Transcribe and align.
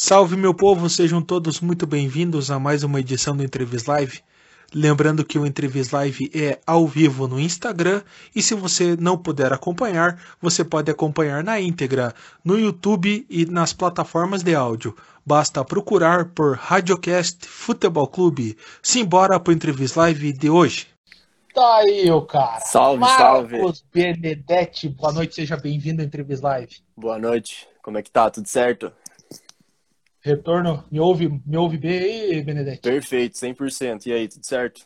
Salve 0.00 0.36
meu 0.36 0.54
povo, 0.54 0.88
sejam 0.88 1.20
todos 1.20 1.60
muito 1.60 1.84
bem-vindos 1.84 2.52
a 2.52 2.58
mais 2.60 2.84
uma 2.84 3.00
edição 3.00 3.36
do 3.36 3.42
Entrevist 3.42 3.88
Live. 3.88 4.20
Lembrando 4.72 5.24
que 5.24 5.36
o 5.36 5.44
Entrevist 5.44 5.92
Live 5.92 6.30
é 6.32 6.60
ao 6.64 6.86
vivo 6.86 7.26
no 7.26 7.40
Instagram 7.40 8.02
e 8.32 8.40
se 8.40 8.54
você 8.54 8.94
não 8.94 9.18
puder 9.18 9.52
acompanhar, 9.52 10.22
você 10.40 10.64
pode 10.64 10.88
acompanhar 10.88 11.42
na 11.42 11.60
íntegra 11.60 12.14
no 12.44 12.56
YouTube 12.56 13.26
e 13.28 13.44
nas 13.46 13.72
plataformas 13.72 14.44
de 14.44 14.54
áudio. 14.54 14.94
Basta 15.26 15.64
procurar 15.64 16.26
por 16.26 16.56
Radiocast 16.56 17.44
Futebol 17.48 18.06
Clube. 18.06 18.56
Simbora 18.80 19.40
pro 19.40 19.52
Entrevist 19.52 19.96
Live 19.96 20.32
de 20.32 20.48
hoje. 20.48 20.86
Tá 21.52 21.78
aí, 21.78 22.08
o 22.08 22.22
cara. 22.22 22.60
Salve, 22.60 23.00
Marcos 23.00 23.18
salve. 23.18 23.82
Benedetti, 23.92 24.88
boa 24.90 25.12
noite, 25.12 25.34
seja 25.34 25.56
bem-vindo 25.56 26.02
ao 26.02 26.06
Entrevist 26.06 26.44
Live. 26.44 26.76
Boa 26.96 27.18
noite. 27.18 27.66
Como 27.82 27.98
é 27.98 28.02
que 28.02 28.12
tá? 28.12 28.30
Tudo 28.30 28.46
certo? 28.46 28.92
Retorno, 30.20 30.84
me 30.90 30.98
ouve, 30.98 31.40
me 31.46 31.56
ouve 31.56 31.78
bem 31.78 31.98
aí, 31.98 32.42
Benedetti? 32.42 32.80
Perfeito, 32.82 33.36
100%. 33.38 34.06
E 34.06 34.12
aí, 34.12 34.28
tudo 34.28 34.44
certo? 34.44 34.84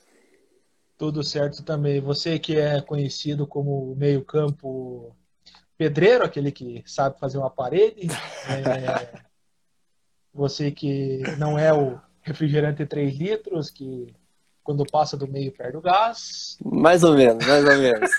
Tudo 0.99 1.23
certo 1.23 1.63
também. 1.63 2.01
Você 2.01 2.39
que 2.39 2.57
é 2.57 2.81
conhecido 2.81 3.47
como 3.47 3.95
meio-campo 3.97 5.17
pedreiro, 5.77 6.25
aquele 6.25 6.53
que 6.53 6.83
sabe 6.87 7.19
fazer 7.19 7.39
uma 7.39 7.51
parede. 7.51 8.09
é, 8.47 9.23
Você 10.35 10.71
que 10.71 11.23
não 11.39 11.59
é 11.59 11.73
o 11.73 11.99
refrigerante 12.21 12.87
3 12.87 13.17
litros, 13.17 13.71
que 13.71 14.15
quando 14.63 14.85
passa 14.85 15.17
do 15.17 15.27
meio 15.27 15.51
perde 15.51 15.77
o 15.77 15.81
gás. 15.81 16.57
Mais 16.65 17.03
ou 17.03 17.15
menos, 17.15 17.45
mais 17.47 17.65
ou 17.65 17.79
menos. 17.79 18.11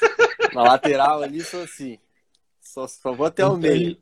Na 0.54 0.63
lateral 0.63 1.21
ali, 1.21 1.41
sou 1.41 1.63
assim. 1.63 1.98
Só, 2.59 2.88
só 2.88 3.13
vou 3.13 3.27
até 3.27 3.45
o 3.45 3.49
Então, 3.49 3.57
meio. 3.57 3.98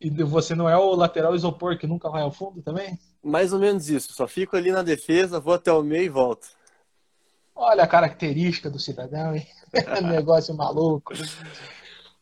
E 0.00 0.08
você 0.24 0.54
não 0.54 0.68
é 0.68 0.76
o 0.76 0.94
lateral 0.94 1.34
isopor 1.34 1.76
que 1.76 1.86
nunca 1.86 2.08
vai 2.08 2.22
ao 2.22 2.32
fundo 2.32 2.62
também? 2.62 2.98
Mais 3.22 3.52
ou 3.52 3.58
menos 3.58 3.90
isso. 3.90 4.14
Só 4.14 4.26
fico 4.26 4.56
ali 4.56 4.72
na 4.72 4.82
defesa, 4.82 5.38
vou 5.38 5.54
até 5.54 5.70
o 5.70 5.82
meio 5.82 6.04
e 6.04 6.08
volto. 6.08 6.48
Olha 7.54 7.82
a 7.82 7.86
característica 7.86 8.70
do 8.70 8.78
cidadão, 8.78 9.36
hein? 9.36 9.46
Negócio 10.10 10.56
maluco. 10.56 11.12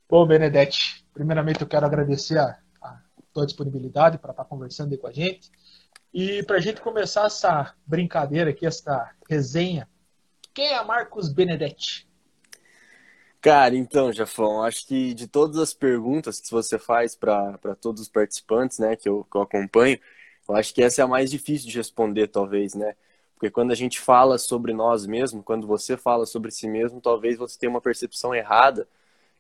Bom, 0.09 0.27
Benedetti, 0.27 1.05
primeiramente 1.15 1.61
eu 1.61 1.69
quero 1.69 1.87
agradecer 1.87 2.39
a, 2.39 2.59
a 2.83 2.99
tua 3.33 3.47
disponibilidade 3.47 4.19
para 4.19 4.33
estar 4.33 4.45
conversando 4.45 4.93
aí 4.93 4.99
com 4.99 5.07
a 5.07 5.13
gente. 5.13 5.49
E 6.13 6.43
para 6.43 6.57
a 6.57 6.61
gente 6.61 6.81
começar 6.81 7.27
essa 7.27 7.75
brincadeira 7.87 8.51
aqui, 8.51 8.67
essa 8.67 9.13
resenha, 9.29 9.89
quem 10.53 10.73
é 10.73 10.83
Marcos 10.83 11.33
Benedetti? 11.33 12.08
Cara, 13.41 13.77
então, 13.77 14.13
Jafão, 14.13 14.63
acho 14.65 14.85
que 14.87 15.15
de 15.15 15.29
todas 15.29 15.59
as 15.59 15.73
perguntas 15.73 16.41
que 16.41 16.51
você 16.51 16.77
faz 16.79 17.15
para 17.15 17.57
todos 17.81 18.03
os 18.03 18.09
participantes, 18.09 18.79
né, 18.81 18.97
que 18.97 19.09
eu, 19.09 19.25
que 19.31 19.37
eu 19.37 19.43
acompanho, 19.43 19.99
eu 20.49 20.57
acho 20.57 20.75
que 20.75 20.83
essa 20.83 21.03
é 21.03 21.05
a 21.05 21.09
mais 21.09 21.31
difícil 21.31 21.69
de 21.71 21.77
responder, 21.77 22.27
talvez, 22.29 22.75
né? 22.75 22.97
Porque 23.35 23.51
quando 23.51 23.71
a 23.71 23.75
gente 23.77 24.01
fala 24.01 24.39
sobre 24.39 24.73
nós 24.73 25.07
mesmos, 25.07 25.45
quando 25.45 25.67
você 25.69 25.97
fala 25.97 26.27
sobre 26.27 26.51
si 26.51 26.67
mesmo, 26.69 27.01
talvez 27.01 27.39
você 27.39 27.57
tenha 27.59 27.71
uma 27.71 27.81
percepção 27.81 28.35
errada, 28.35 28.89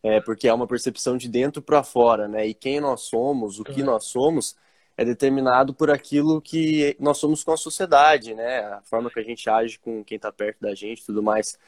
é, 0.02 0.20
porque 0.20 0.48
é 0.48 0.54
uma 0.54 0.66
percepção 0.66 1.16
de 1.16 1.28
dentro 1.28 1.62
para 1.62 1.82
fora, 1.82 2.28
né? 2.28 2.46
E 2.46 2.54
quem 2.54 2.80
nós 2.80 3.02
somos, 3.02 3.58
o 3.60 3.64
que 3.64 3.82
nós 3.82 4.04
somos, 4.04 4.56
é 4.96 5.04
determinado 5.04 5.74
por 5.74 5.90
aquilo 5.90 6.40
que 6.42 6.96
nós 7.00 7.18
somos 7.18 7.42
com 7.44 7.52
a 7.52 7.56
sociedade, 7.56 8.34
né? 8.34 8.60
A 8.60 8.82
forma 8.82 9.10
que 9.10 9.18
a 9.20 9.22
gente 9.24 9.48
age 9.50 9.78
com 9.78 10.04
quem 10.04 10.16
está 10.16 10.32
perto 10.32 10.60
da 10.60 10.74
gente, 10.74 11.02
e 11.02 11.06
tudo 11.06 11.22
mais. 11.22 11.58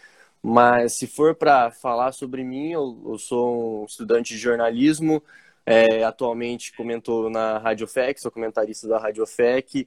Mas 0.43 0.97
se 0.99 1.07
for 1.07 1.35
para 1.35 1.71
falar 1.71 2.13
sobre 2.13 2.43
mim, 2.43 2.73
eu, 2.73 2.99
eu 3.07 3.19
sou 3.19 3.83
um 3.83 3.85
estudante 3.85 4.35
de 4.35 4.39
jornalismo, 4.39 5.23
é, 5.67 6.03
atualmente 6.03 6.75
comento 6.75 7.29
na 7.29 7.59
Rádio 7.59 7.87
FEC, 7.87 8.21
sou 8.21 8.31
comentarista 8.31 8.89
da 8.89 8.99
Rádio 8.99 9.27
FEC, 9.27 9.87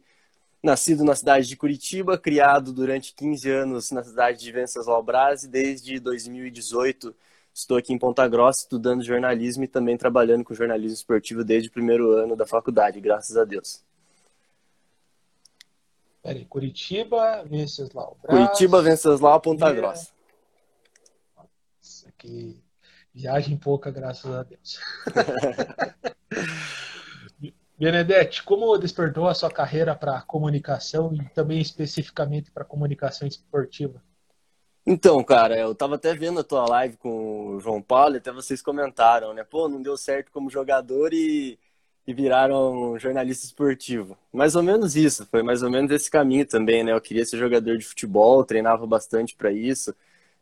nascido 0.62 1.04
na 1.04 1.16
cidade 1.16 1.48
de 1.48 1.58
Curitiba, 1.58 2.18
criado 2.18 2.72
durante 2.72 3.14
15 3.16 3.50
anos 3.50 3.92
na 3.92 4.04
cidade 4.04 4.40
de 4.40 4.52
Venceslau 4.52 5.02
Braz 5.02 5.44
e 5.44 5.48
desde 5.48 6.00
2018 6.00 7.14
estou 7.54 7.78
aqui 7.78 7.92
em 7.92 7.98
Ponta 7.98 8.28
Grossa 8.28 8.62
estudando 8.62 9.04
jornalismo 9.04 9.64
e 9.64 9.68
também 9.68 9.98
trabalhando 9.98 10.44
com 10.44 10.54
jornalismo 10.54 10.96
esportivo 10.96 11.44
desde 11.44 11.70
o 11.70 11.72
primeiro 11.72 12.12
ano 12.12 12.36
da 12.36 12.46
faculdade, 12.46 13.02
graças 13.02 13.36
a 13.36 13.44
Deus. 13.44 13.84
Peraí, 16.22 16.46
Curitiba, 16.46 17.44
Venceslau 17.44 18.18
Braz. 18.22 18.48
Curitiba, 18.48 18.82
Venceslau, 18.82 19.42
Ponta. 19.42 19.72
Grossa. 19.74 20.13
Aqui, 22.24 22.64
viagem 23.14 23.58
pouca, 23.58 23.92
graças 23.92 24.34
a 24.34 24.44
Deus. 24.44 24.80
Benedetti, 27.78 28.44
como 28.44 28.78
despertou 28.78 29.28
a 29.28 29.34
sua 29.34 29.52
carreira 29.52 29.94
para 29.94 30.22
comunicação 30.22 31.14
e 31.14 31.22
também 31.32 31.60
especificamente 31.60 32.50
para 32.50 32.64
comunicação 32.64 33.28
esportiva? 33.28 34.02
Então, 34.86 35.22
cara, 35.22 35.60
eu 35.60 35.76
tava 35.76 35.96
até 35.96 36.16
vendo 36.16 36.40
a 36.40 36.46
tua 36.46 36.66
live 36.66 36.96
com 36.96 37.56
o 37.56 37.60
João 37.60 37.82
Paulo 37.82 38.16
e 38.16 38.20
até 38.20 38.32
vocês 38.32 38.62
comentaram, 38.62 39.34
né? 39.34 39.44
Pô, 39.44 39.68
não 39.68 39.82
deu 39.82 39.98
certo 39.98 40.32
como 40.32 40.50
jogador 40.50 41.14
e, 41.14 41.60
e 42.08 42.14
viraram 42.14 42.98
jornalista 42.98 43.46
esportivo. 43.46 44.18
Mais 44.32 44.56
ou 44.56 44.64
menos 44.64 44.96
isso, 44.96 45.26
foi 45.26 45.44
mais 45.44 45.62
ou 45.62 45.70
menos 45.70 45.92
esse 45.92 46.10
caminho 46.10 46.46
também, 46.46 46.86
né? 46.86 46.94
Eu 46.94 47.02
queria 47.02 47.26
ser 47.26 47.38
jogador 47.38 47.78
de 47.78 47.84
futebol, 47.84 48.46
treinava 48.46 48.88
bastante 48.88 49.36
para 49.36 49.52
isso. 49.52 49.94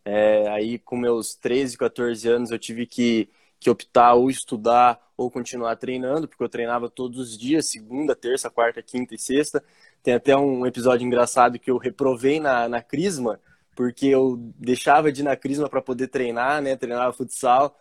É, 0.03 0.47
aí, 0.49 0.79
com 0.79 0.97
meus 0.97 1.35
13, 1.35 1.77
14 1.77 2.27
anos, 2.27 2.51
eu 2.51 2.59
tive 2.59 2.85
que, 2.85 3.29
que 3.59 3.69
optar 3.69 4.13
ou 4.15 4.29
estudar 4.29 4.99
ou 5.15 5.29
continuar 5.29 5.75
treinando, 5.75 6.27
porque 6.27 6.43
eu 6.43 6.49
treinava 6.49 6.89
todos 6.89 7.19
os 7.19 7.37
dias, 7.37 7.67
segunda, 7.69 8.15
terça, 8.15 8.49
quarta, 8.49 8.81
quinta 8.81 9.13
e 9.13 9.19
sexta. 9.19 9.63
Tem 10.01 10.13
até 10.15 10.35
um 10.35 10.65
episódio 10.65 11.05
engraçado 11.05 11.59
que 11.59 11.69
eu 11.69 11.77
reprovei 11.77 12.39
na, 12.39 12.67
na 12.67 12.81
Crisma, 12.81 13.39
porque 13.75 14.07
eu 14.07 14.37
deixava 14.57 15.11
de 15.11 15.21
ir 15.21 15.23
na 15.23 15.35
Crisma 15.35 15.69
para 15.69 15.81
poder 15.81 16.07
treinar, 16.07 16.61
né? 16.61 16.75
Treinava 16.75 17.13
futsal. 17.13 17.77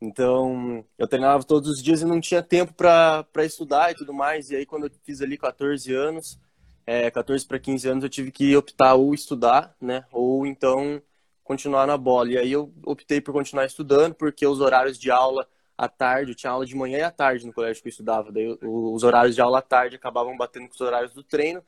Então, 0.00 0.84
eu 0.98 1.06
treinava 1.08 1.44
todos 1.44 1.70
os 1.70 1.82
dias 1.82 2.02
e 2.02 2.04
não 2.04 2.20
tinha 2.20 2.42
tempo 2.42 2.74
para 2.74 3.24
estudar 3.44 3.92
e 3.92 3.94
tudo 3.94 4.12
mais. 4.12 4.50
E 4.50 4.56
aí, 4.56 4.66
quando 4.66 4.86
eu 4.86 4.90
fiz 5.04 5.22
ali 5.22 5.38
14 5.38 5.94
anos, 5.94 6.38
é, 6.86 7.10
14 7.10 7.46
para 7.46 7.58
15 7.58 7.88
anos, 7.88 8.04
eu 8.04 8.10
tive 8.10 8.30
que 8.32 8.54
optar 8.56 8.94
ou 8.94 9.14
estudar, 9.14 9.74
né? 9.80 10.04
Ou 10.12 10.46
então 10.46 11.00
continuar 11.44 11.86
na 11.86 11.96
bola. 11.96 12.30
E 12.30 12.38
aí 12.38 12.52
eu 12.52 12.72
optei 12.84 13.20
por 13.20 13.32
continuar 13.32 13.66
estudando, 13.66 14.14
porque 14.14 14.46
os 14.46 14.60
horários 14.60 14.98
de 14.98 15.10
aula 15.10 15.46
à 15.76 15.88
tarde, 15.88 16.32
eu 16.32 16.34
tinha 16.34 16.50
aula 16.52 16.66
de 16.66 16.76
manhã 16.76 16.98
e 16.98 17.02
à 17.02 17.10
tarde 17.10 17.46
no 17.46 17.52
colégio 17.52 17.82
que 17.82 17.88
eu 17.88 17.90
estudava. 17.90 18.30
Daí 18.30 18.58
os 18.62 19.02
horários 19.02 19.34
de 19.34 19.40
aula 19.40 19.58
à 19.58 19.62
tarde 19.62 19.96
acabavam 19.96 20.36
batendo 20.36 20.68
com 20.68 20.74
os 20.74 20.80
horários 20.80 21.12
do 21.12 21.22
treino. 21.22 21.62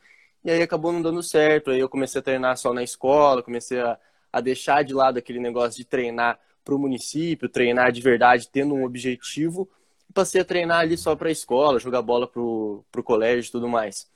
E 0.45 0.51
aí 0.51 0.63
acabou 0.63 0.93
não 0.93 1.03
dando 1.03 1.23
certo. 1.23 1.71
Aí 1.71 1.81
eu 1.81 1.89
comecei 1.89 2.21
a 2.21 2.23
treinar 2.23 2.57
só 2.57 2.73
na 2.73 2.83
escola, 2.83 3.43
comecei 3.43 3.81
a, 3.81 3.99
a 4.33 4.41
deixar 4.41 4.85
de 4.85 4.95
lado 4.95 5.19
aquele 5.19 5.41
negócio 5.41 5.77
de 5.77 5.85
treinar 5.85 6.39
para 6.65 6.75
o 6.75 6.79
município, 6.79 7.49
treinar 7.49 7.93
de 7.93 8.01
verdade, 8.01 8.49
tendo 8.49 8.75
um 8.75 8.85
objetivo. 8.85 9.69
Passei 10.13 10.41
a 10.41 10.45
treinar 10.45 10.81
ali 10.81 10.97
só 10.97 11.17
para 11.17 11.29
a 11.29 11.33
escola, 11.33 11.79
jogar 11.79 12.03
bola 12.03 12.27
para 12.27 12.41
o 12.41 12.85
colégio 13.05 13.49
e 13.49 13.53
tudo 13.53 13.69
mais. 13.69 14.09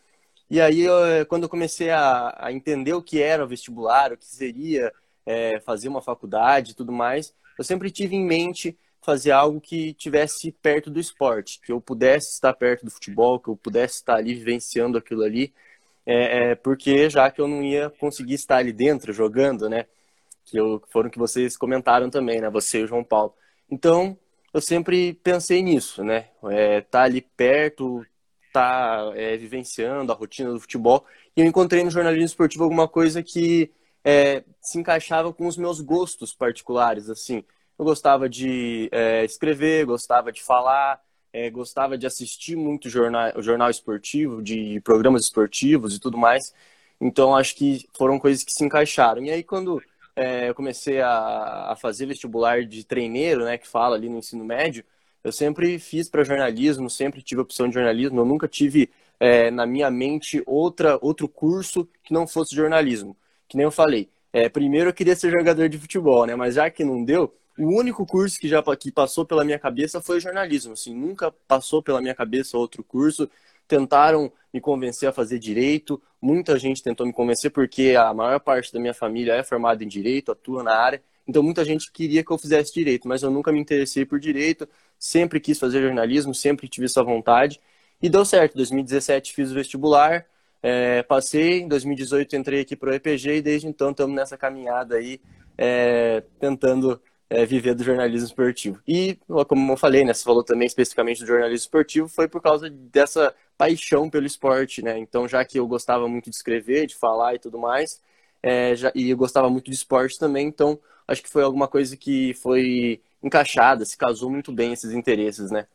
E 0.51 0.61
aí, 0.61 0.81
eu, 0.81 1.27
quando 1.29 1.43
eu 1.43 1.49
comecei 1.49 1.91
a, 1.91 2.35
a, 2.39 2.53
entender 2.53 2.95
o 2.95 3.03
que 3.03 3.21
era 3.21 3.45
o 3.45 3.49
vestibular, 3.49 4.13
o 4.13 4.17
que 4.17 4.25
seria 4.25 4.93
é, 5.29 5.61
fazer 5.61 5.89
uma 5.89 6.01
faculdade 6.01 6.73
e 6.73 6.75
tudo 6.75 6.91
mais, 6.91 7.35
eu 7.59 7.63
sempre 7.63 7.91
tive 7.91 8.17
em 8.17 8.25
mente 8.25 8.79
fazer 9.03 9.31
algo 9.31 9.61
que 9.61 9.93
tivesse 9.93 10.51
perto 10.51 10.91
do 10.91 10.99
esporte, 10.99 11.61
que 11.63 11.71
eu 11.71 11.81
pudesse 11.83 12.33
estar 12.33 12.55
perto 12.55 12.87
do 12.87 12.91
futebol, 12.91 13.39
que 13.39 13.49
eu 13.51 13.57
pudesse 13.57 13.97
estar 13.97 14.15
ali 14.17 14.35
vivenciando 14.35 14.97
aquilo 14.97 15.23
ali, 15.23 15.53
é, 16.07 16.53
é, 16.53 16.55
porque 16.55 17.11
já 17.11 17.31
que 17.31 17.43
eu 17.43 17.47
não 17.47 17.63
ia 17.63 17.91
conseguir 17.91 18.35
estar 18.35 18.57
ali 18.57 18.73
dentro 18.73 19.13
jogando, 19.13 19.69
né? 19.69 19.85
Que 20.47 20.57
eu, 20.59 20.83
foram 20.89 21.11
que 21.11 21.19
vocês 21.19 21.59
comentaram 21.59 22.09
também, 22.09 22.41
né? 22.41 22.49
Você 22.49 22.81
e 22.81 22.85
o 22.85 22.87
João 22.87 23.05
Paulo. 23.05 23.35
Então, 23.71 24.17
eu 24.55 24.63
sempre 24.63 25.13
pensei 25.13 25.63
nisso, 25.63 26.03
né? 26.03 26.29
É, 26.51 26.81
tá 26.81 27.03
ali 27.03 27.21
perto, 27.21 28.03
tá 28.51 29.13
é, 29.15 29.37
vivenciando 29.37 30.11
a 30.11 30.15
rotina 30.15 30.51
do 30.51 30.61
futebol. 30.61 31.05
E 31.37 31.43
eu 31.43 31.47
encontrei 31.47 31.85
no 31.85 31.91
jornalismo 31.91 32.25
esportivo 32.25 32.65
alguma 32.65 32.89
coisa 32.89 33.23
que 33.23 33.71
é, 34.05 34.45
se 34.61 34.79
encaixava 34.79 35.33
com 35.33 35.47
os 35.47 35.57
meus 35.57 35.81
gostos 35.81 36.35
particulares, 36.35 37.09
assim. 37.11 37.45
Eu 37.79 37.85
gostava 37.85 38.29
de 38.29 38.89
é, 38.93 39.25
escrever, 39.25 39.87
gostava 39.87 40.33
de 40.33 40.43
falar, 40.43 41.01
é, 41.33 41.51
gostava 41.51 41.97
de 41.97 42.07
assistir 42.07 42.57
muito 42.57 42.89
jornal, 42.89 43.33
jornal 43.43 43.71
esportivo, 43.71 44.43
de 44.43 44.81
programas 44.81 45.25
esportivos 45.25 45.95
e 45.95 46.01
tudo 46.01 46.19
mais. 46.19 46.53
Então, 47.01 47.37
acho 47.37 47.55
que 47.55 47.89
foram 47.97 48.19
coisas 48.19 48.43
que 48.45 48.53
se 48.53 48.65
encaixaram. 48.65 49.23
E 49.23 49.31
aí, 49.31 49.43
quando 49.45 49.81
é, 50.17 50.49
eu 50.49 50.55
comecei 50.55 51.01
a, 51.01 51.73
a, 51.73 51.77
fazer 51.77 52.07
vestibular 52.07 52.65
de 52.65 52.85
treineiro, 52.85 53.45
né, 53.45 53.57
que 53.59 53.69
fala 53.69 53.97
ali 53.97 54.09
no 54.09 54.19
ensino 54.19 54.45
médio, 54.45 54.85
eu 55.23 55.31
sempre 55.33 55.79
fiz 55.79 56.09
para 56.09 56.25
jornalismo, 56.25 56.91
sempre 56.91 57.23
tive 57.23 57.41
opção 57.41 57.69
de 57.69 57.75
jornalismo. 57.75 58.21
Eu 58.21 58.25
nunca 58.25 58.49
tive 58.49 58.91
é, 59.21 59.51
na 59.51 59.67
minha 59.67 59.91
mente 59.91 60.43
outra, 60.47 60.99
outro 61.01 61.29
curso 61.29 61.89
que 62.03 62.13
não 62.13 62.27
fosse 62.27 62.55
jornalismo. 62.55 63.17
Que 63.49 63.57
nem 63.57 63.65
eu 63.65 63.71
falei. 63.71 64.11
É, 64.33 64.49
primeiro 64.49 64.91
eu 64.91 64.95
queria 64.95 65.17
ser 65.17 65.31
jogador 65.31 65.69
de 65.69 65.79
futebol, 65.79 66.27
né? 66.27 66.37
Mas 66.37 66.55
já 66.55 66.71
que 66.71 66.85
não 66.85 67.03
deu, 67.05 67.35
o 67.59 67.77
único 67.77 68.07
curso 68.07 68.39
que 68.39 68.47
já 68.49 68.63
que 68.77 68.93
passou 68.93 69.25
pela 69.25 69.45
minha 69.45 69.59
cabeça 69.59 70.01
foi 70.01 70.21
jornalismo, 70.21 70.75
assim, 70.75 70.95
nunca 70.95 71.33
passou 71.47 71.83
pela 71.83 72.01
minha 72.01 72.15
cabeça 72.15 72.57
outro 72.57 72.85
curso. 72.85 73.29
Tentaram 73.67 74.33
me 74.53 74.61
convencer 74.61 75.09
a 75.09 75.13
fazer 75.13 75.39
direito, 75.39 76.01
muita 76.23 76.59
gente 76.59 76.83
tentou 76.83 77.07
me 77.07 77.13
convencer 77.13 77.51
porque 77.51 77.95
a 77.99 78.15
maior 78.15 78.39
parte 78.41 78.73
da 78.73 78.81
minha 78.81 78.95
família 78.95 79.35
é 79.35 79.43
formada 79.43 79.83
em 79.85 79.89
direito, 79.89 80.33
atua 80.33 80.63
na 80.63 80.75
área. 80.75 81.03
Então 81.27 81.43
muita 81.43 81.65
gente 81.65 81.91
queria 81.93 82.25
que 82.25 82.31
eu 82.31 82.39
fizesse 82.39 82.73
direito, 82.73 83.07
mas 83.07 83.23
eu 83.23 83.31
nunca 83.31 83.53
me 83.53 83.61
interessei 83.61 84.05
por 84.07 84.19
direito, 84.19 84.67
sempre 84.99 85.41
quis 85.41 85.59
fazer 85.59 85.83
jornalismo, 85.83 86.35
sempre 86.35 86.69
tive 86.69 86.87
essa 86.87 87.03
vontade. 87.03 87.61
E 88.01 88.09
deu 88.09 88.25
certo, 88.25 88.55
em 88.55 88.59
2017 88.59 89.35
fiz 89.35 89.51
o 89.51 89.55
vestibular, 89.55 90.25
é, 90.63 91.03
passei, 91.03 91.61
em 91.61 91.69
2018 91.69 92.37
entrei 92.37 92.61
aqui 92.61 92.77
para 92.77 92.91
o 92.91 92.95
EPG 92.95 93.37
e 93.37 93.43
desde 93.43 93.67
então 93.67 93.91
estamos 93.91 94.15
nessa 94.15 94.37
caminhada 94.37 94.97
aí, 94.97 95.21
é, 95.57 96.23
tentando 96.41 97.01
é, 97.31 97.45
viver 97.45 97.75
do 97.75 97.85
jornalismo 97.85 98.27
esportivo. 98.27 98.81
E, 98.87 99.19
como 99.49 99.73
eu 99.73 99.77
falei, 99.77 100.05
né, 100.05 100.15
você 100.15 100.25
falou 100.25 100.43
também 100.43 100.67
especificamente 100.67 101.21
do 101.21 101.27
jornalismo 101.27 101.65
esportivo, 101.65 102.09
foi 102.09 102.29
por 102.29 102.41
causa 102.41 102.71
dessa 102.71 103.35
paixão 103.57 104.09
pelo 104.09 104.27
esporte, 104.27 104.83
né? 104.83 104.99
Então, 104.99 105.27
já 105.29 105.45
que 105.45 105.59
eu 105.59 105.67
gostava 105.67 106.09
muito 106.09 106.31
de 106.31 106.37
escrever, 106.37 106.87
de 106.87 106.95
falar 106.95 107.35
e 107.35 107.39
tudo 107.39 107.59
mais, 107.59 108.01
é, 108.43 108.75
já, 108.77 108.93
e 108.95 109.11
eu 109.11 109.17
gostava 109.17 109.51
muito 109.51 109.67
de 109.71 109.77
esporte 109.77 110.19
também, 110.19 110.47
então 110.47 110.79
acho 111.07 111.23
que 111.23 111.29
foi 111.29 111.43
alguma 111.43 111.67
coisa 111.69 111.97
que 111.97 112.35
foi 112.35 113.01
encaixada, 113.23 113.85
se 113.85 113.97
casou 113.97 114.31
muito 114.31 114.53
bem 114.53 114.73
esses 114.73 114.93
interesses, 114.93 115.51
né? 115.51 115.67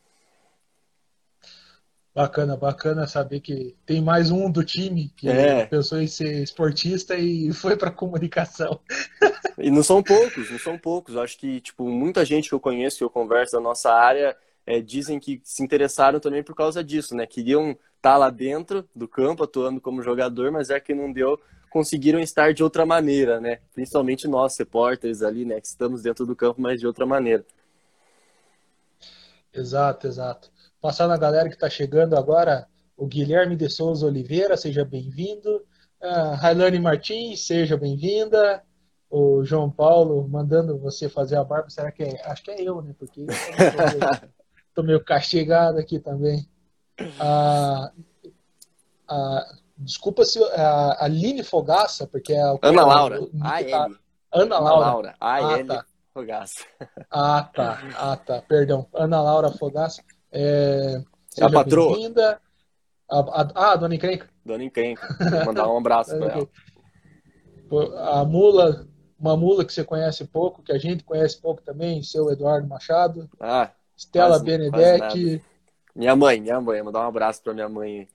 Bacana, 2.15 2.56
bacana 2.56 3.07
saber 3.07 3.39
que 3.39 3.75
tem 3.88 4.00
mais 4.00 4.30
um 4.30 4.51
do 4.51 4.63
time 4.63 5.12
que 5.18 5.27
é. 5.27 5.65
pensou 5.65 6.00
em 6.00 6.06
ser 6.06 6.44
esportista 6.44 7.15
e 7.15 7.51
foi 7.54 7.75
para 7.75 7.89
comunicação. 7.89 8.80
E 9.57 9.71
não 9.71 9.81
são 9.81 10.04
poucos, 10.04 10.51
não 10.51 10.60
são 10.60 10.77
poucos. 10.77 11.18
Acho 11.18 11.38
que 11.39 11.60
tipo 11.60 11.89
muita 11.89 12.24
gente 12.24 12.50
que 12.50 12.56
eu 12.56 12.60
conheço, 12.60 13.00
que 13.00 13.04
eu 13.04 13.10
converso 13.10 13.54
da 13.54 13.60
nossa 13.60 13.92
área, 13.92 14.38
é, 14.63 14.80
dizem 14.80 15.19
que 15.19 15.42
se 15.44 15.63
interessaram 15.63 16.19
também 16.19 16.44
por 16.44 16.56
causa 16.56 16.83
disso, 16.83 17.15
né? 17.15 17.25
Queriam 17.25 17.71
estar 17.71 17.80
tá 18.01 18.18
lá 18.18 18.30
dentro 18.30 18.88
do 18.95 19.07
campo 19.07 19.44
atuando 19.44 19.81
como 19.81 20.04
jogador, 20.04 20.51
mas 20.51 20.69
é 20.69 20.80
que 20.80 20.94
não 20.94 21.12
deu, 21.12 21.39
conseguiram 21.71 22.19
estar 22.19 22.54
de 22.54 22.63
outra 22.63 22.86
maneira, 22.86 23.42
né? 23.42 23.57
Principalmente 23.74 24.27
nós, 24.27 24.56
repórteres 24.56 25.24
ali, 25.24 25.45
né? 25.45 25.60
Que 25.60 25.65
estamos 25.68 26.04
dentro 26.04 26.27
do 26.27 26.36
campo, 26.36 26.62
mas 26.62 26.80
de 26.80 26.86
outra 26.86 27.07
maneira. 27.07 27.44
Exato, 29.51 30.06
exato. 30.06 30.51
Passar 30.83 31.07
na 31.07 31.15
galera 31.15 31.47
que 31.47 31.56
está 31.56 31.69
chegando 31.69 32.18
agora, 32.18 32.68
o 32.97 33.07
Guilherme 33.07 33.56
de 33.56 33.69
Souza 33.69 34.06
Oliveira, 34.06 34.57
seja 34.57 34.83
bem-vindo. 34.83 35.63
Uh, 36.01 36.35
Railane 36.35 36.77
Martins, 36.77 37.47
seja 37.47 37.77
bem-vinda. 37.77 38.62
O 39.09 39.45
João 39.45 39.71
Paulo 39.71 40.27
mandando 40.27 40.77
você 40.77 41.07
fazer 41.07 41.38
a 41.38 41.44
barba, 41.45 41.69
será 41.69 41.89
que 41.89 42.03
é? 42.03 42.21
Acho 42.25 42.44
que 42.44 42.51
é 42.51 42.62
eu, 42.62 42.81
né? 42.81 42.94
Porque 43.00 43.25
estou 44.68 44.83
meio 44.83 45.01
castigado 45.01 45.80
aqui 45.80 46.00
também. 46.00 46.45
Uh, 47.00 48.01
uh, 49.09 49.57
desculpa 49.77 50.25
se 50.25 50.44
a 50.44 51.06
Aline 51.06 51.45
Fogaça, 51.45 52.06
porque 52.07 52.33
é 52.33 52.45
o 52.45 52.59
Ana 52.62 52.86
Laura. 52.86 53.19
A 53.41 53.63
tá... 53.63 53.89
Ana 54.33 54.59
Laura. 54.59 54.86
Laura. 54.86 55.15
A 55.18 55.38
ah, 55.38 55.63
tá. 55.63 55.86
Fogaça. 56.13 56.65
Ah, 57.09 57.50
tá. 57.56 57.79
Ah, 57.95 58.18
tá. 58.18 58.41
Perdão. 58.41 58.86
Ana 58.94 59.21
Laura 59.21 59.50
Fogaça. 59.50 60.03
É, 60.33 61.01
a 61.39 61.50
patroa. 61.50 61.97
A, 63.09 63.19
a, 63.19 63.71
ah, 63.71 63.75
Dona 63.75 63.95
Encrenca. 63.95 64.27
Dona 64.44 64.63
Encrenca. 64.63 65.15
Vou 65.19 65.45
mandar 65.45 65.68
um 65.68 65.77
abraço 65.77 66.18
para 66.18 66.33
ela. 66.33 66.50
A 68.12 68.25
mula, 68.25 68.88
uma 69.19 69.38
mula 69.38 69.63
que 69.63 69.74
você 69.74 69.83
conhece 69.83 70.25
pouco, 70.25 70.63
que 70.63 70.71
a 70.71 70.77
gente 70.77 71.03
conhece 71.03 71.39
pouco 71.39 71.62
também, 71.62 72.01
seu 72.01 72.31
Eduardo 72.31 72.68
Machado. 72.68 73.30
Ah, 73.39 73.71
Stella 73.95 74.30
quase, 74.30 74.45
Benedetti. 74.45 75.00
Quase 75.00 75.41
minha 75.95 76.15
mãe, 76.15 76.41
minha 76.41 76.59
mãe. 76.59 76.77
Vou 76.77 76.86
mandar 76.86 77.01
um 77.01 77.07
abraço 77.07 77.41
para 77.44 77.53
minha 77.53 77.69
mãe. 77.69 78.07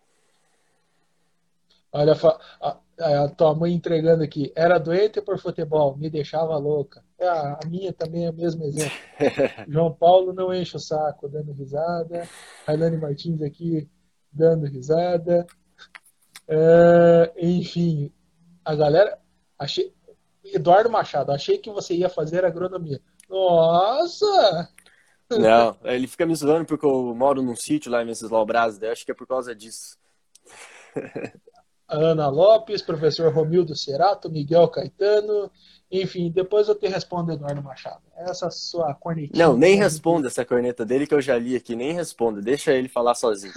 Olha, 1.93 2.15
a, 2.61 2.77
a, 2.99 3.29
tua 3.29 3.55
mãe 3.55 3.73
entregando 3.73 4.23
aqui. 4.23 4.53
Era 4.55 4.79
doente 4.79 5.21
por 5.21 5.39
futebol, 5.39 5.97
me 5.97 6.11
deixava 6.11 6.57
louca. 6.57 7.05
É, 7.19 7.29
a 7.29 7.59
minha 7.67 7.93
também 7.93 8.27
é 8.27 8.31
o 8.31 8.35
mesmo 8.35 8.65
exemplo. 8.65 8.97
João 9.69 9.93
Paulo 9.93 10.33
não 10.33 10.55
enche 10.55 10.77
o 10.77 10.81
saco, 10.81 11.29
dando 11.29 11.53
risada. 11.53 12.29
Railane 12.67 12.97
Martins 12.97 13.43
aqui, 13.43 13.91
dando 14.33 14.67
risada. 14.67 15.47
É, 16.47 17.33
enfim, 17.37 18.13
a 18.65 18.75
galera. 18.75 19.19
Achei, 19.59 19.93
Eduardo 20.45 20.89
Machado, 20.89 21.33
achei 21.33 21.59
que 21.59 21.71
você 21.71 21.95
ia 21.95 22.09
fazer 22.09 22.45
agronomia. 22.45 23.01
Nossa! 23.29 24.69
Não, 25.31 25.77
ele 25.85 26.07
fica 26.07 26.25
me 26.25 26.35
zoando 26.35 26.65
porque 26.65 26.87
eu 26.87 27.15
moro 27.15 27.43
num 27.43 27.57
sítio 27.57 27.91
lá 27.91 28.03
em 28.03 28.07
Venceslau 28.07 28.47
Braz, 28.47 28.81
acho 28.83 29.05
que 29.05 29.11
é 29.11 29.15
por 29.15 29.27
causa 29.27 29.55
disso. 29.55 29.99
Ana 31.89 32.29
Lopes, 32.29 32.83
professor 32.83 33.33
Romildo 33.33 33.75
Cerato, 33.75 34.31
Miguel 34.31 34.69
Caetano, 34.69 35.51
enfim, 35.91 36.31
depois 36.31 36.69
eu 36.69 36.75
te 36.75 36.87
respondo, 36.87 37.33
Eduardo 37.33 37.63
Machado. 37.63 38.03
Essa 38.17 38.51
sua 38.51 38.95
cornetinha. 38.95 39.47
Não, 39.47 39.57
nem 39.57 39.77
responda 39.77 40.29
essa 40.29 40.45
corneta 40.45 40.85
dele 40.85 41.07
que 41.07 41.15
eu 41.15 41.21
já 41.21 41.39
li 41.39 41.57
aqui, 41.57 41.75
nem 41.75 41.93
responda, 41.93 42.43
deixa 42.43 42.73
ele 42.73 42.89
falar 42.89 43.15
sozinho. 43.15 43.55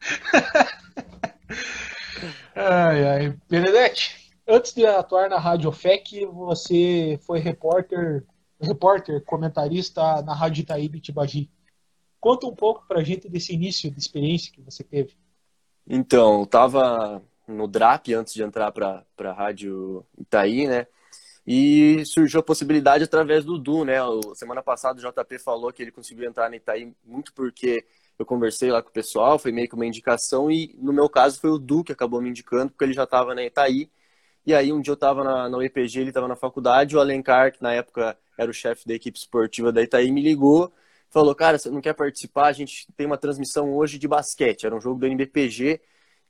ai, 2.56 3.06
ai. 3.06 3.36
Benedetti, 3.48 4.32
antes 4.48 4.72
de 4.72 4.86
atuar 4.86 5.28
na 5.28 5.38
Rádio 5.38 5.70
FEC, 5.72 6.24
você 6.26 7.18
foi 7.26 7.38
repórter, 7.38 8.24
repórter, 8.58 9.22
comentarista 9.24 10.22
na 10.22 10.34
Rádio 10.34 10.62
Itaíba 10.62 10.98
Tibagi. 10.98 11.50
Conta 12.18 12.46
um 12.46 12.54
pouco 12.54 12.86
pra 12.88 13.02
gente 13.02 13.28
desse 13.28 13.54
início 13.54 13.90
de 13.90 13.98
experiência 13.98 14.52
que 14.52 14.62
você 14.62 14.82
teve. 14.82 15.14
Então, 15.86 16.40
eu 16.40 16.46
tava 16.46 17.22
no 17.46 17.66
DRAP 17.66 18.14
antes 18.14 18.32
de 18.32 18.42
entrar 18.42 18.72
para 18.72 19.04
a 19.18 19.32
Rádio 19.32 20.04
Itaí, 20.18 20.66
né? 20.66 20.86
E 21.52 22.04
surgiu 22.06 22.38
a 22.38 22.42
possibilidade 22.44 23.02
através 23.02 23.44
do 23.44 23.58
Du, 23.58 23.84
né? 23.84 23.96
Semana 24.36 24.62
passada 24.62 25.00
o 25.00 25.02
JP 25.02 25.36
falou 25.40 25.72
que 25.72 25.82
ele 25.82 25.90
conseguiu 25.90 26.28
entrar 26.28 26.48
na 26.48 26.54
Itaí 26.54 26.94
muito 27.04 27.34
porque 27.34 27.84
eu 28.16 28.24
conversei 28.24 28.70
lá 28.70 28.80
com 28.80 28.88
o 28.88 28.92
pessoal, 28.92 29.36
foi 29.36 29.50
meio 29.50 29.68
que 29.68 29.74
uma 29.74 29.84
indicação, 29.84 30.48
e 30.48 30.76
no 30.78 30.92
meu 30.92 31.08
caso 31.08 31.40
foi 31.40 31.50
o 31.50 31.58
Du 31.58 31.82
que 31.82 31.90
acabou 31.90 32.22
me 32.22 32.30
indicando, 32.30 32.70
porque 32.70 32.84
ele 32.84 32.92
já 32.92 33.02
estava 33.02 33.34
na 33.34 33.42
Itaí. 33.42 33.90
E 34.46 34.54
aí 34.54 34.72
um 34.72 34.80
dia 34.80 34.92
eu 34.92 34.94
estava 34.94 35.24
na, 35.24 35.48
na 35.48 35.58
UEPG, 35.58 35.98
ele 35.98 36.10
estava 36.10 36.28
na 36.28 36.36
faculdade, 36.36 36.96
o 36.96 37.00
Alencar, 37.00 37.52
que 37.52 37.60
na 37.60 37.72
época 37.74 38.16
era 38.38 38.48
o 38.48 38.54
chefe 38.54 38.86
da 38.86 38.94
equipe 38.94 39.18
esportiva 39.18 39.72
da 39.72 39.82
Itaí, 39.82 40.12
me 40.12 40.22
ligou 40.22 40.72
falou, 41.10 41.34
cara, 41.34 41.58
você 41.58 41.68
não 41.68 41.80
quer 41.80 41.94
participar? 41.94 42.46
A 42.46 42.52
gente 42.52 42.86
tem 42.96 43.06
uma 43.06 43.18
transmissão 43.18 43.74
hoje 43.74 43.98
de 43.98 44.06
basquete, 44.06 44.66
era 44.66 44.76
um 44.76 44.80
jogo 44.80 45.00
do 45.00 45.06
NBPG, 45.06 45.80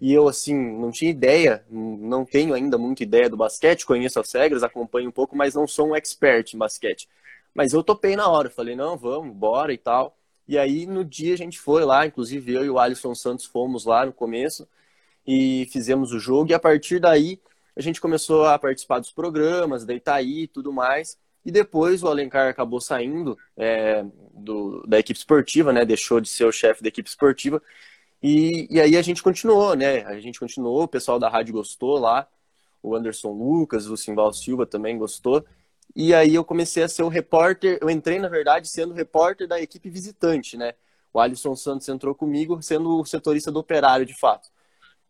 e 0.00 0.12
eu, 0.12 0.26
assim, 0.28 0.54
não 0.54 0.90
tinha 0.90 1.10
ideia, 1.10 1.64
não 1.70 2.24
tenho 2.24 2.54
ainda 2.54 2.78
muita 2.78 3.02
ideia 3.02 3.28
do 3.28 3.36
basquete, 3.36 3.84
conheço 3.84 4.18
as 4.18 4.32
regras, 4.32 4.62
acompanho 4.62 5.08
um 5.10 5.12
pouco, 5.12 5.36
mas 5.36 5.54
não 5.54 5.66
sou 5.66 5.88
um 5.88 5.96
expert 5.96 6.54
em 6.54 6.58
basquete. 6.58 7.08
Mas 7.54 7.72
eu 7.72 7.82
topei 7.82 8.16
na 8.16 8.28
hora, 8.28 8.48
falei, 8.48 8.74
não, 8.74 8.96
vamos, 8.96 9.36
bora 9.36 9.72
e 9.72 9.78
tal. 9.78 10.16
E 10.48 10.56
aí, 10.58 10.86
no 10.86 11.04
dia, 11.04 11.34
a 11.34 11.36
gente 11.36 11.60
foi 11.60 11.84
lá, 11.84 12.06
inclusive 12.06 12.52
eu 12.52 12.64
e 12.64 12.70
o 12.70 12.78
Alisson 12.78 13.14
Santos 13.14 13.44
fomos 13.44 13.84
lá 13.84 14.06
no 14.06 14.12
começo, 14.12 14.66
e 15.26 15.68
fizemos 15.70 16.12
o 16.12 16.18
jogo, 16.18 16.50
e 16.50 16.54
a 16.54 16.58
partir 16.58 16.98
daí, 16.98 17.38
a 17.76 17.80
gente 17.82 18.00
começou 18.00 18.46
a 18.46 18.58
participar 18.58 19.00
dos 19.00 19.12
programas, 19.12 19.84
da 19.84 19.94
Itaí 19.94 20.42
e 20.42 20.48
tudo 20.48 20.72
mais, 20.72 21.18
e 21.44 21.50
depois 21.50 22.02
o 22.02 22.08
Alencar 22.08 22.48
acabou 22.48 22.80
saindo 22.80 23.38
é, 23.56 24.04
do, 24.34 24.82
da 24.86 24.98
equipe 24.98 25.18
esportiva, 25.18 25.72
né? 25.72 25.84
Deixou 25.84 26.20
de 26.20 26.28
ser 26.28 26.44
o 26.44 26.52
chefe 26.52 26.82
da 26.82 26.88
equipe 26.88 27.08
esportiva. 27.08 27.62
E, 28.22 28.66
e 28.70 28.80
aí 28.80 28.96
a 28.96 29.02
gente 29.02 29.22
continuou, 29.22 29.74
né? 29.74 30.04
A 30.04 30.20
gente 30.20 30.38
continuou, 30.38 30.82
o 30.82 30.88
pessoal 30.88 31.18
da 31.18 31.28
rádio 31.28 31.54
gostou 31.54 31.98
lá, 31.98 32.28
o 32.82 32.94
Anderson 32.94 33.32
Lucas, 33.32 33.86
o 33.86 33.96
Simval 33.96 34.32
Silva 34.32 34.66
também 34.66 34.98
gostou. 34.98 35.44
E 35.94 36.14
aí 36.14 36.34
eu 36.34 36.44
comecei 36.44 36.82
a 36.82 36.88
ser 36.88 37.02
o 37.02 37.08
repórter, 37.08 37.78
eu 37.80 37.90
entrei, 37.90 38.18
na 38.18 38.28
verdade, 38.28 38.68
sendo 38.68 38.94
repórter 38.94 39.48
da 39.48 39.60
equipe 39.60 39.90
visitante, 39.90 40.56
né? 40.56 40.74
O 41.12 41.18
Alisson 41.20 41.56
Santos 41.56 41.88
entrou 41.88 42.14
comigo 42.14 42.62
sendo 42.62 43.00
o 43.00 43.04
setorista 43.04 43.50
do 43.50 43.58
operário, 43.58 44.06
de 44.06 44.14
fato. 44.14 44.48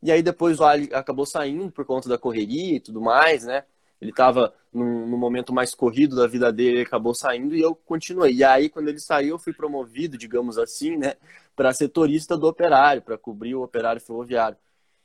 E 0.02 0.10
aí 0.10 0.22
depois 0.22 0.60
o 0.60 0.64
Ali 0.64 0.88
acabou 0.92 1.26
saindo 1.26 1.70
por 1.70 1.84
conta 1.84 2.08
da 2.08 2.18
correria 2.18 2.76
e 2.76 2.80
tudo 2.80 3.00
mais, 3.00 3.44
né? 3.44 3.64
Ele 4.00 4.10
estava 4.10 4.54
num, 4.72 5.06
momento 5.18 5.52
mais 5.52 5.74
corrido 5.74 6.16
da 6.16 6.26
vida 6.26 6.50
dele, 6.50 6.78
ele 6.78 6.82
acabou 6.82 7.14
saindo 7.14 7.54
e 7.54 7.60
eu 7.60 7.74
continuei. 7.74 8.32
E 8.32 8.42
aí, 8.42 8.70
quando 8.70 8.88
ele 8.88 8.98
saiu, 8.98 9.30
eu 9.30 9.38
fui 9.38 9.52
promovido, 9.52 10.16
digamos 10.16 10.56
assim, 10.56 10.96
né, 10.96 11.16
para 11.60 11.74
setorista 11.74 12.38
do 12.38 12.48
operário, 12.48 13.02
para 13.02 13.18
cobrir 13.18 13.54
o 13.54 13.62
operário 13.62 14.00
ferroviário. 14.00 14.56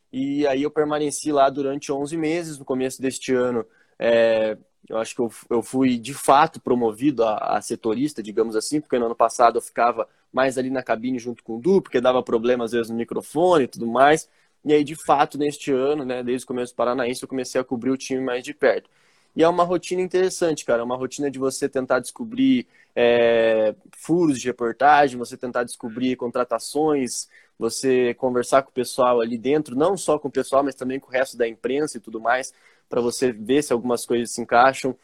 E 0.10 0.48
aí 0.48 0.64
eu 0.64 0.72
permaneci 0.72 1.30
lá 1.30 1.50
durante 1.50 1.92
11 1.92 2.16
meses. 2.16 2.58
No 2.58 2.64
começo 2.64 3.02
deste 3.02 3.34
ano, 3.34 3.66
é, 4.00 4.58
eu 4.88 4.98
acho 4.98 5.14
que 5.14 5.20
eu, 5.20 5.30
eu, 5.50 5.62
fui 5.62 5.98
de 5.98 6.14
fato 6.14 6.62
promovido 6.62 7.26
a, 7.26 7.58
a, 7.58 7.62
setorista, 7.62 8.24
digamos 8.24 8.56
assim, 8.56 8.80
porque 8.80 8.98
no 8.98 9.08
ano 9.08 9.16
passado 9.16 9.58
eu 9.58 9.62
ficava 9.62 10.08
mais 10.32 10.58
ali 10.58 10.70
na 10.70 10.82
cabine 10.82 11.20
junto 11.20 11.44
com 11.44 11.58
o 11.58 11.60
Du, 11.60 11.82
porque 11.82 12.00
dava 12.00 12.24
problema 12.24 12.64
às 12.64 12.72
vezes 12.72 12.90
no 12.90 12.96
microfone 12.96 13.66
e 13.66 13.68
tudo 13.68 13.86
mais. 13.86 14.30
E 14.64 14.72
aí, 14.72 14.86
de 14.86 14.96
fato, 14.96 15.38
neste 15.38 15.74
ano, 15.74 16.06
né, 16.06 16.24
desde 16.24 16.46
o 16.46 16.48
começo 16.48 16.72
do 16.72 16.78
Paranaense, 16.78 17.22
eu 17.22 17.28
comecei 17.28 17.60
a 17.60 17.66
cobrir 17.66 17.92
o 17.92 17.98
time 17.98 18.22
mais 18.22 18.46
de 18.46 18.54
perto. 18.54 18.90
E 19.36 19.44
é 19.44 19.48
uma 19.48 19.64
rotina 19.64 20.02
interessante, 20.02 20.64
cara. 20.64 20.82
É 20.82 20.86
uma 20.86 20.96
rotina 20.96 21.30
de 21.30 21.38
você 21.38 21.68
tentar 21.68 22.00
descobrir 22.00 22.68
é, 22.96 23.76
furos 23.98 24.40
de 24.40 24.48
reportagem, 24.48 25.18
você 25.18 25.36
tentar 25.36 25.64
descobrir 25.64 26.16
contratações, 26.16 27.28
você 27.60 28.14
conversar 28.14 28.64
com 28.64 28.70
o 28.70 28.74
pessoal 28.74 29.20
ali 29.20 29.38
dentro, 29.38 29.76
não 29.76 29.98
só 29.98 30.18
com 30.18 30.28
o 30.30 30.32
pessoal, 30.32 30.64
mas 30.64 30.76
também 30.76 31.00
com 31.00 31.08
o 31.08 31.12
resto 31.12 31.38
da 31.38 31.48
imprensa 31.48 31.98
e 31.98 32.02
tudo 32.02 32.20
mais, 32.20 32.54
para 32.90 33.02
você 33.02 33.32
ver 33.32 33.62
se 33.64 33.74
algumas 33.74 34.06
coisas 34.06 34.32
se 34.32 34.42
encaixam, 34.42 34.96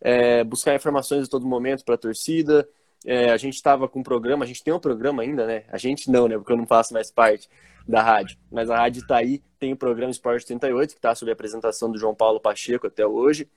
é, 0.00 0.42
buscar 0.42 0.74
informações 0.74 1.26
a 1.26 1.30
todo 1.30 1.46
momento 1.46 1.84
para 1.84 1.94
a 1.94 1.98
torcida. 1.98 2.68
É, 3.04 3.30
a 3.30 3.36
gente 3.36 3.54
estava 3.54 3.88
com 3.88 4.00
um 4.00 4.02
programa, 4.02 4.44
a 4.44 4.48
gente 4.48 4.64
tem 4.64 4.74
um 4.74 4.80
programa 4.80 5.22
ainda, 5.22 5.46
né? 5.46 5.64
A 5.70 5.78
gente 5.78 6.10
não, 6.10 6.26
né? 6.26 6.36
Porque 6.36 6.52
eu 6.52 6.56
não 6.56 6.66
faço 6.66 6.92
mais 6.92 7.10
parte 7.10 7.48
da 7.86 8.02
rádio. 8.02 8.36
Mas 8.50 8.68
a 8.68 8.76
rádio 8.76 9.02
está 9.02 9.18
aí, 9.18 9.40
tem 9.60 9.72
o 9.72 9.76
programa 9.76 10.10
Esporte 10.10 10.44
38, 10.46 10.90
que 10.90 10.98
está 10.98 11.14
sob 11.14 11.30
a 11.30 11.34
apresentação 11.34 11.90
do 11.90 11.98
João 11.98 12.14
Paulo 12.14 12.40
Pacheco 12.40 12.86
até 12.88 13.06
hoje. 13.06 13.48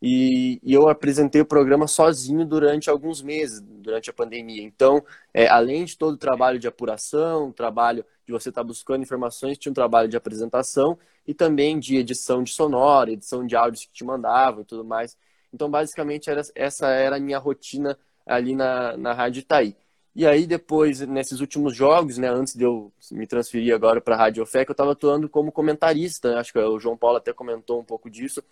E, 0.00 0.60
e, 0.62 0.72
eu 0.72 0.88
apresentei 0.88 1.40
o 1.40 1.46
programa 1.46 1.88
sozinho 1.88 2.46
durante 2.46 2.88
alguns 2.88 3.20
meses, 3.20 3.60
durante 3.60 4.08
a 4.08 4.12
pandemia. 4.12 4.62
Então, 4.62 5.04
é, 5.34 5.48
além 5.48 5.84
de 5.84 5.98
todo 5.98 6.14
o 6.14 6.18
trabalho 6.18 6.58
de 6.58 6.68
apuração, 6.68 7.50
trabalho 7.50 8.04
de 8.24 8.32
você 8.32 8.48
estar 8.48 8.62
tá 8.62 8.66
buscando 8.66 9.02
informações, 9.02 9.58
tinha 9.58 9.70
um 9.70 9.74
trabalho 9.74 10.08
de 10.08 10.16
apresentação 10.16 10.96
e 11.26 11.34
também 11.34 11.78
de 11.78 11.96
edição 11.96 12.42
de 12.44 12.52
sonora, 12.52 13.10
edição 13.10 13.44
de 13.44 13.56
áudios 13.56 13.84
que 13.86 13.92
te 13.92 14.04
mandavam 14.04 14.62
e 14.62 14.64
tudo 14.64 14.84
mais. 14.84 15.16
Então, 15.52 15.68
basicamente, 15.68 16.30
era, 16.30 16.42
essa 16.54 16.88
era 16.88 17.16
a 17.16 17.20
minha 17.20 17.38
rotina 17.38 17.98
ali 18.24 18.54
na, 18.54 18.96
na 18.96 19.12
Rádio 19.12 19.40
Itaí. 19.40 19.76
E 20.14 20.26
aí, 20.26 20.46
depois, 20.46 21.00
nesses 21.00 21.40
últimos 21.40 21.74
jogos, 21.76 22.18
né, 22.18 22.28
antes 22.28 22.54
de 22.54 22.64
eu 22.64 22.92
me 23.12 23.26
transferir 23.26 23.74
agora 23.74 24.00
para 24.00 24.14
a 24.14 24.18
Rádio 24.18 24.42
OFEC, 24.42 24.68
eu 24.68 24.72
estava 24.72 24.92
atuando 24.92 25.28
como 25.28 25.52
comentarista. 25.52 26.38
Acho 26.38 26.52
que 26.52 26.58
o 26.58 26.78
João 26.78 26.96
Paulo 26.96 27.18
até 27.18 27.32
comentou 27.32 27.80
um 27.80 27.84
pouco 27.84 28.10
disso 28.10 28.42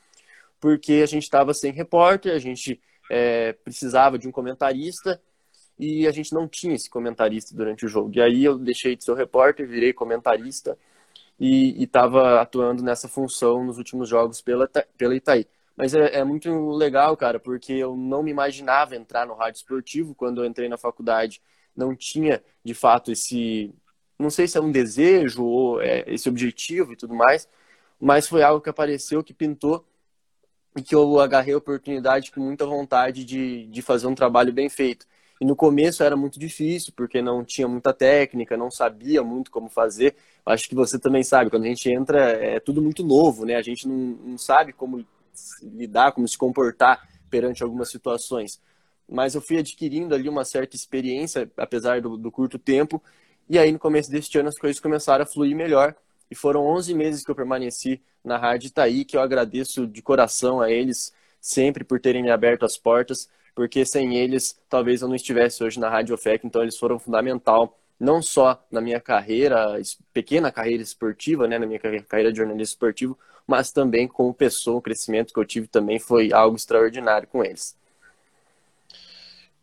porque 0.61 1.01
a 1.03 1.07
gente 1.07 1.25
estava 1.25 1.53
sem 1.55 1.73
repórter, 1.73 2.35
a 2.35 2.39
gente 2.39 2.81
é, 3.11 3.53
precisava 3.53 4.19
de 4.19 4.29
um 4.29 4.33
comentarista 4.33 5.21
e 5.79 6.07
a 6.07 6.11
gente 6.11 6.33
não 6.33 6.49
tinha 6.49 6.75
esse 6.75 6.89
comentarista 6.89 7.55
durante 7.55 7.85
o 7.85 7.89
jogo. 7.89 8.11
E 8.15 8.21
aí 8.21 8.45
eu 8.45 8.59
deixei 8.59 8.97
de 8.97 9.05
ser 9.05 9.15
repórter, 9.15 9.69
virei 9.69 9.93
comentarista 9.93 10.79
e 11.39 11.83
estava 11.83 12.41
atuando 12.41 12.83
nessa 12.83 13.09
função 13.09 13.65
nos 13.65 13.79
últimos 13.79 14.09
jogos 14.09 14.41
pela, 14.41 14.69
pela 14.97 15.15
Itaí. 15.15 15.47
Mas 15.77 15.95
é, 15.95 16.21
é, 16.21 16.25
muito 16.25 16.71
legal, 16.71 17.17
cara, 17.17 17.39
porque 17.39 17.73
eu 17.75 17.95
não 17.95 18.23
me 18.23 18.31
imaginava 18.31 18.97
entrar 18.97 19.27
no 19.27 19.35
rádio 19.35 19.59
esportivo 19.59 20.15
quando 20.15 20.43
eu 20.43 20.47
entrei 20.47 20.69
na 20.69 20.79
faculdade. 20.79 21.43
Não 21.77 21.95
tinha, 21.95 22.43
de 22.65 22.73
fato, 22.73 23.13
esse. 23.13 23.75
Não 24.19 24.31
sei 24.31 24.49
se 24.49 24.57
é 24.57 24.61
um 24.61 24.73
desejo 24.73 25.45
ou 25.45 25.83
é 25.83 26.05
esse 26.07 26.29
objetivo 26.29 26.95
e 26.95 26.97
tudo 26.97 27.15
mais, 27.15 27.47
mas 28.01 28.27
foi 28.27 28.43
algo 28.43 28.63
que 28.63 28.71
apareceu, 28.71 29.23
que 29.23 29.35
pintou 29.35 29.85
e 30.77 30.83
que 30.83 30.95
eu 30.95 31.19
agarrei 31.21 31.55
a 31.55 31.59
oportunidade 31.59 32.31
com 32.31 32.41
muita 32.41 32.67
vontade 32.67 33.25
de, 33.25 33.67
de 33.67 33.83
fazer 33.83 34.07
um 34.07 34.15
trabalho 34.15 34.53
bem 34.53 34.69
feito. 34.69 35.07
E 35.41 35.45
no 35.45 35.57
começo 35.57 36.03
era 36.03 36.17
muito 36.17 36.39
difícil, 36.39 36.93
porque 36.97 37.21
não 37.21 37.45
tinha 37.45 37.69
muita 37.69 37.93
técnica, 37.93 38.57
não 38.57 38.71
sabia 38.71 39.23
muito 39.23 39.51
como 39.51 39.69
fazer. 39.69 40.15
Acho 40.45 40.69
que 40.69 40.75
você 40.75 40.99
também 40.99 41.23
sabe, 41.23 41.51
quando 41.51 41.65
a 41.65 41.69
gente 41.69 41.91
entra, 41.91 42.19
é 42.31 42.61
tudo 42.61 42.81
muito 42.81 43.05
novo, 43.05 43.45
né? 43.45 43.55
A 43.57 43.63
gente 43.63 43.87
não, 43.87 43.97
não 43.97 44.39
sabe 44.39 44.73
como 44.73 45.05
lidar, 45.63 46.13
como 46.13 46.27
se 46.27 46.39
comportar 46.39 47.07
perante 47.29 47.63
algumas 47.63 47.91
situações. 47.91 48.61
Mas 49.09 49.35
eu 49.35 49.41
fui 49.41 49.59
adquirindo 49.59 50.15
ali 50.15 50.29
uma 50.29 50.45
certa 50.45 50.75
experiência, 50.75 51.51
apesar 51.57 52.01
do, 52.01 52.17
do 52.17 52.31
curto 52.31 52.59
tempo, 52.59 53.03
e 53.49 53.59
aí 53.59 53.71
no 53.71 53.79
começo 53.79 54.11
deste 54.11 54.39
ano 54.39 54.49
as 54.49 54.59
coisas 54.59 54.81
começaram 54.81 55.23
a 55.23 55.27
fluir 55.27 55.55
melhor. 55.55 55.95
E 56.31 56.35
foram 56.35 56.67
11 56.67 56.95
meses 56.95 57.25
que 57.25 57.31
eu 57.31 57.35
permaneci 57.35 58.01
na 58.25 58.37
Rádio 58.37 58.69
Itaí, 58.69 59.05
que 59.05 59.17
eu 59.17 59.21
agradeço 59.21 59.87
de 59.87 60.03
coração 60.03 60.61
a 60.61 60.71
eles 60.71 61.13
sempre 61.41 61.85
por 61.85 62.01
terem 62.01 62.23
me 62.23 62.31
aberto 62.31 62.65
as 62.65 62.77
portas, 62.77 63.29
porque 63.55 63.85
sem 63.85 64.17
eles 64.17 64.59
talvez 64.69 65.01
eu 65.03 65.09
não 65.09 65.15
estivesse 65.15 65.63
hoje 65.63 65.79
na 65.79 65.89
Rádio 65.89 66.15
OFEC, 66.15 66.47
então 66.47 66.63
eles 66.63 66.77
foram 66.77 66.99
fundamental 66.99 67.79
não 67.99 68.21
só 68.21 68.63
na 68.71 68.81
minha 68.81 69.01
carreira, 69.01 69.81
pequena 70.13 70.53
carreira 70.53 70.83
esportiva, 70.83 71.47
né, 71.49 71.59
na 71.59 71.67
minha 71.67 71.79
carreira 71.79 72.31
de 72.31 72.39
jornalista 72.39 72.75
esportivo, 72.75 73.19
mas 73.47 73.73
também 73.73 74.07
como 74.07 74.35
pessoa, 74.35 74.79
o 74.79 74.83
crescimento 74.83 75.33
que 75.33 75.41
eu 75.41 75.45
tive 75.45 75.67
também 75.69 75.99
foi 75.99 76.33
algo 76.33 76.57
extraordinário 76.57 77.29
com 77.29 77.45
eles. 77.45 77.77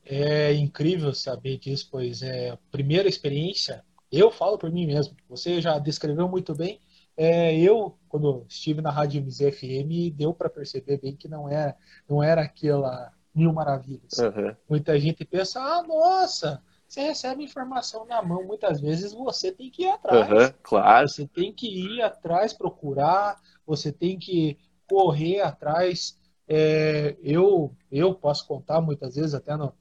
É 0.05 0.53
incrível 0.53 1.13
saber 1.13 1.57
disso, 1.57 1.87
pois 1.91 2.21
é 2.21 2.49
a 2.49 2.57
primeira 2.71 3.07
experiência 3.07 3.83
eu 4.19 4.31
falo 4.31 4.57
por 4.57 4.71
mim 4.71 4.85
mesmo. 4.85 5.15
Você 5.29 5.61
já 5.61 5.79
descreveu 5.79 6.27
muito 6.27 6.53
bem. 6.53 6.79
É, 7.15 7.55
eu, 7.57 7.97
quando 8.07 8.45
estive 8.47 8.81
na 8.81 8.91
Rádio 8.91 9.21
MZFM, 9.21 10.11
deu 10.15 10.33
para 10.33 10.49
perceber 10.49 10.99
bem 10.99 11.15
que 11.15 11.27
não 11.27 11.47
era, 11.49 11.75
não 12.07 12.21
era 12.21 12.41
aquela 12.41 13.11
mil 13.33 13.51
maravilhas. 13.51 14.17
Uhum. 14.19 14.55
Muita 14.69 14.99
gente 14.99 15.25
pensa, 15.25 15.59
ah, 15.59 15.83
nossa, 15.83 16.61
você 16.87 17.01
recebe 17.01 17.43
informação 17.43 18.05
na 18.05 18.21
mão. 18.21 18.43
Muitas 18.45 18.79
vezes 18.79 19.13
você 19.13 19.51
tem 19.51 19.71
que 19.71 19.83
ir 19.83 19.89
atrás. 19.89 20.29
Uhum, 20.29 20.53
claro. 20.61 21.07
Você 21.07 21.27
tem 21.27 21.51
que 21.51 21.67
ir 21.67 22.01
atrás, 22.01 22.53
procurar, 22.53 23.39
você 23.65 23.91
tem 23.91 24.17
que 24.17 24.57
correr 24.87 25.41
atrás. 25.41 26.19
É, 26.47 27.15
eu, 27.23 27.75
eu 27.91 28.13
posso 28.13 28.45
contar 28.45 28.79
muitas 28.81 29.15
vezes 29.15 29.33
até 29.33 29.55
no, 29.57 29.73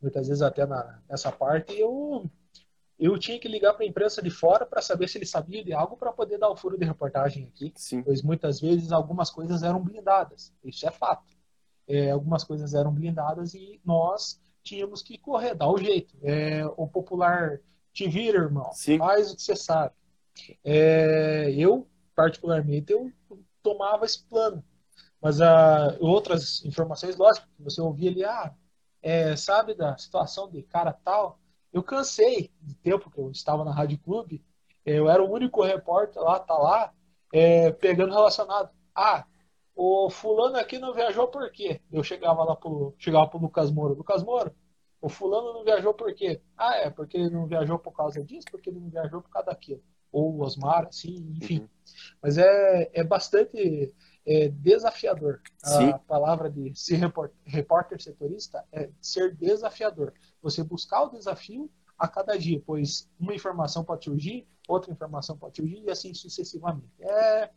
muitas 0.00 0.26
vezes 0.26 0.42
até 0.42 0.66
na, 0.66 1.00
nessa 1.08 1.30
parte, 1.30 1.78
eu 1.78 2.28
eu 2.98 3.18
tinha 3.18 3.38
que 3.38 3.48
ligar 3.48 3.74
para 3.74 3.84
a 3.84 3.88
imprensa 3.88 4.20
de 4.20 4.30
fora 4.30 4.66
para 4.66 4.82
saber 4.82 5.08
se 5.08 5.18
ele 5.18 5.26
sabia 5.26 5.64
de 5.64 5.72
algo 5.72 5.96
para 5.96 6.12
poder 6.12 6.38
dar 6.38 6.50
o 6.50 6.56
furo 6.56 6.76
de 6.76 6.84
reportagem 6.84 7.44
aqui. 7.44 7.72
Sim. 7.76 8.02
Pois 8.02 8.22
muitas 8.22 8.60
vezes 8.60 8.90
algumas 8.90 9.30
coisas 9.30 9.62
eram 9.62 9.82
blindadas. 9.82 10.52
Isso 10.64 10.86
é 10.86 10.90
fato. 10.90 11.36
É, 11.86 12.10
algumas 12.10 12.44
coisas 12.44 12.74
eram 12.74 12.92
blindadas 12.92 13.54
e 13.54 13.80
nós 13.84 14.40
tínhamos 14.62 15.00
que 15.00 15.16
correr, 15.16 15.54
dar 15.54 15.70
o 15.70 15.78
jeito. 15.78 16.16
É, 16.22 16.66
o 16.76 16.86
popular 16.86 17.60
te 17.92 18.08
vira, 18.08 18.38
irmão. 18.38 18.70
Sim. 18.72 18.98
Faz 18.98 19.32
o 19.32 19.36
que 19.36 19.42
você 19.42 19.56
sabe. 19.56 19.94
É, 20.64 21.50
eu, 21.56 21.86
particularmente, 22.14 22.92
eu 22.92 23.12
tomava 23.62 24.04
esse 24.04 24.24
plano. 24.24 24.62
Mas 25.20 25.40
uh, 25.40 25.96
outras 26.00 26.64
informações, 26.64 27.16
lógico, 27.16 27.46
você 27.58 27.80
ouvia 27.80 28.10
ali, 28.10 28.24
ah, 28.24 28.54
é, 29.02 29.34
sabe 29.36 29.74
da 29.74 29.96
situação 29.96 30.48
de 30.48 30.62
cara 30.62 30.92
tal, 30.92 31.40
eu 31.78 31.82
cansei 31.82 32.50
de 32.60 32.74
tempo 32.74 33.10
que 33.10 33.18
eu 33.18 33.30
estava 33.30 33.64
na 33.64 33.72
Rádio 33.72 33.98
Clube, 33.98 34.44
eu 34.84 35.08
era 35.08 35.22
o 35.22 35.30
único 35.30 35.62
repórter 35.62 36.20
lá, 36.20 36.38
tá 36.38 36.54
lá, 36.54 36.92
é, 37.32 37.70
pegando 37.70 38.12
relacionado. 38.12 38.70
Ah, 38.94 39.24
o 39.76 40.10
fulano 40.10 40.56
aqui 40.56 40.78
não 40.78 40.92
viajou 40.92 41.28
por 41.28 41.50
quê? 41.52 41.80
Eu 41.92 42.02
chegava 42.02 42.42
lá 42.42 42.56
pro, 42.56 42.94
chegava 42.98 43.28
pro 43.28 43.38
Lucas 43.38 43.70
Moro. 43.70 43.94
Lucas 43.94 44.24
Moro, 44.24 44.52
o 45.00 45.08
fulano 45.08 45.52
não 45.52 45.64
viajou 45.64 45.94
por 45.94 46.12
quê? 46.14 46.40
Ah, 46.56 46.76
é, 46.76 46.90
porque 46.90 47.16
ele 47.16 47.30
não 47.30 47.46
viajou 47.46 47.78
por 47.78 47.92
causa 47.92 48.24
disso, 48.24 48.46
porque 48.50 48.70
ele 48.70 48.80
não 48.80 48.88
viajou 48.88 49.22
por 49.22 49.30
causa 49.30 49.46
daquilo. 49.46 49.82
Ou 50.10 50.34
o 50.34 50.42
Osmar, 50.42 50.86
assim, 50.88 51.32
enfim. 51.36 51.60
Uhum. 51.60 51.68
Mas 52.20 52.38
é, 52.38 52.90
é 52.92 53.04
bastante 53.04 53.94
é, 54.26 54.48
desafiador. 54.48 55.40
Sim. 55.58 55.90
A 55.90 55.98
palavra 55.98 56.50
de 56.50 56.72
ser 56.78 56.96
repórter, 56.96 57.36
repórter 57.44 58.02
setorista 58.02 58.64
é 58.72 58.90
ser 59.00 59.34
desafiador 59.34 60.12
você 60.42 60.62
buscar 60.62 61.02
o 61.02 61.10
desafio 61.10 61.70
a 61.98 62.06
cada 62.06 62.36
dia, 62.38 62.62
pois 62.64 63.08
uma 63.18 63.34
informação 63.34 63.84
pode 63.84 64.04
surgir, 64.04 64.46
outra 64.68 64.92
informação 64.92 65.36
pode 65.36 65.56
surgir 65.56 65.82
e 65.82 65.90
assim 65.90 66.14
sucessivamente. 66.14 66.92
É, 67.00 67.50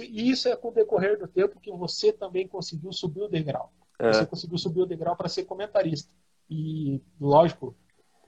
e 0.00 0.30
isso 0.30 0.48
é 0.48 0.56
com 0.56 0.68
o 0.68 0.72
decorrer 0.72 1.18
do 1.18 1.26
tempo 1.26 1.60
que 1.60 1.72
você 1.72 2.12
também 2.12 2.46
conseguiu 2.46 2.92
subir 2.92 3.22
o 3.22 3.28
degrau. 3.28 3.72
É. 3.98 4.12
Você 4.12 4.26
conseguiu 4.26 4.58
subir 4.58 4.82
o 4.82 4.86
degrau 4.86 5.16
para 5.16 5.28
ser 5.28 5.44
comentarista. 5.44 6.12
E, 6.48 7.02
lógico, 7.20 7.74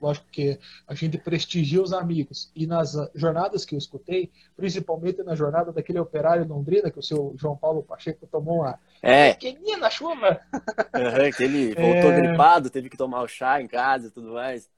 lógico 0.03 0.27
que 0.29 0.59
a 0.85 0.93
gente 0.93 1.17
prestigia 1.17 1.81
os 1.81 1.93
amigos. 1.93 2.51
E 2.53 2.67
nas 2.67 2.93
jornadas 3.15 3.63
que 3.63 3.73
eu 3.73 3.79
escutei, 3.79 4.29
principalmente 4.55 5.23
na 5.23 5.33
jornada 5.33 5.71
daquele 5.71 5.99
operário 5.99 6.47
Londrina, 6.47 6.91
que 6.91 6.99
o 6.99 7.03
seu 7.03 7.33
João 7.37 7.55
Paulo 7.55 7.81
Pacheco 7.81 8.27
tomou 8.27 8.59
uma 8.59 8.77
é. 9.01 9.33
pequenina 9.33 9.89
chuva. 9.89 10.41
Uhum, 10.53 11.31
que 11.35 11.43
ele 11.43 11.73
voltou 11.75 12.11
é... 12.11 12.21
gripado, 12.21 12.69
teve 12.69 12.89
que 12.89 12.97
tomar 12.97 13.21
o 13.21 13.27
chá 13.27 13.61
em 13.61 13.67
casa 13.67 14.07
e 14.07 14.11
tudo 14.11 14.33
mais. 14.33 14.69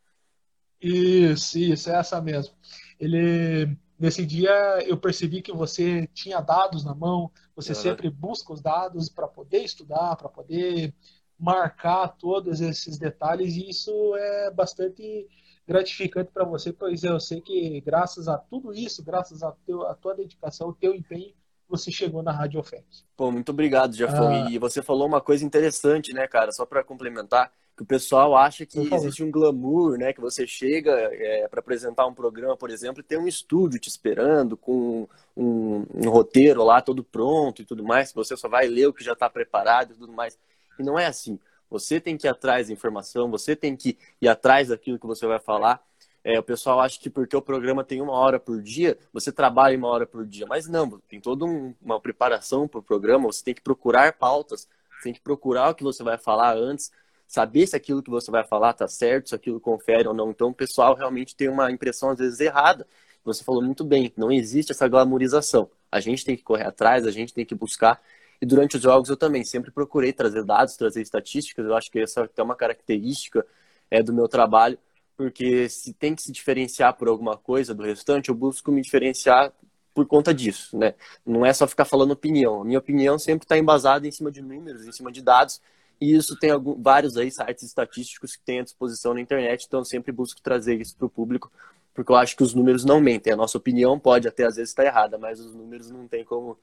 Isso, 0.80 1.58
isso, 1.58 1.90
é 1.90 1.96
essa 1.96 2.22
mesmo. 2.22 2.54
Ele, 3.00 3.76
nesse 3.98 4.26
dia 4.26 4.54
eu 4.86 4.98
percebi 4.98 5.42
que 5.42 5.52
você 5.52 6.08
tinha 6.14 6.40
dados 6.40 6.86
na 6.86 6.94
mão, 6.94 7.32
você 7.56 7.72
uhum. 7.72 7.80
sempre 7.80 8.10
busca 8.10 8.54
os 8.54 8.62
dados 8.62 9.10
para 9.10 9.28
poder 9.28 9.64
estudar, 9.64 10.16
para 10.16 10.30
poder 10.30 10.94
marcar 11.40 12.10
todos 12.10 12.62
esses 12.62 12.98
detalhes, 12.98 13.56
e 13.56 13.70
isso 13.70 14.16
é 14.16 14.52
bastante 14.52 15.28
gratificante 15.68 16.32
para 16.32 16.46
você, 16.46 16.72
pois 16.72 17.04
eu 17.04 17.20
sei 17.20 17.42
que 17.42 17.82
graças 17.82 18.28
a 18.28 18.38
tudo 18.38 18.74
isso, 18.74 19.04
graças 19.04 19.42
a, 19.42 19.52
teu, 19.66 19.86
a 19.88 19.96
tua 19.96 20.16
dedicação, 20.16 20.70
o 20.70 20.74
teu 20.74 20.94
empenho, 20.94 21.34
você 21.68 21.92
chegou 21.92 22.22
na 22.22 22.32
Rádio 22.32 22.60
OFEC. 22.60 22.86
Pô, 23.18 23.32
muito 23.32 23.50
obrigado, 23.50 23.96
Jafão. 23.96 24.46
Ah. 24.46 24.52
E 24.52 24.60
você 24.60 24.84
falou 24.84 25.08
uma 25.08 25.20
coisa 25.20 25.44
interessante, 25.44 26.14
né, 26.14 26.28
cara? 26.28 26.52
Só 26.52 26.66
para 26.66 26.84
complementar, 26.84 27.52
que 27.76 27.84
o 27.84 27.86
pessoal 27.86 28.36
acha 28.38 28.66
que 28.66 28.80
existe 28.94 29.24
um 29.24 29.32
glamour, 29.32 29.98
né? 29.98 30.14
Que 30.14 30.22
você 30.22 30.46
chega 30.48 30.92
é, 30.92 31.48
para 31.48 31.60
apresentar 31.60 32.06
um 32.06 32.14
programa, 32.14 32.56
por 32.56 32.70
exemplo, 32.70 33.02
e 33.02 33.04
tem 33.04 33.18
um 33.18 33.28
estúdio 33.28 33.80
te 33.80 33.90
esperando 33.90 34.56
com 34.56 35.08
um, 35.36 35.86
um, 35.94 36.10
roteiro 36.10 36.64
lá 36.64 36.82
todo 36.82 37.04
pronto 37.04 37.62
e 37.62 37.66
tudo 37.66 37.84
mais, 37.84 38.14
você 38.14 38.38
só 38.38 38.48
vai 38.48 38.68
ler 38.68 38.88
o 38.88 38.94
que 38.94 39.04
já 39.04 39.14
está 39.14 39.30
preparado 39.30 39.92
e 39.92 39.98
tudo 39.98 40.14
mais. 40.14 40.38
E 40.80 40.84
não 40.84 40.98
é 40.98 41.06
assim. 41.06 41.40
Você 41.70 42.00
tem 42.00 42.18
que 42.18 42.28
ir 42.28 42.30
atrás 42.30 42.68
da 42.68 42.74
informação, 42.74 43.30
você 43.30 43.56
tem 43.56 43.76
que 43.76 43.98
ir 44.22 44.28
atrás 44.28 44.70
daquilo 44.70 45.00
que 45.00 45.08
você 45.08 45.26
vai 45.26 45.40
falar. 45.40 45.84
É, 46.24 46.40
o 46.40 46.44
pessoal 46.44 46.80
acha 46.80 47.00
que 47.00 47.10
porque 47.10 47.36
o 47.36 47.42
programa 47.42 47.84
tem 47.84 48.02
uma 48.02 48.14
hora 48.14 48.40
por 48.40 48.62
dia, 48.62 48.98
você 49.14 49.32
trabalha 49.32 49.78
uma 49.78 49.88
hora 49.88 50.08
por 50.08 50.26
dia. 50.26 50.46
Mas 50.48 50.68
não, 50.68 51.00
tem 51.08 51.20
toda 51.20 51.46
um, 51.46 51.76
uma 51.82 52.00
preparação 52.00 52.68
para 52.68 52.80
o 52.80 52.84
programa, 52.84 53.28
você 53.28 53.44
tem 53.44 53.54
que 53.54 53.62
procurar 53.62 54.14
pautas, 54.14 54.68
você 54.90 55.04
tem 55.04 55.14
que 55.14 55.22
procurar 55.22 55.70
o 55.70 55.76
que 55.76 55.84
você 55.84 56.02
vai 56.02 56.18
falar 56.18 56.56
antes, 56.58 56.92
saber 57.28 57.68
se 57.68 57.76
aquilo 57.76 58.02
que 58.02 58.10
você 58.10 58.32
vai 58.32 58.44
falar 58.44 58.72
está 58.72 58.88
certo, 58.88 59.30
se 59.30 59.36
aquilo 59.36 59.60
confere 59.60 60.08
ou 60.08 60.14
não. 60.14 60.32
Então 60.32 60.50
o 60.50 60.54
pessoal 60.54 60.96
realmente 60.96 61.36
tem 61.36 61.48
uma 61.48 61.72
impressão 61.72 62.10
às 62.10 62.18
vezes 62.18 62.40
errada. 62.40 62.88
Você 63.24 63.44
falou 63.44 63.62
muito 63.62 63.84
bem, 63.84 64.12
não 64.16 64.32
existe 64.32 64.72
essa 64.72 64.88
glamorização. 64.88 65.70
A 65.92 66.00
gente 66.00 66.26
tem 66.26 66.36
que 66.36 66.44
correr 66.44 66.66
atrás, 66.66 67.06
a 67.06 67.12
gente 67.12 67.34
tem 67.34 67.46
que 67.46 67.56
buscar. 67.56 68.02
E 68.42 68.46
durante 68.46 68.78
os 68.78 68.82
jogos 68.82 69.10
eu 69.10 69.18
também 69.18 69.44
sempre 69.44 69.72
procurei 69.72 70.14
trazer 70.14 70.44
dados, 70.44 70.76
trazer 70.76 71.02
estatísticas. 71.02 71.66
Eu 71.66 71.76
acho 71.76 71.92
que 71.92 72.00
essa 72.00 72.22
é 72.22 72.24
até 72.24 72.44
uma 72.44 72.56
característica 72.56 73.46
é, 73.90 74.02
do 74.04 74.14
meu 74.14 74.28
trabalho 74.28 74.78
porque 75.16 75.70
se 75.70 75.94
tem 75.94 76.16
que 76.16 76.22
se 76.22 76.32
diferenciar 76.32 76.96
por 76.96 77.08
alguma 77.08 77.38
coisa 77.38 77.74
do 77.74 77.84
restante, 77.84 78.30
eu 78.30 78.36
busco 78.36 78.72
me 78.72 78.82
diferenciar 78.82 79.52
por 79.94 80.06
conta 80.06 80.34
disso, 80.34 80.78
né? 80.78 80.94
Não 81.26 81.46
é 81.46 81.54
só 81.54 81.66
ficar 81.68 81.86
falando 81.86 82.12
opinião. 82.12 82.62
A 82.62 82.66
minha 82.66 82.80
opinião 82.80 83.18
sempre 83.18 83.46
está 83.46 83.58
embasada 83.58 84.06
em 84.06 84.12
cima 84.12 84.30
de 84.30 84.42
números, 84.42 84.86
em 84.86 84.92
cima 84.92 85.12
de 85.12 85.22
dados, 85.22 85.62
e 86.02 86.14
isso 86.14 86.38
tem 86.38 86.52
algum, 86.52 86.82
vários 86.82 87.16
aí 87.16 87.32
sites 87.32 87.64
estatísticos 87.64 88.36
que 88.36 88.44
tem 88.44 88.60
à 88.60 88.64
disposição 88.64 89.14
na 89.14 89.22
internet, 89.22 89.66
então 89.66 89.80
eu 89.80 89.86
sempre 89.86 90.12
busco 90.12 90.42
trazer 90.42 90.82
isso 90.82 90.98
para 90.98 91.06
o 91.06 91.10
público, 91.10 91.50
porque 91.94 92.12
eu 92.12 92.18
acho 92.18 92.36
que 92.36 92.44
os 92.44 92.54
números 92.54 92.84
não 92.84 93.00
mentem. 93.00 93.32
A 93.32 93.38
nossa 93.38 93.58
opinião 93.58 93.98
pode 93.98 94.28
até 94.28 94.46
às 94.46 94.58
vezes 94.58 94.72
estar 94.72 94.84
errada, 94.86 95.18
mas 95.18 95.40
os 95.40 95.56
números 95.56 95.90
não 95.90 96.08
tem 96.10 96.26
como, 96.26 96.60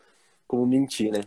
como 0.47 0.67
mentir, 0.67 1.11
né? 1.11 1.23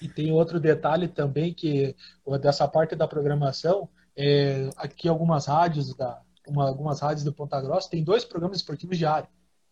E 0.00 0.08
tem 0.08 0.32
outro 0.32 0.60
detalhe 0.60 1.08
também 1.08 1.54
que 1.54 1.94
dessa 2.40 2.66
parte 2.68 2.94
da 2.94 3.08
programação, 3.08 3.88
é, 4.16 4.70
aqui 4.76 5.08
algumas 5.08 5.46
rádios 5.46 5.94
da 5.94 6.20
uma, 6.46 6.68
algumas 6.68 7.00
rádios 7.00 7.24
do 7.24 7.32
Ponta 7.32 7.60
Grossa 7.60 7.90
tem 7.90 8.04
dois 8.04 8.24
programas 8.24 8.58
esportivos 8.58 8.96
diários. 8.96 9.28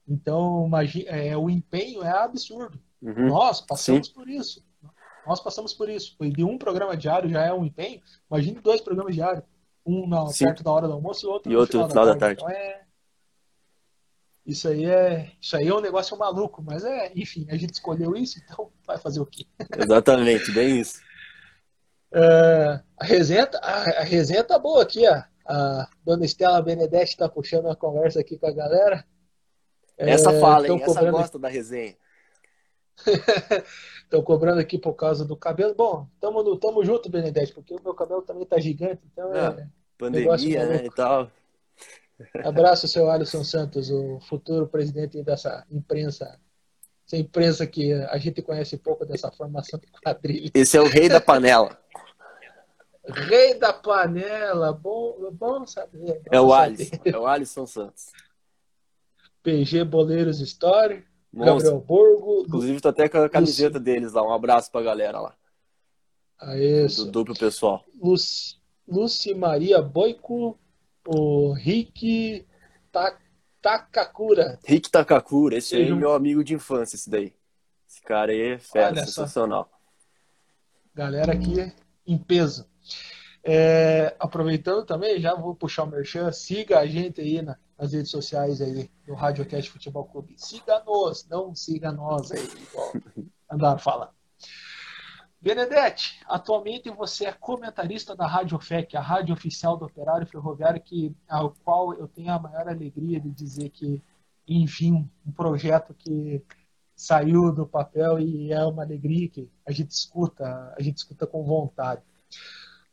Então, 0.06 0.66
imagine, 0.66 1.06
é, 1.06 1.36
o 1.36 1.48
empenho 1.48 2.02
é 2.02 2.10
absurdo. 2.10 2.78
Uhum. 3.00 3.28
Nós 3.28 3.60
passamos 3.60 4.08
Sim. 4.08 4.14
por 4.14 4.28
isso. 4.28 4.62
Nós 5.26 5.40
passamos 5.40 5.72
por 5.72 5.88
isso. 5.88 6.16
De 6.20 6.44
um 6.44 6.58
programa 6.58 6.96
diário 6.96 7.30
já 7.30 7.42
é 7.42 7.52
um 7.52 7.64
empenho. 7.64 8.00
Imagine 8.30 8.60
dois 8.60 8.80
programas 8.80 9.14
diários. 9.14 9.44
Um 9.86 10.06
na, 10.06 10.24
perto 10.26 10.62
da 10.62 10.70
hora 10.70 10.86
do 10.86 10.94
almoço 10.94 11.26
e 11.26 11.28
outro 11.28 11.50
e 11.50 11.54
no 11.54 11.60
outro 11.60 11.86
final, 11.88 12.06
da, 12.06 12.16
tarde. 12.16 12.18
Da 12.18 12.26
tarde. 12.26 12.42
Então 12.42 12.50
é... 12.50 12.83
Isso 14.46 14.68
aí 14.68 14.84
é. 14.84 15.32
Isso 15.40 15.56
aí 15.56 15.68
é 15.68 15.74
um 15.74 15.80
negócio 15.80 16.16
maluco, 16.18 16.62
mas 16.62 16.84
é, 16.84 17.10
enfim, 17.16 17.46
a 17.48 17.56
gente 17.56 17.72
escolheu 17.72 18.14
isso, 18.14 18.38
então 18.44 18.70
vai 18.86 18.98
fazer 18.98 19.20
o 19.20 19.26
quê? 19.26 19.46
Exatamente, 19.78 20.52
bem 20.52 20.80
isso. 20.80 21.00
Uh, 22.12 22.80
a, 22.96 23.04
resenha, 23.04 23.46
tá, 23.46 23.58
a, 23.58 24.00
a 24.00 24.04
resenha 24.04 24.44
tá 24.44 24.58
boa 24.58 24.82
aqui, 24.82 25.06
ó. 25.08 25.22
A 25.46 25.88
dona 26.04 26.24
Estela 26.24 26.62
Benedetti 26.62 27.12
está 27.12 27.28
puxando 27.28 27.66
uma 27.66 27.76
conversa 27.76 28.20
aqui 28.20 28.38
com 28.38 28.46
a 28.46 28.52
galera. 28.52 29.04
Essa 29.96 30.30
é, 30.32 30.40
fala, 30.40 30.68
hein? 30.68 30.80
Essa 30.82 31.10
gosta 31.10 31.38
da 31.38 31.48
resenha. 31.48 31.96
Estão 34.04 34.22
cobrando 34.22 34.60
aqui 34.60 34.78
por 34.78 34.94
causa 34.94 35.24
do 35.24 35.36
cabelo. 35.36 35.74
Bom, 35.74 36.06
tamo, 36.20 36.56
tamo 36.56 36.84
junto, 36.84 37.10
Benedetti, 37.10 37.52
porque 37.52 37.74
o 37.74 37.82
meu 37.82 37.94
cabelo 37.94 38.22
também 38.22 38.46
tá 38.46 38.58
gigante, 38.58 39.02
então 39.12 39.34
é. 39.34 39.46
é 39.46 39.66
pandemia, 39.98 40.66
né? 40.66 40.86
E 40.86 40.90
tal. 40.90 41.30
Abraço, 42.44 42.86
seu 42.86 43.10
Alisson 43.10 43.42
Santos, 43.42 43.90
o 43.90 44.20
futuro 44.20 44.68
presidente 44.68 45.22
dessa 45.22 45.66
imprensa 45.70 46.38
essa 47.06 47.18
imprensa 47.18 47.66
que 47.66 47.92
a 47.92 48.16
gente 48.16 48.40
conhece 48.40 48.78
pouco 48.78 49.04
dessa 49.04 49.30
formação 49.30 49.78
de 49.78 49.86
quadrilha. 50.02 50.50
Esse 50.54 50.78
é 50.78 50.80
o 50.80 50.88
rei 50.88 51.08
da 51.08 51.20
panela. 51.20 51.78
rei 53.06 53.58
da 53.58 53.74
panela, 53.74 54.72
bom, 54.72 55.30
bom 55.32 55.66
saber. 55.66 56.22
Bom 56.22 56.30
é 56.30 56.40
o 56.40 56.52
Alisson, 56.52 56.96
é 57.04 57.18
o 57.18 57.26
Alisson 57.26 57.66
Santos. 57.66 58.10
PG 59.42 59.84
Boleiros 59.84 60.40
Story, 60.40 61.04
Monstro. 61.30 61.54
Gabriel 61.56 61.80
Borgo. 61.80 62.44
Inclusive, 62.46 62.80
tô 62.80 62.88
até 62.88 63.08
com 63.08 63.18
a 63.18 63.28
camiseta 63.28 63.78
Luci... 63.78 63.84
deles 63.84 64.12
lá. 64.14 64.26
Um 64.26 64.32
abraço 64.32 64.70
pra 64.72 64.80
galera 64.80 65.20
lá. 65.20 65.34
Ah, 66.40 66.56
isso. 66.56 67.04
Do 67.04 67.12
duplo 67.12 67.34
pessoal. 67.36 67.84
Luci, 68.00 68.56
Luci 68.88 69.34
Maria 69.34 69.82
Boico, 69.82 70.58
o 71.06 71.52
Rick 71.52 72.46
Takakura. 73.60 74.58
Rick 74.64 74.90
Takakura, 74.90 75.56
esse 75.56 75.76
aí 75.76 75.88
é 75.88 75.94
meu 75.94 76.12
amigo 76.12 76.42
de 76.44 76.54
infância, 76.54 76.96
esse 76.96 77.08
daí. 77.08 77.32
Esse 77.88 78.02
cara 78.02 78.32
aí 78.32 78.40
é 78.40 78.58
fera, 78.58 79.04
sensacional. 79.04 79.70
Galera 80.94 81.32
aqui 81.32 81.72
em 82.06 82.18
peso. 82.18 82.68
É, 83.42 84.16
aproveitando 84.18 84.86
também, 84.86 85.20
já 85.20 85.34
vou 85.34 85.54
puxar 85.54 85.84
o 85.84 85.86
merchan, 85.86 86.32
siga 86.32 86.78
a 86.78 86.86
gente 86.86 87.20
aí 87.20 87.42
na, 87.42 87.58
nas 87.78 87.92
redes 87.92 88.10
sociais 88.10 88.60
aí 88.60 88.90
do 89.06 89.14
Radiocast 89.14 89.70
Futebol 89.70 90.04
Clube. 90.04 90.34
Siga-nos, 90.38 91.28
não 91.28 91.54
siga 91.54 91.92
nós 91.92 92.32
aí, 92.32 92.42
igual 92.42 92.92
andaram 93.50 93.78
falando. 93.78 94.12
Benedetti, 95.44 96.18
atualmente 96.26 96.88
você 96.88 97.26
é 97.26 97.32
comentarista 97.32 98.16
da 98.16 98.26
Rádio 98.26 98.58
FEC, 98.58 98.96
a 98.96 99.00
rádio 99.02 99.34
oficial 99.34 99.76
do 99.76 99.84
Operário 99.84 100.26
Ferroviário, 100.26 100.80
que, 100.80 101.14
ao 101.28 101.50
qual 101.62 101.92
eu 101.92 102.08
tenho 102.08 102.32
a 102.32 102.38
maior 102.38 102.66
alegria 102.66 103.20
de 103.20 103.30
dizer 103.30 103.68
que, 103.68 104.02
enfim, 104.48 105.06
um 105.26 105.30
projeto 105.30 105.92
que 105.92 106.42
saiu 106.96 107.52
do 107.52 107.66
papel 107.66 108.18
e 108.18 108.54
é 108.54 108.64
uma 108.64 108.84
alegria 108.84 109.28
que 109.28 109.50
a 109.66 109.70
gente 109.70 109.90
escuta, 109.90 110.74
a 110.74 110.80
gente 110.80 110.96
escuta 110.96 111.26
com 111.26 111.44
vontade. 111.44 112.00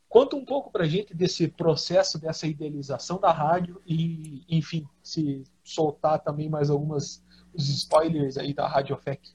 Conta 0.06 0.36
um 0.36 0.44
pouco 0.44 0.70
para 0.70 0.84
a 0.84 0.88
gente 0.88 1.14
desse 1.14 1.48
processo, 1.48 2.18
dessa 2.18 2.46
idealização 2.46 3.18
da 3.18 3.32
rádio 3.32 3.80
e, 3.86 4.44
enfim, 4.46 4.86
se 5.02 5.42
soltar 5.64 6.20
também 6.20 6.50
mais 6.50 6.68
algumas 6.68 7.24
os 7.54 7.66
spoilers 7.70 8.36
aí 8.36 8.52
da 8.52 8.68
Rádio 8.68 8.94
FEC. 8.98 9.30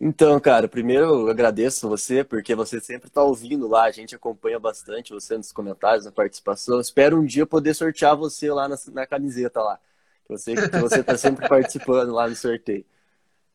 Então, 0.00 0.38
cara, 0.40 0.68
primeiro 0.68 1.04
eu 1.04 1.30
agradeço 1.30 1.88
você, 1.88 2.24
porque 2.24 2.54
você 2.54 2.80
sempre 2.80 3.08
está 3.08 3.22
ouvindo 3.22 3.68
lá, 3.68 3.84
a 3.84 3.90
gente 3.90 4.14
acompanha 4.14 4.58
bastante 4.58 5.12
você 5.12 5.36
nos 5.36 5.52
comentários, 5.52 6.04
na 6.04 6.12
participação. 6.12 6.80
Espero 6.80 7.18
um 7.18 7.24
dia 7.24 7.46
poder 7.46 7.74
sortear 7.74 8.16
você 8.16 8.50
lá 8.50 8.68
na, 8.68 8.76
na 8.92 9.06
camiseta 9.06 9.62
lá. 9.62 9.78
Que 10.26 10.30
você 10.32 10.54
que 10.54 10.78
você 10.78 11.00
está 11.00 11.16
sempre 11.16 11.46
participando 11.48 12.12
lá 12.12 12.28
no 12.28 12.34
sorteio. 12.36 12.84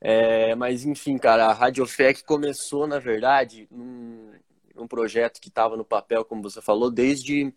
É, 0.02 0.56
mas 0.56 0.86
enfim, 0.86 1.17
cara, 1.17 1.47
a 1.47 1.54
Radio 1.54 1.86
FEC 1.86 2.23
começou, 2.23 2.88
na 2.88 2.99
verdade, 2.99 3.67
num, 3.71 4.32
num 4.75 4.88
projeto 4.88 5.41
que 5.41 5.49
estava 5.49 5.75
no 5.75 5.84
papel, 5.86 6.23
como 6.25 6.41
você 6.41 6.62
falou, 6.62 6.89
desde, 6.89 7.54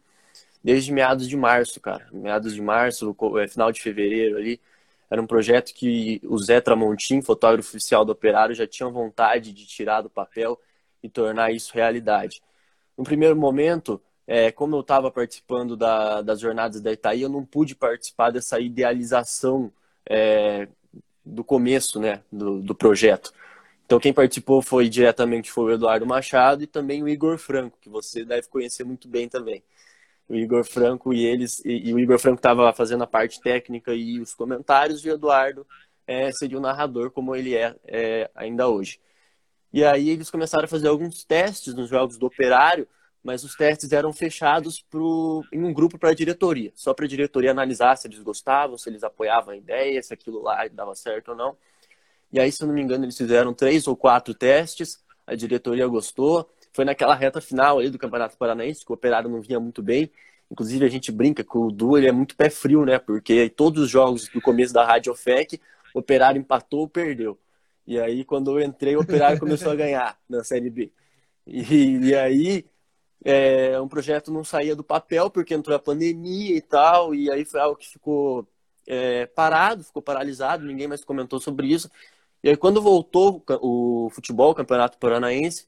desde 0.63 0.93
meados 0.93 1.29
de 1.29 1.37
março, 1.37 1.81
cara. 1.81 2.09
Meados 2.13 2.55
de 2.55 2.61
março, 2.61 3.17
é, 3.41 3.49
final 3.49 3.71
de 3.73 3.81
fevereiro 3.81 4.37
ali. 4.37 4.61
Era 5.13 5.21
um 5.21 5.27
projeto 5.27 5.75
que 5.75 6.23
o 6.25 6.39
Zé 6.39 6.59
Tramontim, 6.59 7.21
fotógrafo 7.21 7.69
oficial 7.69 8.03
do 8.03 8.13
Operário, 8.13 8.55
já 8.55 8.67
tinha 8.67 8.89
vontade 8.89 9.53
de 9.53 9.67
tirar 9.67 10.01
do 10.01 10.09
papel 10.09 10.59
e 11.03 11.09
tornar 11.11 11.53
isso 11.53 11.75
realidade. 11.75 12.41
No 12.97 13.05
primeiro 13.05 13.37
momento, 13.37 14.01
é, 14.27 14.51
como 14.51 14.75
eu 14.75 14.81
estava 14.81 15.11
participando 15.11 15.77
da, 15.77 16.23
das 16.23 16.41
jornadas 16.41 16.81
da 16.81 16.91
Itaí, 16.91 17.21
eu 17.21 17.29
não 17.29 17.45
pude 17.45 17.75
participar 17.75 18.31
dessa 18.31 18.59
idealização 18.59 19.71
é, 20.09 20.67
do 21.23 21.45
começo 21.45 22.01
né, 22.01 22.23
do, 22.33 22.63
do 22.63 22.75
projeto. 22.75 23.35
Então 23.85 24.01
quem 24.01 24.15
participou 24.15 24.63
foi 24.63 24.89
diretamente 24.89 25.51
foi 25.51 25.73
o 25.73 25.75
Eduardo 25.75 26.07
Machado 26.07 26.63
e 26.63 26.67
também 26.67 27.03
o 27.03 27.09
Igor 27.09 27.37
Franco, 27.37 27.77
que 27.83 27.91
você 27.91 28.25
deve 28.25 28.49
conhecer 28.49 28.83
muito 28.83 29.09
bem 29.09 29.29
também 29.29 29.63
o 30.33 30.37
Igor 30.37 30.65
Franco 30.65 31.13
e 31.13 31.27
eles 31.27 31.63
e, 31.65 31.91
e 31.91 31.95
o 31.95 31.99
Igor 31.99 32.19
Franco 32.19 32.39
estava 32.39 32.73
fazendo 32.73 33.05
a 33.05 33.07
parte 33.07 33.39
técnica 33.41 33.93
e 33.95 34.19
os 34.19 34.35
comentários 34.35 35.05
e 35.05 35.11
o 35.11 35.13
Eduardo 35.13 35.67
é, 36.07 36.33
seria 36.33 36.57
o 36.57 36.61
narrador 36.61 37.11
como 37.11 37.37
ele 37.37 37.55
é, 37.55 37.77
é, 37.85 38.31
ainda 38.35 38.67
hoje. 38.67 38.99
E 39.71 39.85
aí 39.85 40.09
eles 40.09 40.31
começaram 40.31 40.65
a 40.65 40.69
fazer 40.69 40.89
alguns 40.89 41.23
testes 41.25 41.75
nos 41.75 41.89
jogos 41.89 42.17
do 42.17 42.27
Operário, 42.27 42.89
mas 43.23 43.45
os 43.45 43.55
testes 43.55 43.93
eram 43.93 44.13
fechados 44.13 44.83
pro, 44.91 45.45
em 45.53 45.63
um 45.63 45.73
grupo 45.73 45.99
para 45.99 46.11
a 46.11 46.15
diretoria, 46.15 46.73
só 46.75 46.95
para 46.95 47.05
a 47.05 47.09
diretoria 47.09 47.51
analisar 47.51 47.97
se 47.97 48.09
eles 48.09 48.19
gostavam, 48.21 48.77
se 48.79 48.89
eles 48.89 49.05
apoiavam 49.05 49.53
a 49.53 49.57
ideia, 49.57 50.03
se 50.03 50.15
aquilo 50.15 50.43
lá 50.43 50.67
dava 50.69 50.95
certo 50.95 51.33
ou 51.33 51.37
não. 51.37 51.57
E 52.33 52.41
aí, 52.41 52.51
se 52.51 52.63
eu 52.63 52.67
não 52.67 52.75
me 52.75 52.81
engano, 52.81 53.05
eles 53.05 53.17
fizeram 53.17 53.53
três 53.53 53.87
ou 53.87 53.95
quatro 53.95 54.35
testes, 54.35 55.03
a 55.27 55.35
diretoria 55.35 55.87
gostou, 55.87 56.51
foi 56.73 56.85
naquela 56.85 57.15
reta 57.15 57.41
final 57.41 57.79
ali 57.79 57.91
do 57.91 57.99
Campeonato 57.99 58.37
Paranaense, 58.37 58.85
que 58.85 58.93
o 58.93 58.95
Operário 58.95 59.29
não 59.31 59.41
vinha 59.41 59.61
muito 59.61 59.83
bem. 59.83 60.11
Inclusive, 60.51 60.85
a 60.85 60.89
gente 60.89 61.11
brinca 61.11 61.43
que 61.43 61.57
o 61.57 61.71
Du 61.71 61.97
ele 61.97 62.09
é 62.09 62.13
muito 62.13 62.37
pé 62.37 62.51
frio, 62.51 62.85
né? 62.85 62.99
Porque 62.99 63.49
todos 63.49 63.85
os 63.85 63.91
jogos 63.91 64.29
do 64.29 64.41
começo 64.41 64.73
da 64.73 64.85
Rádio 64.85 65.15
FEC, 65.15 65.61
o 65.95 66.01
Operário 66.01 66.39
empatou 66.39 66.81
ou 66.81 66.89
perdeu. 66.89 67.39
E 67.87 67.99
aí, 67.99 68.25
quando 68.25 68.59
eu 68.59 68.65
entrei, 68.65 68.97
o 68.97 69.01
Operário 69.01 69.39
começou 69.41 69.73
a 69.73 69.75
ganhar 69.77 70.19
na 70.29 70.45
Série 70.45 70.71
B. 70.71 70.93
E, 71.47 72.09
e 72.09 72.15
aí, 72.15 72.65
é, 73.25 73.81
um 73.81 73.89
projeto 73.89 74.33
não 74.33 74.45
saía 74.45 74.75
do 74.75 74.85
papel 74.85 75.31
porque 75.31 75.55
entrou 75.55 75.77
a 75.77 75.81
pandemia 75.81 76.57
e 76.57 76.61
tal, 76.61 77.15
e 77.15 77.31
aí 77.31 77.45
foi 77.45 77.61
algo 77.61 77.77
que 77.77 77.89
ficou 77.89 78.47
é, 78.87 79.27
parado, 79.27 79.85
ficou 79.85 80.03
paralisado, 80.03 80.65
ninguém 80.65 80.89
mais 80.89 81.05
comentou 81.05 81.41
sobre 81.41 81.69
isso. 81.69 81.91
E 82.43 82.49
aí 82.51 82.57
quando 82.57 82.83
voltou 82.83 83.43
o 83.61 84.11
futebol, 84.11 84.51
o 84.51 84.55
Campeonato 84.55 84.99
Paranaense, 84.99 85.67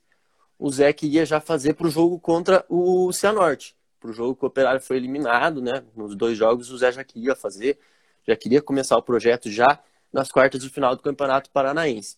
o 0.58 0.70
Zé 0.70 0.92
queria 0.92 1.26
já 1.26 1.40
fazer 1.40 1.74
para 1.74 1.86
o 1.86 1.90
jogo 1.90 2.18
contra 2.18 2.64
o 2.68 3.12
Cianorte. 3.12 3.76
Para 4.00 4.10
o 4.10 4.12
jogo 4.12 4.36
que 4.36 4.44
o 4.44 4.48
Operário 4.48 4.80
foi 4.80 4.96
eliminado, 4.96 5.62
né? 5.62 5.84
Nos 5.96 6.14
dois 6.14 6.36
jogos 6.36 6.70
o 6.70 6.78
Zé 6.78 6.92
já 6.92 7.04
queria 7.04 7.34
fazer, 7.34 7.78
já 8.26 8.36
queria 8.36 8.62
começar 8.62 8.96
o 8.96 9.02
projeto 9.02 9.50
já 9.50 9.80
nas 10.12 10.30
quartas 10.30 10.62
de 10.62 10.70
final 10.70 10.94
do 10.94 11.02
Campeonato 11.02 11.50
Paranaense. 11.50 12.16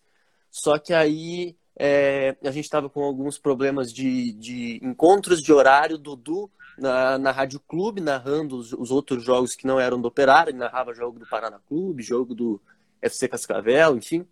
Só 0.50 0.78
que 0.78 0.92
aí 0.92 1.56
é, 1.78 2.36
a 2.42 2.50
gente 2.50 2.64
estava 2.64 2.88
com 2.88 3.02
alguns 3.02 3.38
problemas 3.38 3.92
de, 3.92 4.32
de, 4.32 4.80
encontros 4.82 5.42
de 5.42 5.52
horário. 5.52 5.98
Dudu 5.98 6.50
na, 6.78 7.18
na 7.18 7.30
Rádio 7.30 7.60
Clube, 7.60 8.00
narrando 8.00 8.56
os, 8.56 8.72
os, 8.72 8.90
outros 8.90 9.22
jogos 9.22 9.54
que 9.54 9.66
não 9.66 9.78
eram 9.78 10.00
do 10.00 10.08
Operário, 10.08 10.50
ele 10.50 10.58
narrava 10.58 10.94
jogo 10.94 11.18
do 11.18 11.26
Paraná 11.26 11.58
Clube, 11.66 12.02
jogo 12.02 12.34
do 12.34 12.60
FC 13.00 13.28
Cascavel, 13.28 13.96
enfim. 13.96 14.26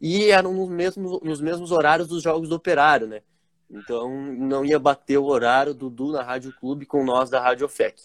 E 0.00 0.30
eram 0.30 0.54
nos 0.54 0.68
mesmos, 0.68 1.20
nos 1.22 1.40
mesmos 1.40 1.70
horários 1.70 2.08
dos 2.08 2.22
jogos 2.22 2.48
do 2.48 2.54
Operário, 2.54 3.06
né? 3.06 3.22
Então 3.70 4.10
não 4.34 4.64
ia 4.64 4.78
bater 4.78 5.18
o 5.18 5.26
horário 5.26 5.74
do 5.74 5.90
Dudu 5.90 6.12
na 6.12 6.22
Rádio 6.22 6.52
Clube 6.58 6.86
com 6.86 7.04
nós 7.04 7.30
da 7.30 7.40
Rádio 7.40 7.66
OFEC. 7.66 8.02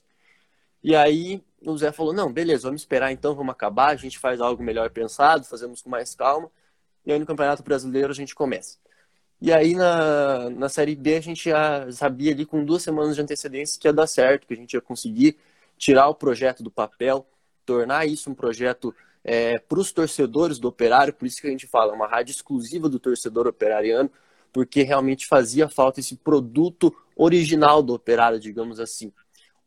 E 0.83 0.95
aí 0.95 1.43
o 1.61 1.75
Zé 1.77 1.91
falou: 1.91 2.13
não, 2.13 2.31
beleza, 2.31 2.63
vamos 2.67 2.81
esperar 2.81 3.11
então, 3.11 3.33
vamos 3.33 3.51
acabar, 3.51 3.89
a 3.89 3.95
gente 3.95 4.19
faz 4.19 4.39
algo 4.41 4.61
melhor 4.61 4.89
pensado, 4.91 5.45
fazemos 5.45 5.81
com 5.81 5.89
mais 5.89 6.13
calma 6.13 6.51
e 7.05 7.11
aí 7.11 7.19
no 7.19 7.25
Campeonato 7.25 7.63
Brasileiro 7.63 8.11
a 8.11 8.15
gente 8.15 8.35
começa. 8.35 8.77
E 9.41 9.51
aí 9.51 9.75
na, 9.75 10.49
na 10.49 10.69
Série 10.69 10.95
B 10.95 11.17
a 11.17 11.21
gente 11.21 11.49
já 11.49 11.91
sabia 11.91 12.31
ali 12.31 12.45
com 12.45 12.63
duas 12.63 12.83
semanas 12.83 13.15
de 13.15 13.21
antecedência 13.21 13.79
que 13.79 13.87
ia 13.87 13.93
dar 13.93 14.07
certo, 14.07 14.47
que 14.47 14.53
a 14.53 14.57
gente 14.57 14.73
ia 14.73 14.81
conseguir 14.81 15.37
tirar 15.77 16.07
o 16.07 16.15
projeto 16.15 16.63
do 16.63 16.71
papel, 16.71 17.27
tornar 17.65 18.05
isso 18.05 18.29
um 18.29 18.35
projeto 18.35 18.95
é, 19.25 19.57
para 19.57 19.79
os 19.79 19.91
torcedores 19.91 20.59
do 20.59 20.67
operário, 20.67 21.11
por 21.11 21.25
isso 21.25 21.41
que 21.41 21.47
a 21.47 21.49
gente 21.49 21.65
fala, 21.65 21.93
uma 21.93 22.07
rádio 22.07 22.31
exclusiva 22.31 22.87
do 22.87 22.99
torcedor 22.99 23.47
operariano, 23.47 24.09
porque 24.53 24.83
realmente 24.83 25.25
fazia 25.25 25.67
falta 25.67 25.99
esse 25.99 26.15
produto 26.15 26.95
original 27.15 27.81
do 27.81 27.93
operário, 27.93 28.39
digamos 28.39 28.79
assim. 28.79 29.11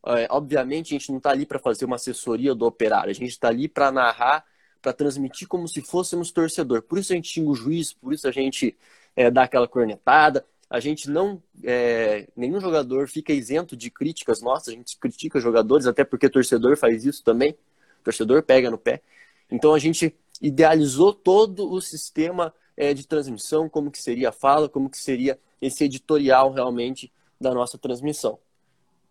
É, 0.07 0.29
obviamente 0.31 0.95
a 0.95 0.99
gente 0.99 1.11
não 1.11 1.19
está 1.19 1.31
ali 1.31 1.45
para 1.45 1.59
fazer 1.59 1.85
uma 1.85 1.97
assessoria 1.97 2.55
do 2.55 2.65
operário, 2.65 3.11
a 3.11 3.15
gente 3.15 3.31
está 3.31 3.49
ali 3.49 3.69
para 3.69 3.91
narrar 3.91 4.45
para 4.81 4.93
transmitir 4.93 5.49
como 5.49 5.67
se 5.67 5.83
fôssemos 5.83 6.31
torcedor. 6.31 6.83
Por 6.83 6.99
isso 6.99 7.13
a 7.13 7.17
gente 7.17 7.29
xinga 7.29 7.51
o 7.51 7.55
juiz, 7.55 7.93
por 7.93 8.13
isso 8.13 8.29
a 8.29 8.31
gente 8.31 8.77
é, 9.17 9.29
dá 9.29 9.43
aquela 9.43 9.67
cornetada. 9.67 10.47
A 10.71 10.81
gente 10.81 11.11
não. 11.11 11.43
É, 11.65 12.29
nenhum 12.37 12.61
jogador 12.61 13.09
fica 13.09 13.33
isento 13.33 13.77
de 13.77 13.91
críticas 13.91 14.41
nossas, 14.41 14.69
a 14.69 14.77
gente 14.77 14.97
critica 14.99 15.41
jogadores, 15.41 15.87
até 15.87 16.05
porque 16.05 16.29
torcedor 16.29 16.77
faz 16.77 17.05
isso 17.05 17.25
também. 17.25 17.57
torcedor 18.05 18.43
pega 18.43 18.71
no 18.71 18.79
pé. 18.79 19.03
Então 19.51 19.75
a 19.75 19.79
gente 19.79 20.15
idealizou 20.41 21.13
todo 21.13 21.71
o 21.71 21.81
sistema 21.81 22.55
é, 22.77 22.95
de 22.95 23.07
transmissão, 23.07 23.69
como 23.69 23.91
que 23.91 24.01
seria 24.01 24.29
a 24.29 24.33
fala, 24.33 24.69
como 24.69 24.89
que 24.89 24.99
seria 24.99 25.39
esse 25.61 25.85
editorial 25.85 26.53
realmente 26.53 27.13
da 27.41 27.53
nossa 27.53 27.77
transmissão. 27.77 28.39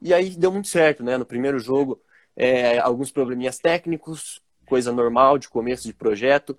E 0.01 0.13
aí 0.13 0.29
deu 0.29 0.51
muito 0.51 0.67
certo, 0.67 1.03
né? 1.03 1.17
No 1.17 1.25
primeiro 1.25 1.59
jogo, 1.59 1.99
é, 2.35 2.77
alguns 2.77 3.11
probleminhas 3.11 3.57
técnicos, 3.57 4.41
coisa 4.65 4.91
normal 4.91 5.37
de 5.37 5.49
começo 5.49 5.87
de 5.87 5.93
projeto. 5.93 6.57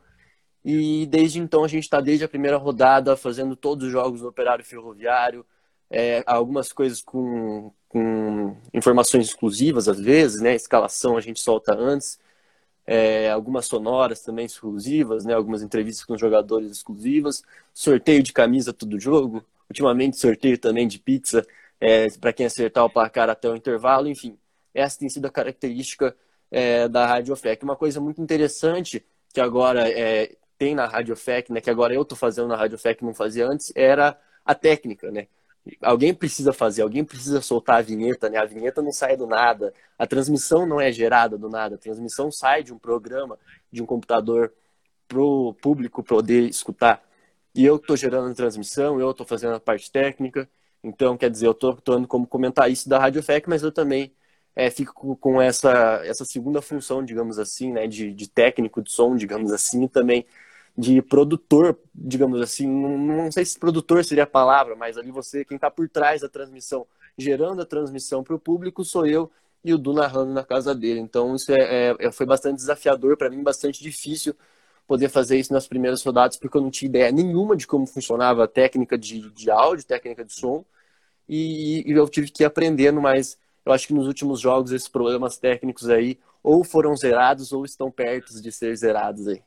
E 0.64 1.07
desde 1.07 1.38
então 1.38 1.64
a 1.64 1.69
gente 1.69 1.85
está 1.85 2.01
desde 2.01 2.25
a 2.25 2.29
primeira 2.29 2.57
rodada 2.57 3.17
fazendo 3.17 3.55
todos 3.55 3.87
os 3.87 3.93
jogos 3.93 4.21
do 4.21 4.29
Operário 4.29 4.64
Ferroviário, 4.64 5.47
é, 5.91 6.23
algumas 6.27 6.73
coisas 6.73 7.01
com, 7.01 7.73
com, 7.88 8.57
informações 8.75 9.29
exclusivas 9.29 9.88
às 9.88 10.01
vezes, 10.01 10.43
né? 10.43 10.55
Escalação 10.55 11.17
a 11.17 11.21
gente 11.21 11.41
solta 11.41 11.75
antes, 11.75 12.19
é, 12.90 13.31
algumas 13.31 13.66
sonoras 13.66 14.22
também 14.22 14.46
exclusivas, 14.46 15.27
né? 15.27 15.35
Algumas 15.35 15.62
entrevistas 15.62 16.07
com 16.07 16.16
jogadores 16.16 16.70
exclusivas, 16.70 17.42
sorteio 17.74 18.22
de 18.22 18.33
camisa 18.33 18.72
todo 18.72 18.98
jogo, 18.98 19.44
ultimamente 19.68 20.16
sorteio 20.16 20.57
também 20.57 20.88
de 20.88 20.98
pizza 20.98 21.46
é, 21.79 22.09
para 22.18 22.33
quem 22.33 22.46
acertar 22.46 22.83
o 22.87 22.88
placar 22.88 23.29
até 23.29 23.46
o 23.46 23.55
intervalo, 23.55 24.09
enfim. 24.09 24.38
Essa 24.72 24.98
tem 25.01 25.09
sido 25.11 25.27
a 25.27 25.31
característica 25.31 26.16
é, 26.51 26.88
da 26.88 27.07
Rádio 27.07 27.37
FEC. 27.37 27.62
Uma 27.62 27.77
coisa 27.77 28.01
muito 28.01 28.22
interessante 28.22 29.05
que 29.35 29.40
agora 29.40 29.87
é, 29.87 30.35
tem 30.57 30.74
na 30.74 30.87
Rádio 30.87 31.14
FEC, 31.14 31.53
né, 31.53 31.61
que 31.61 31.68
agora 31.68 31.92
eu 31.92 32.01
estou 32.01 32.16
fazendo 32.16 32.48
na 32.48 32.57
Rádio 32.57 32.79
FEC 32.79 33.05
não 33.05 33.12
fazia 33.12 33.46
antes, 33.46 33.70
era 33.77 34.18
a 34.46 34.55
técnica, 34.55 35.11
né? 35.11 35.29
Alguém 35.83 36.14
precisa 36.14 36.52
fazer, 36.52 36.83
alguém 36.83 37.04
precisa 37.04 37.40
soltar 37.40 37.78
a 37.78 37.83
vinheta, 37.83 38.28
né? 38.28 38.38
A 38.38 38.44
vinheta 38.44 38.83
não 38.83 38.92
sai 38.92 39.16
do 39.16 39.26
nada, 39.26 39.72
a 39.98 40.07
transmissão 40.07 40.66
não 40.66 40.81
é 40.81 40.90
gerada 40.92 41.37
do 41.37 41.48
nada, 41.48 41.74
a 41.74 41.78
transmissão 41.78 42.31
sai 42.31 42.62
de 42.62 42.72
um 42.72 42.78
programa, 42.78 43.38
de 43.70 43.83
um 43.83 43.87
computador 43.87 44.52
para 45.07 45.20
o 45.20 45.54
público 45.54 46.02
poder 46.02 46.48
escutar. 46.48 47.02
E 47.54 47.64
eu 47.64 47.76
estou 47.76 47.96
gerando 47.96 48.31
a 48.31 48.35
transmissão, 48.35 49.00
eu 49.00 49.11
estou 49.11 49.26
fazendo 49.26 49.54
a 49.54 49.61
parte 49.61 49.90
técnica, 49.90 50.48
então 50.83 51.16
quer 51.16 51.31
dizer, 51.31 51.46
eu 51.46 51.52
estou 51.52 51.72
atuando 51.72 52.07
como 52.07 52.26
comentar 52.26 52.70
isso 52.70 52.88
da 52.88 52.98
Rádio 52.98 53.22
FEC, 53.22 53.48
mas 53.48 53.62
eu 53.62 53.72
também 53.72 54.12
é, 54.54 54.70
fico 54.70 55.16
com 55.16 55.40
essa, 55.40 56.02
essa 56.04 56.24
segunda 56.24 56.61
função, 56.62 57.04
digamos 57.04 57.38
assim, 57.38 57.72
né, 57.72 57.87
de, 57.87 58.12
de 58.12 58.28
técnico 58.28 58.83
de 58.83 58.90
som, 58.92 59.16
digamos 59.16 59.52
assim, 59.52 59.85
e 59.85 59.88
também 59.88 60.26
de 60.79 61.03
produtor, 61.03 61.77
digamos 61.93 62.41
assim, 62.41 62.69
não, 62.69 62.97
não 62.97 63.33
sei 63.33 63.45
se 63.45 63.59
produtor 63.59 64.05
seria 64.05 64.23
a 64.23 64.27
palavra, 64.29 64.77
mas 64.77 64.97
ali 64.97 65.11
você, 65.11 65.45
quem 65.45 65.57
está 65.57 65.69
por 65.69 65.88
trás 65.88 66.21
da 66.21 66.29
transmissão, 66.29 66.87
gerando 67.17 67.61
a 67.61 67.67
transmissão 67.67 68.23
para 68.23 68.37
o 68.37 68.38
público, 68.38 68.85
sou 68.85 69.05
eu 69.05 69.29
e 69.64 69.75
o 69.75 69.79
Du 69.79 69.93
narrando 69.93 70.33
na 70.33 70.45
casa 70.45 70.75
dele. 70.75 71.01
Então 71.01 71.35
isso 71.35 71.51
é, 71.53 71.97
é 71.99 72.12
foi 72.12 72.25
bastante 72.25 72.57
desafiador 72.57 73.17
para 73.17 73.29
mim, 73.29 73.43
bastante 73.43 73.83
difícil 73.83 74.37
poder 74.87 75.09
fazer 75.09 75.37
isso 75.38 75.53
nas 75.53 75.67
primeiras 75.67 76.03
rodadas, 76.03 76.37
porque 76.37 76.57
eu 76.57 76.62
não 76.62 76.71
tinha 76.71 76.88
ideia 76.88 77.11
nenhuma 77.11 77.57
de 77.57 77.67
como 77.67 77.87
funcionava 77.87 78.45
a 78.45 78.49
técnica 78.49 78.97
de, 78.97 79.31
de 79.33 79.51
áudio, 79.51 79.85
técnica 79.85 80.25
de 80.25 80.33
som, 80.33 80.64
e, 81.29 81.85
e 81.87 81.93
eu 81.93 82.09
tive 82.09 82.31
que 82.31 82.43
ir 82.43 82.47
aprendendo 82.47 83.01
mais 83.01 83.37
eu 83.69 83.73
acho 83.73 83.87
que 83.87 83.93
nos 83.93 84.07
últimos 84.07 84.41
jogos 84.41 84.73
esses 84.73 84.88
problemas 84.88 85.37
técnicos 85.37 85.91
aí 85.91 86.19
ou 86.43 86.64
foram 86.64 86.97
zerados 86.97 87.53
ou 87.53 87.67
estão 87.67 87.91
perto 87.91 88.41
de 88.41 88.51
ser 88.51 88.75
zerados 88.75 89.29
aí. 89.29 89.43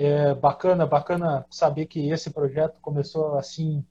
É 0.00 0.32
bacana, 0.32 0.86
bacana 0.86 1.44
saber 1.50 1.86
que 1.86 2.08
esse 2.08 2.30
projeto 2.30 2.80
começou 2.80 3.34
assim 3.36 3.84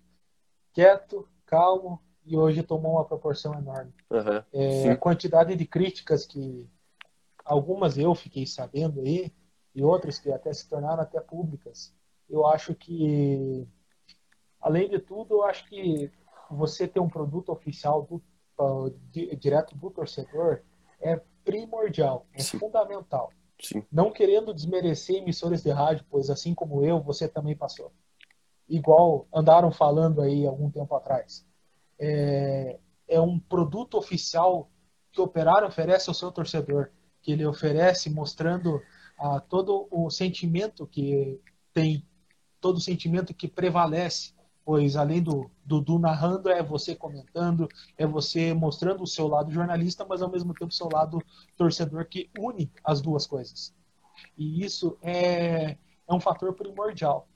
quieto, 0.72 1.28
calmo 1.46 2.02
e 2.26 2.38
hoje 2.38 2.64
tomou 2.64 2.94
uma 2.94 3.04
proporção 3.04 3.54
enorme. 3.56 3.94
Uhum, 4.10 4.42
é, 4.54 4.92
a 4.92 4.96
quantidade 4.96 5.54
de 5.54 5.66
críticas 5.66 6.26
que 6.26 6.66
algumas 7.44 7.98
eu 7.98 8.16
fiquei 8.16 8.46
sabendo 8.46 9.02
aí 9.02 9.34
e 9.76 9.84
outras 9.84 10.18
que 10.18 10.32
até 10.32 10.54
se 10.54 10.70
tornaram 10.70 11.04
até 11.04 11.20
públicas. 11.20 11.94
Eu 12.30 12.48
acho 12.48 12.74
que 12.74 13.68
além 14.62 14.88
de 14.90 15.00
tudo, 15.00 15.36
eu 15.36 15.44
acho 15.44 15.68
que 15.68 16.10
você 16.50 16.88
ter 16.88 17.02
um 17.02 17.10
produto 17.10 17.52
oficial 17.52 18.04
do, 18.04 18.24
uh, 18.58 18.90
di, 19.12 19.36
direto 19.36 19.76
do 19.76 19.92
torcedor 19.92 20.62
é 21.02 21.20
primordial, 21.44 22.26
é 22.32 22.40
Sim. 22.40 22.60
fundamental. 22.60 23.30
Sim. 23.60 23.84
Não 23.92 24.12
querendo 24.12 24.54
desmerecer 24.54 25.18
emissores 25.18 25.64
de 25.64 25.72
rádio, 25.72 26.06
pois 26.10 26.30
assim 26.30 26.54
como 26.54 26.84
eu, 26.84 27.02
você 27.02 27.28
também 27.28 27.56
passou. 27.56 27.92
Igual 28.70 29.28
andaram 29.34 29.72
falando 29.72 30.22
aí 30.22 30.46
algum 30.46 30.70
tempo 30.70 30.94
atrás. 30.96 31.46
É, 32.00 32.80
é 33.08 33.20
um 33.20 33.40
produto 33.40 33.98
oficial 33.98 34.70
que 35.12 35.22
o 35.22 35.24
operário 35.24 35.68
oferece 35.68 36.10
ao 36.10 36.14
seu 36.14 36.32
torcedor, 36.32 36.92
que 37.22 37.32
ele 37.32 37.46
oferece 37.46 38.10
mostrando 38.10 38.82
ah, 39.18 39.40
todo 39.40 39.88
o 39.90 40.10
sentimento 40.10 40.86
que 40.86 41.42
tem, 41.74 42.06
todo 42.62 42.78
o 42.78 42.82
sentimento 42.82 43.34
que 43.34 43.48
prevalece 43.48 44.37
pois 44.68 44.98
além 44.98 45.24
do 45.24 45.50
Dudu 45.64 45.98
narrando, 45.98 46.50
é 46.50 46.62
você 46.62 46.94
comentando, 46.94 47.70
é 47.98 48.06
você 48.06 48.54
mostrando 48.54 49.02
o 49.02 49.08
seu 49.08 49.26
lado 49.26 49.50
jornalista, 49.50 50.06
mas 50.06 50.22
ao 50.22 50.30
mesmo 50.30 50.54
tempo 50.54 50.74
o 50.74 50.76
seu 50.76 50.90
lado 50.92 51.24
torcedor 51.56 52.06
que 52.06 52.30
une 52.38 52.70
as 52.84 53.00
duas 53.00 53.26
coisas. 53.26 53.74
E 54.38 54.66
isso 54.66 54.98
é, 55.02 55.78
é 56.06 56.14
um 56.14 56.20
fator 56.20 56.54
primordial. 56.54 57.30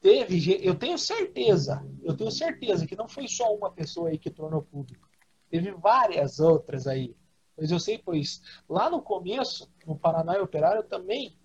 Teve, 0.00 0.58
eu 0.66 0.74
tenho 0.74 0.96
certeza, 0.96 1.86
eu 2.02 2.16
tenho 2.16 2.30
certeza 2.30 2.86
que 2.86 2.96
não 2.96 3.08
foi 3.08 3.28
só 3.28 3.54
uma 3.54 3.70
pessoa 3.70 4.08
aí 4.08 4.16
que 4.16 4.30
tornou 4.30 4.62
público. 4.62 5.06
Teve 5.50 5.70
várias 5.72 6.40
outras 6.40 6.86
aí. 6.86 7.14
Pois 7.54 7.70
eu 7.70 7.78
sei, 7.78 7.98
pois 7.98 8.40
lá 8.66 8.88
no 8.88 9.02
começo, 9.02 9.70
no 9.86 9.98
Paraná 9.98 10.38
e 10.38 10.40
Operário, 10.40 10.78
eu 10.78 10.88
também 10.88 11.38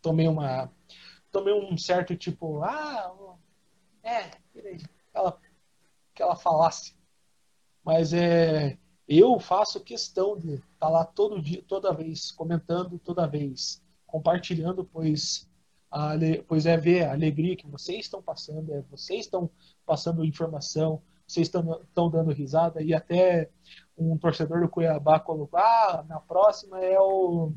tomei 0.00 0.28
uma 0.28 0.70
tomei 1.32 1.52
um 1.52 1.76
certo 1.76 2.14
tipo, 2.14 2.62
ah, 2.62 3.12
é, 4.04 4.41
aquela, 5.10 5.38
aquela 6.14 6.36
falácia. 6.36 6.94
Mas 7.84 8.12
é, 8.12 8.78
eu 9.08 9.38
faço 9.40 9.82
questão 9.82 10.38
de 10.38 10.54
estar 10.54 10.66
tá 10.78 10.88
lá 10.88 11.04
todo 11.04 11.40
dia, 11.40 11.62
toda 11.66 11.92
vez, 11.92 12.30
comentando, 12.30 12.98
toda 12.98 13.26
vez, 13.26 13.82
compartilhando, 14.06 14.84
pois 14.84 15.48
a, 15.90 16.12
pois 16.48 16.64
é 16.64 16.76
ver 16.76 17.04
a 17.04 17.12
alegria 17.12 17.56
que 17.56 17.66
vocês 17.66 18.00
estão 18.00 18.22
passando, 18.22 18.72
é, 18.72 18.80
vocês 18.82 19.26
estão 19.26 19.50
passando 19.84 20.24
informação, 20.24 21.02
vocês 21.26 21.48
estão, 21.48 22.10
dando 22.10 22.32
risada 22.32 22.82
e 22.82 22.94
até 22.94 23.50
um 23.96 24.16
torcedor 24.16 24.60
do 24.60 24.68
Cuiabá 24.68 25.20
colocou, 25.20 25.58
ah, 25.60 26.04
na 26.08 26.18
próxima 26.18 26.80
é 26.80 26.98
o 26.98 27.52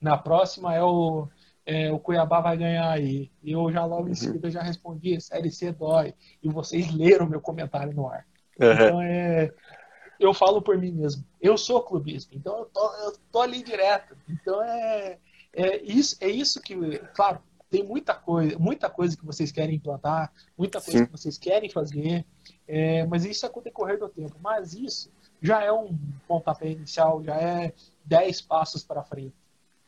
na 0.00 0.16
próxima 0.16 0.74
é 0.74 0.82
o 0.82 1.28
é, 1.68 1.92
o 1.92 1.98
Cuiabá 1.98 2.40
vai 2.40 2.56
ganhar 2.56 2.90
aí. 2.90 3.30
E 3.42 3.52
eu 3.52 3.70
já 3.70 3.84
logo 3.84 4.06
em 4.06 4.10
uhum. 4.10 4.14
seguida 4.14 4.50
já 4.50 4.62
respondi, 4.62 5.20
Série 5.20 5.50
C 5.50 5.70
dói. 5.70 6.14
E 6.42 6.48
vocês 6.48 6.90
leram 6.94 7.28
meu 7.28 7.42
comentário 7.42 7.94
no 7.94 8.08
ar. 8.08 8.26
Uhum. 8.58 8.72
Então 8.72 9.02
é 9.02 9.52
eu 10.18 10.32
falo 10.32 10.62
por 10.62 10.78
mim 10.78 10.90
mesmo. 10.90 11.24
Eu 11.40 11.56
sou 11.58 11.82
clubista, 11.82 12.34
então 12.34 12.58
eu 12.58 12.64
tô, 12.64 12.94
eu 13.04 13.12
tô 13.30 13.40
ali 13.42 13.62
direto. 13.62 14.16
Então 14.26 14.62
é, 14.62 15.18
é, 15.52 15.82
isso, 15.82 16.16
é 16.20 16.28
isso 16.28 16.60
que, 16.60 16.74
claro, 17.14 17.40
tem 17.70 17.84
muita 17.84 18.14
coisa, 18.14 18.58
muita 18.58 18.88
coisa 18.88 19.14
que 19.14 19.24
vocês 19.24 19.52
querem 19.52 19.76
implantar, 19.76 20.32
muita 20.56 20.80
coisa 20.80 21.00
Sim. 21.00 21.06
que 21.06 21.12
vocês 21.12 21.36
querem 21.36 21.68
fazer, 21.68 22.24
é, 22.66 23.06
mas 23.06 23.26
isso 23.26 23.44
é 23.44 23.48
com 23.48 23.60
o 23.60 23.62
decorrer 23.62 23.98
do 23.98 24.08
tempo. 24.08 24.36
Mas 24.42 24.72
isso 24.72 25.12
já 25.40 25.62
é 25.62 25.70
um 25.70 25.96
pontapé 26.26 26.70
inicial, 26.70 27.22
já 27.22 27.36
é 27.36 27.74
dez 28.04 28.40
passos 28.40 28.82
para 28.82 29.04
frente. 29.04 29.34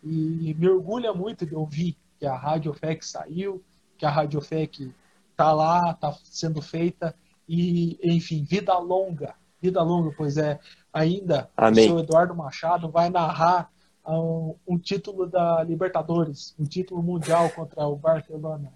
E 0.03 0.55
me 0.55 0.69
orgulha 0.69 1.13
muito 1.13 1.45
de 1.45 1.55
ouvir 1.55 1.97
que 2.19 2.27
a 2.27 2.37
Rádio 2.37 2.73
FEC 2.73 3.05
saiu, 3.05 3.63
que 3.97 4.07
a 4.07 4.11
Rádio 4.11 4.41
FEC 4.41 4.93
está 5.31 5.53
lá, 5.53 5.91
está 5.91 6.13
sendo 6.25 6.61
feita, 6.61 7.15
e, 7.49 7.99
enfim, 8.03 8.45
vida 8.45 8.77
longa 8.79 9.35
vida 9.61 9.83
longa, 9.83 10.13
pois 10.17 10.37
é, 10.37 10.59
ainda 10.93 11.51
Amém. 11.57 11.85
o 11.85 11.89
seu 11.89 11.99
Eduardo 12.01 12.35
Machado 12.35 12.91
vai 12.91 13.11
narrar 13.11 13.71
um, 14.07 14.57
um, 14.67 14.79
título 14.79 15.27
da 15.27 15.63
Libertadores, 15.63 16.55
um 16.59 16.65
título 16.65 17.03
mundial 17.03 17.51
contra 17.51 17.87
o 17.87 17.95
Barcelona. 17.95 18.73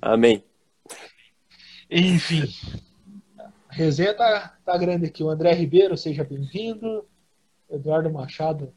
Amém. 0.00 0.44
Enfim, 1.90 2.44
a 3.38 3.50
resenha 3.70 4.14
tá, 4.14 4.54
tá 4.64 4.76
grande 4.76 5.06
aqui. 5.06 5.24
O 5.24 5.30
André 5.30 5.54
Ribeiro, 5.54 5.96
seja 5.96 6.22
bem-vindo. 6.22 7.06
Eduardo 7.70 8.12
Machado 8.12 8.72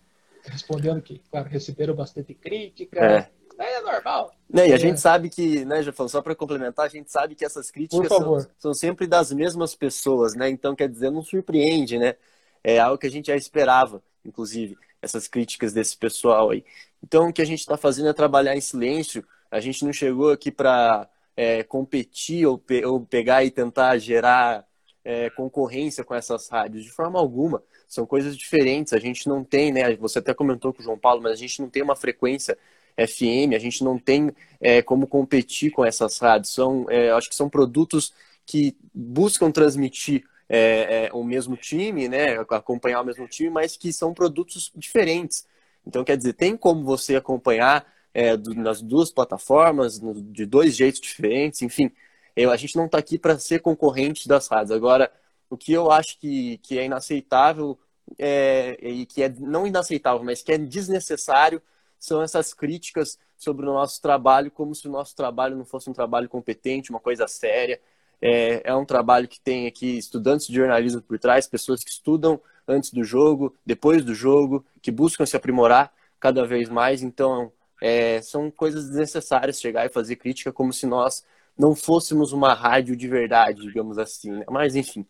respondendo 0.49 1.01
que, 1.01 1.21
claro, 1.31 1.49
receberam 1.49 1.95
bastante 1.95 2.33
crítica. 2.33 2.99
É 2.99 3.29
é 3.60 3.81
normal. 3.81 4.31
Né, 4.49 4.69
e 4.69 4.71
a 4.71 4.75
é. 4.75 4.79
gente 4.79 4.99
sabe 4.99 5.29
que, 5.29 5.65
né, 5.65 5.81
já 5.81 5.91
falou, 5.91 6.10
só 6.10 6.21
para 6.21 6.36
complementar, 6.36 6.86
a 6.86 6.89
gente 6.89 7.12
sabe 7.12 7.36
que 7.36 7.43
essas 7.43 7.71
críticas 7.71 8.07
são, 8.07 8.47
são, 8.57 8.73
sempre 8.73 9.07
das 9.07 9.31
mesmas 9.31 9.75
pessoas, 9.75 10.36
né? 10.36 10.49
Então, 10.49 10.75
quer 10.75 10.88
dizer, 10.88 11.10
não 11.10 11.23
surpreende, 11.23 11.97
né? 11.97 12.15
É 12.63 12.79
algo 12.79 12.97
que 12.97 13.07
a 13.07 13.12
gente 13.12 13.27
já 13.27 13.36
esperava, 13.36 14.01
inclusive, 14.23 14.77
essas 15.01 15.27
críticas 15.27 15.73
desse 15.73 15.97
pessoal 15.97 16.51
aí. 16.51 16.63
Então, 17.03 17.29
o 17.29 17.33
que 17.33 17.41
a 17.41 17.45
gente 17.45 17.60
está 17.60 17.77
fazendo 17.77 18.10
é 18.10 18.13
trabalhar 18.13 18.55
em 18.55 18.62
silêncio. 18.62 19.25
A 19.49 19.60
gente 19.60 19.83
não 19.83 19.93
chegou 19.93 20.31
aqui 20.31 20.51
para 20.51 21.10
é, 21.36 21.63
competir 21.63 22.45
ou, 22.45 22.57
pe 22.57 22.86
ou, 22.86 23.01
pegar 23.01 23.43
e 23.43 23.51
tentar 23.51 23.97
gerar 23.97 24.65
é, 25.03 25.29
concorrência 25.29 26.03
com 26.03 26.15
essas 26.15 26.47
rádios, 26.49 26.83
de 26.83 26.91
forma 26.91 27.19
alguma. 27.19 27.63
São 27.88 28.06
coisas 28.06 28.38
diferentes. 28.38 28.93
A 28.93 29.00
gente 29.00 29.28
não 29.28 29.43
tem, 29.43 29.71
né? 29.71 29.95
Você 29.97 30.19
até 30.19 30.34
comentou 30.34 30.73
com 30.73 30.82
o 30.82 30.84
João 30.84 30.97
Paulo, 30.97 31.21
mas 31.21 31.34
a 31.34 31.36
gente 31.36 31.62
não 31.62 31.69
tem 31.69 31.82
uma 31.82 31.95
frequência 31.95 32.58
FM, 32.97 33.54
a 33.56 33.60
gente 33.60 33.84
não 33.84 33.97
tem 34.00 34.32
é, 34.60 34.82
como 34.82 35.08
competir 35.08 35.71
com 35.71 35.86
essas 35.86 36.17
rádios. 36.17 36.54
São, 36.54 36.86
é, 36.89 37.12
acho 37.12 37.30
que 37.30 37.36
são 37.36 37.50
produtos 37.50 38.13
que 38.45 38.76
buscam 38.93 39.52
transmitir 39.52 40.23
é, 40.50 41.08
é, 41.08 41.13
o 41.13 41.23
mesmo 41.23 41.56
time, 41.58 42.08
né, 42.08 42.38
acompanhar 42.50 43.02
o 43.02 43.06
mesmo 43.06 43.28
time, 43.28 43.50
mas 43.50 43.76
que 43.76 43.91
são 43.91 44.13
produtos 44.13 44.71
diferentes. 44.76 45.45
Então, 45.86 46.04
quer 46.04 46.17
dizer, 46.17 46.34
tem 46.34 46.56
como 46.58 46.84
você 46.84 47.15
acompanhar 47.15 47.86
é, 48.13 48.36
do, 48.36 48.54
nas 48.56 48.82
duas 48.82 49.12
plataformas, 49.12 50.00
no, 50.00 50.13
de 50.21 50.45
dois 50.45 50.76
jeitos 50.76 51.02
diferentes, 51.02 51.62
enfim. 51.62 51.91
Eu, 52.36 52.52
a 52.52 52.58
gente 52.58 52.76
não 52.76 52.86
está 52.86 52.97
aqui 52.97 53.17
para 53.19 53.38
ser 53.38 53.62
concorrente 53.62 54.28
das 54.28 54.47
rádios. 54.47 54.71
Agora, 54.71 55.12
o 55.49 55.57
que 55.57 55.73
eu 55.73 55.91
acho 55.91 56.19
que, 56.19 56.57
que 56.60 56.77
é 56.77 56.86
inaceitável, 56.86 57.77
é, 58.17 58.77
e 58.81 59.05
que 59.05 59.23
é 59.23 59.29
não 59.29 59.67
inaceitável, 59.67 60.23
mas 60.23 60.41
que 60.41 60.51
é 60.51 60.57
desnecessário, 60.57 61.62
são 61.99 62.21
essas 62.21 62.53
críticas 62.53 63.17
sobre 63.38 63.65
o 63.65 63.73
nosso 63.73 64.01
trabalho, 64.01 64.51
como 64.51 64.73
se 64.73 64.88
o 64.88 64.91
nosso 64.91 65.15
trabalho 65.15 65.55
não 65.55 65.65
fosse 65.65 65.89
um 65.89 65.93
trabalho 65.93 66.29
competente, 66.29 66.89
uma 66.89 66.99
coisa 66.99 67.27
séria. 67.27 67.79
É, 68.21 68.62
é 68.63 68.75
um 68.75 68.86
trabalho 68.86 69.27
que 69.27 69.39
tem 69.39 69.67
aqui 69.67 69.97
estudantes 69.97 70.47
de 70.47 70.55
jornalismo 70.55 71.01
por 71.01 71.19
trás, 71.19 71.47
pessoas 71.47 71.83
que 71.83 71.91
estudam 71.91 72.41
antes 72.67 72.91
do 72.91 73.03
jogo, 73.03 73.55
depois 73.65 74.03
do 74.03 74.13
jogo, 74.13 74.65
que 74.81 74.91
buscam 74.91 75.25
se 75.25 75.38
aprimorar 75.38 75.93
cada 76.19 76.45
vez 76.45 76.67
mais. 76.67 77.03
Então, 77.03 77.51
é, 77.81 78.21
são 78.21 78.49
coisas 78.49 78.88
desnecessárias 78.88 79.62
chegar 79.62 79.86
e 79.86 79.89
fazer 79.89 80.15
crítica 80.15 80.51
como 80.51 80.73
se 80.73 80.86
nós 80.88 81.23
não 81.57 81.75
fôssemos 81.75 82.33
uma 82.33 82.53
rádio 82.53 82.95
de 82.95 83.07
verdade, 83.07 83.62
digamos 83.62 83.97
assim. 83.97 84.31
Né? 84.31 84.45
Mas, 84.49 84.75
enfim, 84.75 85.05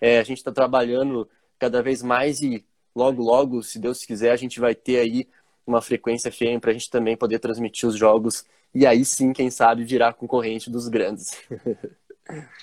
é, 0.00 0.18
a 0.18 0.22
gente 0.22 0.38
está 0.38 0.50
trabalhando 0.50 1.28
cada 1.58 1.82
vez 1.82 2.02
mais 2.02 2.40
e 2.40 2.64
logo, 2.94 3.22
logo, 3.22 3.62
se 3.62 3.78
Deus 3.78 4.04
quiser, 4.04 4.32
a 4.32 4.36
gente 4.36 4.58
vai 4.58 4.74
ter 4.74 4.98
aí 4.98 5.28
uma 5.66 5.80
frequência 5.80 6.32
FM 6.32 6.60
para 6.60 6.70
a 6.70 6.72
gente 6.72 6.90
também 6.90 7.16
poder 7.16 7.38
transmitir 7.38 7.88
os 7.88 7.96
jogos 7.96 8.44
e 8.74 8.86
aí 8.86 9.04
sim, 9.04 9.32
quem 9.32 9.50
sabe, 9.50 9.84
virar 9.84 10.14
concorrente 10.14 10.70
dos 10.70 10.88
grandes. 10.88 11.32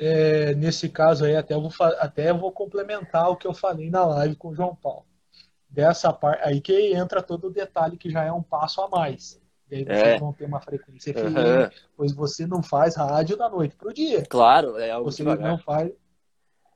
É, 0.00 0.54
nesse 0.54 0.88
caso 0.88 1.24
aí, 1.24 1.34
até 1.34 1.54
eu, 1.54 1.60
vou, 1.60 1.72
até 1.98 2.32
vou 2.32 2.52
complementar 2.52 3.30
o 3.30 3.36
que 3.36 3.48
eu 3.48 3.52
falei 3.52 3.90
na 3.90 4.06
live 4.06 4.36
com 4.36 4.50
o 4.50 4.54
João 4.54 4.72
Paulo. 4.72 5.04
Dessa 5.68 6.12
parte, 6.12 6.40
aí 6.44 6.60
que 6.60 6.94
entra 6.94 7.20
todo 7.20 7.48
o 7.48 7.52
detalhe 7.52 7.96
que 7.96 8.08
já 8.08 8.22
é 8.22 8.32
um 8.32 8.40
passo 8.40 8.80
a 8.80 8.88
mais. 8.88 9.40
E 9.68 9.74
aí 9.74 9.84
vocês 9.84 10.00
é. 10.00 10.18
vão 10.18 10.32
ter 10.32 10.44
uma 10.44 10.60
frequência 10.60 11.12
FM, 11.12 11.36
uhum. 11.36 11.70
pois 11.96 12.12
você 12.12 12.46
não 12.46 12.62
faz 12.62 12.94
rádio 12.94 13.36
da 13.36 13.50
noite 13.50 13.74
para 13.74 13.88
o 13.88 13.92
dia. 13.92 14.24
Claro, 14.24 14.78
é 14.78 14.92
algo 14.92 15.10
Você 15.10 15.24
não 15.24 15.58
faz. 15.58 15.90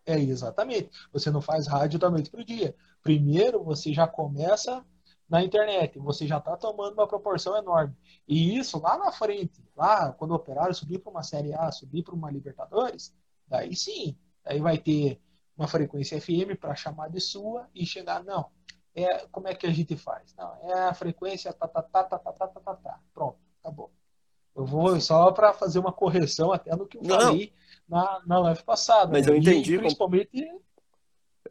É 0.04 0.18
exatamente. 0.18 0.90
Você 1.12 1.30
não 1.30 1.40
faz 1.40 1.66
rádio 1.66 1.98
da 1.98 2.10
noite 2.10 2.30
para 2.30 2.40
o 2.40 2.44
dia. 2.44 2.74
Primeiro 3.02 3.62
você 3.62 3.92
já 3.92 4.06
começa 4.06 4.84
na 5.28 5.42
internet, 5.42 5.98
você 5.98 6.26
já 6.26 6.36
está 6.36 6.56
tomando 6.56 6.94
uma 6.94 7.08
proporção 7.08 7.56
enorme. 7.56 7.96
E 8.28 8.58
isso 8.58 8.78
lá 8.78 8.98
na 8.98 9.10
frente, 9.10 9.64
lá 9.74 10.12
quando 10.12 10.32
o 10.32 10.34
operário 10.34 10.74
subir 10.74 10.98
para 10.98 11.10
uma 11.10 11.22
Série 11.22 11.54
A, 11.54 11.72
subir 11.72 12.02
para 12.02 12.14
uma 12.14 12.30
Libertadores, 12.30 13.14
daí 13.48 13.74
sim, 13.74 14.14
aí 14.44 14.60
vai 14.60 14.76
ter 14.76 15.20
uma 15.56 15.66
frequência 15.66 16.20
FM 16.20 16.58
para 16.60 16.74
chamar 16.74 17.08
de 17.08 17.18
sua 17.18 17.66
e 17.74 17.86
chegar, 17.86 18.22
não, 18.22 18.50
é, 18.94 19.26
como 19.28 19.48
é 19.48 19.54
que 19.54 19.66
a 19.66 19.72
gente 19.72 19.96
faz? 19.96 20.34
Não, 20.34 20.54
é 20.70 20.88
a 20.88 20.94
frequência 20.94 21.50
tá, 21.52 21.66
tá, 21.66 21.82
tá, 21.82 22.04
tá, 22.04 22.18
tá, 22.18 22.32
tá, 22.32 22.46
tá, 22.48 22.60
tá. 22.60 22.74
tá. 22.74 23.00
Pronto, 23.14 23.38
acabou. 23.60 23.90
Eu 24.54 24.66
vou 24.66 25.00
só 25.00 25.32
para 25.32 25.54
fazer 25.54 25.78
uma 25.78 25.92
correção 25.92 26.52
até 26.52 26.76
no 26.76 26.86
que 26.86 26.98
eu 26.98 27.02
não, 27.02 27.18
falei 27.18 27.54
na, 27.92 28.22
na 28.26 28.38
live 28.38 28.62
passada. 28.62 29.12
Mas 29.12 29.26
né? 29.26 29.34
eu 29.34 29.36
entendi. 29.36 29.74
E, 29.74 29.78
principalmente 29.78 30.50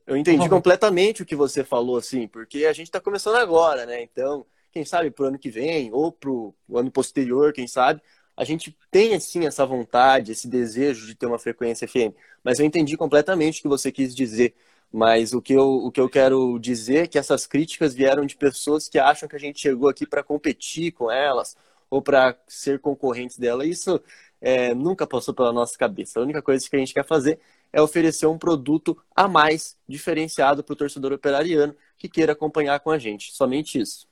eu 0.07 0.17
entendi 0.17 0.49
completamente 0.49 1.21
o 1.21 1.25
que 1.25 1.35
você 1.35 1.63
falou, 1.63 1.97
assim, 1.97 2.27
porque 2.27 2.65
a 2.65 2.73
gente 2.73 2.87
está 2.87 2.99
começando 2.99 3.35
agora, 3.35 3.85
né? 3.85 4.01
Então, 4.01 4.45
quem 4.71 4.83
sabe 4.83 5.11
pro 5.11 5.25
ano 5.25 5.37
que 5.37 5.49
vem, 5.49 5.93
ou 5.93 6.11
pro 6.11 6.55
ano 6.73 6.89
posterior, 6.89 7.53
quem 7.53 7.67
sabe, 7.67 8.01
a 8.35 8.43
gente 8.43 8.75
tem, 8.89 9.13
assim, 9.13 9.45
essa 9.45 9.65
vontade, 9.65 10.31
esse 10.31 10.47
desejo 10.47 11.05
de 11.05 11.13
ter 11.13 11.27
uma 11.27 11.37
frequência 11.37 11.87
FM. 11.87 12.15
Mas 12.43 12.59
eu 12.59 12.65
entendi 12.65 12.97
completamente 12.97 13.59
o 13.59 13.61
que 13.61 13.67
você 13.67 13.91
quis 13.91 14.15
dizer. 14.15 14.55
Mas 14.91 15.33
o 15.33 15.41
que 15.41 15.53
eu, 15.53 15.69
o 15.69 15.91
que 15.91 16.01
eu 16.01 16.09
quero 16.09 16.57
dizer 16.59 17.03
é 17.03 17.07
que 17.07 17.19
essas 17.19 17.45
críticas 17.45 17.93
vieram 17.93 18.25
de 18.25 18.35
pessoas 18.35 18.89
que 18.89 18.97
acham 18.97 19.29
que 19.29 19.35
a 19.35 19.39
gente 19.39 19.61
chegou 19.61 19.87
aqui 19.87 20.05
para 20.05 20.23
competir 20.23 20.91
com 20.91 21.11
elas 21.11 21.55
ou 21.89 22.01
para 22.01 22.35
ser 22.47 22.79
concorrentes 22.79 23.37
dela. 23.37 23.65
Isso 23.65 24.01
é, 24.41 24.73
nunca 24.73 25.05
passou 25.05 25.33
pela 25.33 25.53
nossa 25.53 25.77
cabeça. 25.77 26.19
A 26.19 26.23
única 26.23 26.41
coisa 26.41 26.67
que 26.67 26.75
a 26.75 26.79
gente 26.79 26.93
quer 26.93 27.05
fazer 27.05 27.39
é 27.71 27.81
oferecer 27.81 28.25
um 28.25 28.37
produto 28.37 28.97
a 29.15 29.27
mais 29.27 29.77
diferenciado 29.87 30.63
para 30.63 30.73
o 30.73 30.75
torcedor 30.75 31.13
operariano 31.13 31.75
que 31.97 32.09
queira 32.09 32.33
acompanhar 32.33 32.79
com 32.79 32.89
a 32.89 32.97
gente. 32.97 33.31
Somente 33.31 33.79
isso. 33.79 34.07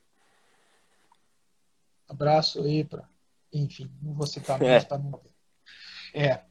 Abraço 2.07 2.61
aí 2.61 2.83
para. 2.83 3.09
Enfim, 3.51 3.91
não 4.01 4.13
vou 4.13 4.27
citar 4.27 4.59
mais 4.59 4.83
é. 4.83 4.85
para 4.85 4.99
não. 4.99 5.19
É. 6.13 6.41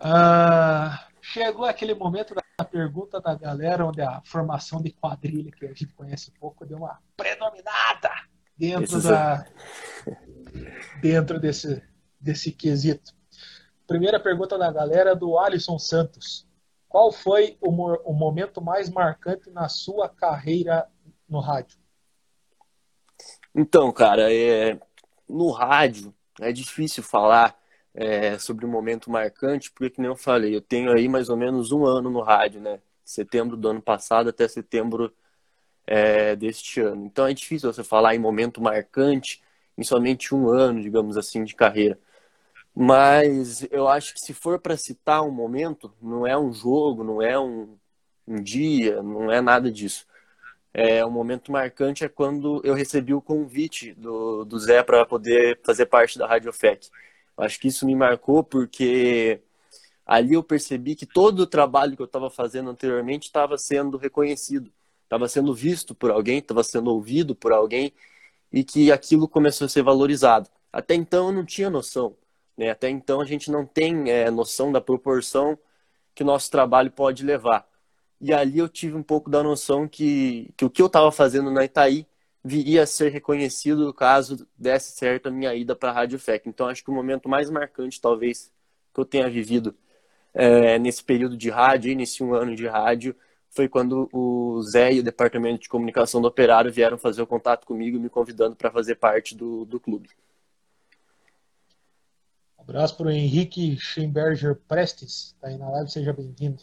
Ah, 0.00 1.08
chegou 1.20 1.64
aquele 1.64 1.94
momento 1.94 2.34
da 2.34 2.64
pergunta 2.64 3.20
da 3.20 3.34
galera, 3.34 3.84
onde 3.84 4.00
a 4.00 4.20
formação 4.24 4.80
de 4.80 4.90
quadrilha, 4.92 5.50
que 5.50 5.64
a 5.64 5.68
gente 5.68 5.88
conhece 5.94 6.30
pouco, 6.32 6.64
deu 6.64 6.78
uma 6.78 7.00
predominada 7.16 8.10
dentro 8.56 9.02
da. 9.02 9.44
dentro 11.00 11.40
desse, 11.40 11.82
desse 12.22 12.52
quesito. 12.52 13.12
Primeira 13.86 14.20
pergunta 14.20 14.56
da 14.56 14.70
galera 14.70 15.14
do 15.14 15.38
Alisson 15.38 15.78
Santos. 15.78 16.46
Qual 16.88 17.10
foi 17.10 17.56
o, 17.60 17.70
o 18.10 18.12
momento 18.12 18.62
mais 18.62 18.88
marcante 18.88 19.50
na 19.50 19.68
sua 19.68 20.08
carreira 20.08 20.86
no 21.28 21.40
rádio? 21.40 21.78
Então, 23.54 23.90
cara, 23.92 24.32
é, 24.32 24.78
no 25.28 25.50
rádio 25.50 26.14
é 26.40 26.52
difícil 26.52 27.02
falar 27.02 27.58
é, 27.94 28.38
sobre 28.38 28.64
um 28.64 28.70
momento 28.70 29.10
marcante, 29.10 29.70
porque, 29.70 29.96
como 29.96 30.06
eu 30.06 30.16
falei, 30.16 30.54
eu 30.54 30.60
tenho 30.60 30.92
aí 30.92 31.08
mais 31.08 31.28
ou 31.28 31.36
menos 31.36 31.72
um 31.72 31.84
ano 31.84 32.10
no 32.10 32.22
rádio, 32.22 32.60
né? 32.60 32.80
Setembro 33.04 33.56
do 33.56 33.68
ano 33.68 33.82
passado 33.82 34.30
até 34.30 34.46
setembro 34.48 35.12
é, 35.86 36.36
deste 36.36 36.80
ano. 36.80 37.04
Então 37.04 37.26
é 37.26 37.34
difícil 37.34 37.72
você 37.72 37.84
falar 37.84 38.14
em 38.14 38.18
momento 38.18 38.62
marcante 38.62 39.42
em 39.76 39.82
somente 39.82 40.34
um 40.34 40.48
ano, 40.48 40.80
digamos 40.80 41.16
assim, 41.16 41.44
de 41.44 41.54
carreira. 41.54 41.98
Mas 42.74 43.66
eu 43.70 43.88
acho 43.88 44.14
que 44.14 44.20
se 44.20 44.32
for 44.32 44.58
para 44.58 44.76
citar 44.76 45.22
um 45.22 45.30
momento, 45.30 45.92
não 46.00 46.26
é 46.26 46.38
um 46.38 46.52
jogo, 46.52 47.04
não 47.04 47.20
é 47.22 47.38
um, 47.38 47.76
um 48.26 48.42
dia, 48.42 49.02
não 49.02 49.30
é 49.30 49.40
nada 49.40 49.70
disso. 49.70 50.06
É, 50.74 51.04
um 51.04 51.10
momento 51.10 51.52
marcante 51.52 52.04
é 52.04 52.08
quando 52.08 52.60
eu 52.64 52.74
recebi 52.74 53.12
o 53.14 53.20
convite 53.20 53.92
do, 53.94 54.44
do 54.44 54.58
Zé 54.58 54.82
para 54.82 55.04
poder 55.04 55.60
fazer 55.64 55.86
parte 55.86 56.18
da 56.18 56.26
Rádio 56.26 56.52
FEC. 56.52 56.88
Acho 57.36 57.60
que 57.60 57.68
isso 57.68 57.86
me 57.86 57.94
marcou 57.94 58.42
porque 58.42 59.42
ali 60.06 60.34
eu 60.34 60.42
percebi 60.42 60.96
que 60.96 61.06
todo 61.06 61.40
o 61.40 61.46
trabalho 61.46 61.96
que 61.96 62.02
eu 62.02 62.06
estava 62.06 62.30
fazendo 62.30 62.70
anteriormente 62.70 63.26
estava 63.26 63.58
sendo 63.58 63.98
reconhecido, 63.98 64.72
estava 65.04 65.28
sendo 65.28 65.54
visto 65.54 65.94
por 65.94 66.10
alguém, 66.10 66.38
estava 66.38 66.62
sendo 66.64 66.90
ouvido 66.90 67.34
por 67.34 67.52
alguém 67.52 67.92
e 68.52 68.64
que 68.64 68.92
aquilo 68.92 69.28
começou 69.28 69.66
a 69.66 69.68
ser 69.68 69.82
valorizado. 69.82 70.48
Até 70.72 70.94
então 70.94 71.28
eu 71.28 71.32
não 71.32 71.44
tinha 71.44 71.70
noção, 71.70 72.16
né? 72.56 72.70
Até 72.70 72.88
então 72.88 73.20
a 73.20 73.24
gente 73.24 73.50
não 73.50 73.66
tem 73.66 74.10
é, 74.10 74.30
noção 74.30 74.72
da 74.72 74.80
proporção 74.80 75.58
que 76.14 76.22
o 76.22 76.26
nosso 76.26 76.50
trabalho 76.50 76.90
pode 76.90 77.24
levar. 77.24 77.66
E 78.20 78.32
ali 78.32 78.58
eu 78.58 78.68
tive 78.68 78.96
um 78.96 79.02
pouco 79.02 79.30
da 79.30 79.42
noção 79.42 79.88
que, 79.88 80.52
que 80.56 80.64
o 80.64 80.70
que 80.70 80.82
eu 80.82 80.86
estava 80.86 81.10
fazendo 81.10 81.50
na 81.50 81.64
Itaí 81.64 82.06
viria 82.44 82.82
a 82.82 82.86
ser 82.86 83.10
reconhecido 83.10 83.92
caso 83.94 84.46
desse 84.58 84.92
certo 84.92 85.28
a 85.28 85.30
minha 85.30 85.54
ida 85.54 85.74
para 85.76 85.90
a 85.90 85.92
Rádio 85.92 86.18
FEC. 86.18 86.48
Então 86.48 86.68
acho 86.68 86.84
que 86.84 86.90
o 86.90 86.94
momento 86.94 87.28
mais 87.28 87.50
marcante, 87.50 88.00
talvez, 88.00 88.52
que 88.94 89.00
eu 89.00 89.04
tenha 89.04 89.28
vivido 89.30 89.74
é, 90.34 90.78
nesse 90.78 91.02
período 91.04 91.36
de 91.36 91.50
rádio, 91.50 91.96
nesse 91.96 92.22
um 92.22 92.34
ano 92.34 92.54
de 92.54 92.66
rádio, 92.66 93.14
foi 93.50 93.68
quando 93.68 94.08
o 94.12 94.62
Zé 94.62 94.94
e 94.94 95.00
o 95.00 95.02
Departamento 95.02 95.62
de 95.62 95.68
Comunicação 95.68 96.20
do 96.20 96.28
Operário 96.28 96.72
vieram 96.72 96.98
fazer 96.98 97.22
o 97.22 97.26
contato 97.26 97.66
comigo, 97.66 98.00
me 98.00 98.08
convidando 98.08 98.56
para 98.56 98.70
fazer 98.70 98.96
parte 98.96 99.36
do, 99.36 99.64
do 99.66 99.78
clube. 99.78 100.08
Um 102.62 102.70
abraço 102.70 102.96
para 102.96 103.08
o 103.08 103.10
Henrique 103.10 103.76
Schemberger 103.76 104.54
Prestes, 104.68 105.34
está 105.34 105.48
aí 105.48 105.58
na 105.58 105.68
live, 105.68 105.90
seja 105.90 106.12
bem-vindo. 106.12 106.62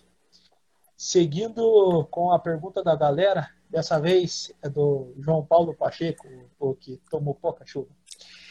Seguindo 0.95 2.07
com 2.09 2.31
a 2.31 2.39
pergunta 2.39 2.81
da 2.81 2.95
galera, 2.95 3.49
dessa 3.69 3.99
vez 3.99 4.49
é 4.61 4.69
do 4.69 5.13
João 5.19 5.45
Paulo 5.45 5.75
Pacheco, 5.75 6.25
o 6.57 6.73
que 6.73 7.01
tomou 7.09 7.35
pouca 7.35 7.65
chuva. 7.65 7.89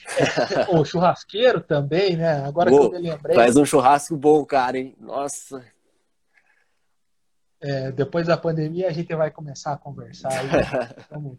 o 0.76 0.84
churrasqueiro 0.84 1.62
também, 1.62 2.16
né? 2.16 2.44
Agora 2.44 2.68
Boa, 2.68 2.90
que 2.90 2.96
eu 2.96 3.00
me 3.00 3.10
lembrei. 3.10 3.34
Faz 3.34 3.56
um 3.56 3.64
churrasco 3.64 4.14
bom, 4.14 4.44
cara, 4.44 4.76
hein? 4.76 4.94
Nossa. 5.00 5.64
É, 7.62 7.90
depois 7.92 8.26
da 8.26 8.36
pandemia 8.36 8.88
a 8.88 8.92
gente 8.92 9.14
vai 9.14 9.30
começar 9.30 9.72
a 9.72 9.78
conversar. 9.78 10.32
Aí, 10.32 10.48
vamos... 11.10 11.38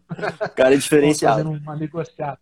Cara, 0.56 0.74
é 0.74 0.76
diferenciado. 0.76 1.38
Fazendo 1.44 1.62
uma 1.62 1.76
negociada. 1.76 2.40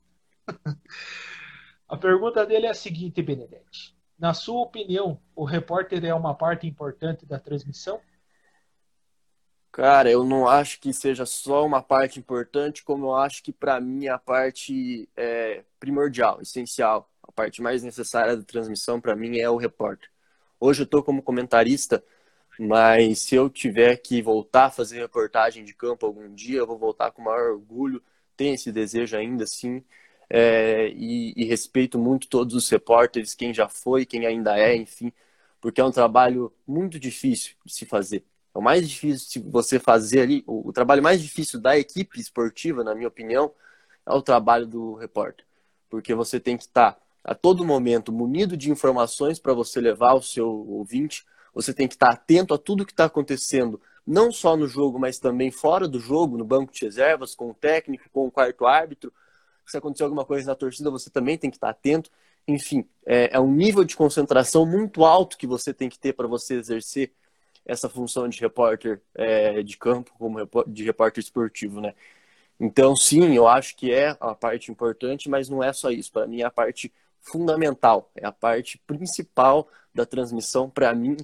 A 1.88 1.96
pergunta 1.96 2.44
dele 2.44 2.66
é 2.66 2.70
a 2.70 2.74
seguinte, 2.74 3.22
Benedetti. 3.22 3.96
Na 4.18 4.34
sua 4.34 4.60
opinião, 4.60 5.18
o 5.34 5.44
repórter 5.44 6.04
é 6.04 6.12
uma 6.12 6.34
parte 6.34 6.66
importante 6.66 7.24
da 7.24 7.38
transmissão? 7.38 8.00
Cara, 9.72 10.10
eu 10.10 10.24
não 10.24 10.46
acho 10.46 10.80
que 10.80 10.92
seja 10.92 11.24
só 11.24 11.64
uma 11.64 11.80
parte 11.80 12.18
importante, 12.18 12.82
como 12.82 13.06
eu 13.06 13.14
acho 13.14 13.42
que 13.42 13.52
para 13.52 13.80
mim 13.80 14.08
a 14.08 14.18
parte 14.18 15.08
é 15.16 15.64
primordial, 15.78 16.42
essencial, 16.42 17.08
a 17.22 17.30
parte 17.30 17.62
mais 17.62 17.82
necessária 17.82 18.36
da 18.36 18.42
transmissão 18.42 19.00
para 19.00 19.14
mim 19.14 19.38
é 19.38 19.48
o 19.48 19.56
repórter. 19.56 20.10
Hoje 20.58 20.82
eu 20.82 20.84
estou 20.84 21.02
como 21.02 21.22
comentarista, 21.22 22.04
mas 22.58 23.20
se 23.20 23.36
eu 23.36 23.48
tiver 23.48 23.96
que 23.98 24.20
voltar 24.20 24.66
a 24.66 24.70
fazer 24.70 24.98
reportagem 24.98 25.64
de 25.64 25.72
campo 25.72 26.04
algum 26.04 26.34
dia, 26.34 26.58
eu 26.58 26.66
vou 26.66 26.76
voltar 26.76 27.12
com 27.12 27.22
o 27.22 27.24
maior 27.24 27.52
orgulho, 27.52 28.02
tenho 28.36 28.54
esse 28.54 28.72
desejo 28.72 29.16
ainda 29.16 29.46
sim, 29.46 29.84
é, 30.30 30.88
e, 30.94 31.32
e 31.36 31.44
respeito 31.44 31.98
muito 31.98 32.28
todos 32.28 32.54
os 32.54 32.68
repórteres, 32.68 33.34
quem 33.34 33.52
já 33.54 33.68
foi, 33.68 34.04
quem 34.04 34.26
ainda 34.26 34.58
é, 34.58 34.76
enfim, 34.76 35.12
porque 35.60 35.80
é 35.80 35.84
um 35.84 35.90
trabalho 35.90 36.52
muito 36.66 36.98
difícil 36.98 37.54
de 37.64 37.72
se 37.72 37.86
fazer 37.86 38.24
é 38.54 38.58
o 38.58 38.62
mais 38.62 38.88
difícil 38.88 39.42
de 39.42 39.50
você 39.50 39.78
fazer 39.78 40.20
ali, 40.20 40.44
o, 40.46 40.68
o 40.68 40.72
trabalho 40.72 41.02
mais 41.02 41.22
difícil 41.22 41.60
da 41.60 41.78
equipe 41.78 42.20
esportiva, 42.20 42.82
na 42.82 42.94
minha 42.94 43.08
opinião, 43.08 43.52
é 44.04 44.12
o 44.12 44.22
trabalho 44.22 44.66
do 44.66 44.94
repórter. 44.94 45.44
Porque 45.88 46.14
você 46.14 46.40
tem 46.40 46.56
que 46.56 46.64
estar 46.64 46.98
a 47.22 47.34
todo 47.34 47.64
momento 47.64 48.12
munido 48.12 48.56
de 48.56 48.70
informações 48.70 49.38
para 49.38 49.52
você 49.52 49.80
levar 49.80 50.10
ao 50.10 50.22
seu 50.22 50.48
ouvinte, 50.48 51.24
você 51.54 51.72
tem 51.72 51.86
que 51.86 51.94
estar 51.94 52.10
atento 52.10 52.54
a 52.54 52.58
tudo 52.58 52.84
que 52.84 52.92
está 52.92 53.04
acontecendo, 53.04 53.80
não 54.06 54.32
só 54.32 54.56
no 54.56 54.66
jogo, 54.66 54.98
mas 54.98 55.18
também 55.18 55.50
fora 55.50 55.86
do 55.86 56.00
jogo, 56.00 56.38
no 56.38 56.44
banco 56.44 56.72
de 56.72 56.84
reservas, 56.84 57.34
com 57.34 57.50
o 57.50 57.54
técnico, 57.54 58.08
com 58.10 58.26
o 58.26 58.30
quarto 58.30 58.66
árbitro. 58.66 59.12
Se 59.68 59.76
acontecer 59.76 60.04
alguma 60.04 60.24
coisa 60.24 60.46
na 60.46 60.54
torcida, 60.54 60.90
você 60.90 61.10
também 61.10 61.36
tem 61.38 61.50
que 61.50 61.56
estar 61.56 61.68
atento. 61.70 62.10
Enfim, 62.46 62.88
é, 63.04 63.36
é 63.36 63.40
um 63.40 63.52
nível 63.52 63.84
de 63.84 63.94
concentração 63.96 64.64
muito 64.64 65.04
alto 65.04 65.36
que 65.36 65.46
você 65.46 65.74
tem 65.74 65.88
que 65.88 65.98
ter 65.98 66.14
para 66.14 66.26
você 66.26 66.54
exercer 66.54 67.12
essa 67.66 67.88
função 67.88 68.28
de 68.28 68.40
repórter 68.40 69.02
é, 69.14 69.62
de 69.62 69.76
campo 69.76 70.12
como 70.18 70.38
de 70.66 70.84
repórter 70.84 71.22
esportivo, 71.22 71.80
né? 71.80 71.94
Então, 72.58 72.96
sim, 72.96 73.34
eu 73.34 73.46
acho 73.46 73.76
que 73.76 73.92
é 73.92 74.16
a 74.20 74.34
parte 74.34 74.70
importante, 74.70 75.28
mas 75.28 75.48
não 75.48 75.62
é 75.62 75.72
só 75.72 75.90
isso. 75.90 76.10
Para 76.12 76.26
mim, 76.26 76.40
é 76.40 76.44
a 76.44 76.50
parte 76.50 76.92
fundamental, 77.20 78.10
é 78.16 78.26
a 78.26 78.32
parte 78.32 78.78
principal 78.86 79.68
da 79.94 80.06
transmissão. 80.06 80.68
Para 80.70 80.94
mim, 80.94 81.16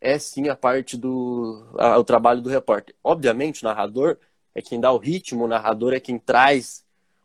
é 0.00 0.18
sim 0.18 0.48
a 0.48 0.56
parte 0.56 0.96
do 0.96 1.64
a, 1.78 1.98
o 1.98 2.04
trabalho 2.04 2.42
do 2.42 2.50
repórter. 2.50 2.94
Obviamente, 3.02 3.62
o 3.62 3.68
narrador 3.68 4.18
é 4.54 4.60
quem 4.60 4.80
dá 4.80 4.92
o 4.92 4.98
ritmo, 4.98 5.44
o 5.44 5.48
narrador 5.48 5.94
é 5.94 6.00
quem 6.00 6.18
traz 6.18 6.84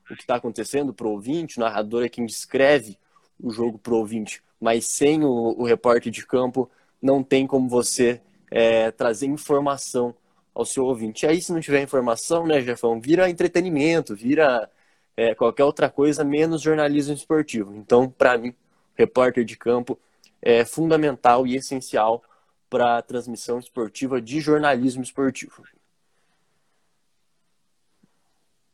o 0.10 0.15
que 0.15 0.22
está 0.22 0.36
acontecendo 0.36 0.93
para 0.93 1.08
o 1.08 1.12
ouvinte, 1.12 1.58
o 1.58 1.62
narrador 1.62 2.04
é 2.04 2.10
quem 2.10 2.26
descreve 2.26 2.98
o 3.39 3.52
jogo 3.52 3.78
para 3.78 3.93
o 3.93 3.98
ouvinte. 3.98 4.41
Mas 4.60 4.86
sem 4.86 5.24
o, 5.24 5.56
o 5.58 5.65
repórter 5.65 6.12
de 6.12 6.26
campo, 6.26 6.70
não 7.02 7.24
tem 7.24 7.46
como 7.46 7.70
você 7.70 8.22
é, 8.50 8.91
trazer 8.91 9.28
informação 9.28 10.15
ao 10.54 10.65
seu 10.65 10.86
ouvinte. 10.86 11.26
E 11.26 11.30
aí, 11.30 11.41
se 11.41 11.54
não 11.54 11.60
tiver 11.60 11.82
informação, 11.82 12.46
né, 12.48 12.62
Jefão, 12.62 13.00
vira 13.00 13.30
entretenimento, 13.30 14.15
vira 14.15 14.70
é, 15.15 15.36
qualquer 15.36 15.63
outra 15.63 15.89
coisa 15.89 16.24
menos 16.24 16.62
jornalismo 16.62 17.13
esportivo. 17.13 17.76
Então, 17.76 18.10
para 18.10 18.38
mim, 18.38 18.56
repórter 18.96 19.46
de 19.46 19.56
campo 19.56 20.00
é 20.41 20.65
fundamental 20.65 21.46
e 21.46 21.56
essencial 21.56 22.24
para 22.70 22.98
a 22.98 23.02
transmissão 23.02 23.60
esportiva 23.60 24.22
de 24.22 24.39
jornalismo 24.39 25.04
esportivo. 25.04 25.63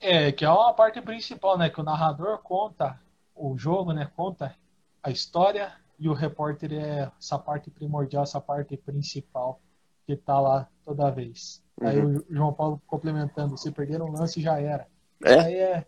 É, 0.04 0.34
que 0.34 0.44
é 0.44 0.50
uma 0.50 0.74
parte 0.74 1.02
principal, 1.02 1.58
né? 1.58 1.70
Que 1.70 1.80
o 1.80 1.84
narrador 1.84 2.38
conta 2.40 3.00
o 3.34 3.58
jogo, 3.58 3.94
né? 3.94 4.12
Conta 4.18 4.54
a 5.02 5.10
história 5.10 5.72
e 5.98 6.10
o 6.10 6.14
repórter 6.14 6.74
é 6.74 7.10
essa 7.18 7.40
parte 7.40 7.72
primordial, 7.72 8.24
essa 8.24 8.42
parte 8.42 8.76
principal 8.76 9.62
que 10.06 10.18
tá 10.18 10.42
lá 10.42 10.68
toda 10.84 11.10
vez. 11.10 11.64
Uhum. 11.80 11.88
Aí 11.88 12.06
o 12.06 12.26
João 12.30 12.52
Paulo 12.52 12.82
complementando, 12.86 13.58
se 13.58 13.72
perder 13.72 14.02
um 14.02 14.12
lance 14.12 14.42
já 14.42 14.60
era. 14.60 14.88
É? 15.24 15.40
Aí 15.40 15.56
é, 15.56 15.86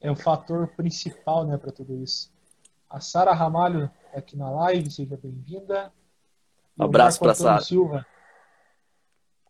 é 0.00 0.10
o 0.10 0.16
fator 0.16 0.68
principal, 0.68 1.44
né, 1.44 1.58
para 1.58 1.70
tudo 1.70 2.02
isso. 2.02 2.32
A 2.88 2.98
Sara 2.98 3.34
Ramalho 3.34 3.90
tá 4.10 4.20
aqui 4.20 4.38
na 4.38 4.50
live, 4.50 4.90
seja 4.90 5.18
bem-vinda. 5.22 5.92
Um 6.78 6.84
abraço 6.84 7.20
para 7.20 7.34
Sara. 7.34 7.60
Silva. 7.60 8.06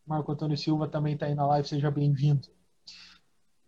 Marco 0.04 0.32
Antônio 0.32 0.56
Silva 0.56 0.88
também 0.88 1.14
está 1.14 1.26
aí 1.26 1.34
na 1.36 1.46
live, 1.46 1.68
seja 1.68 1.92
bem-vindo. 1.92 2.48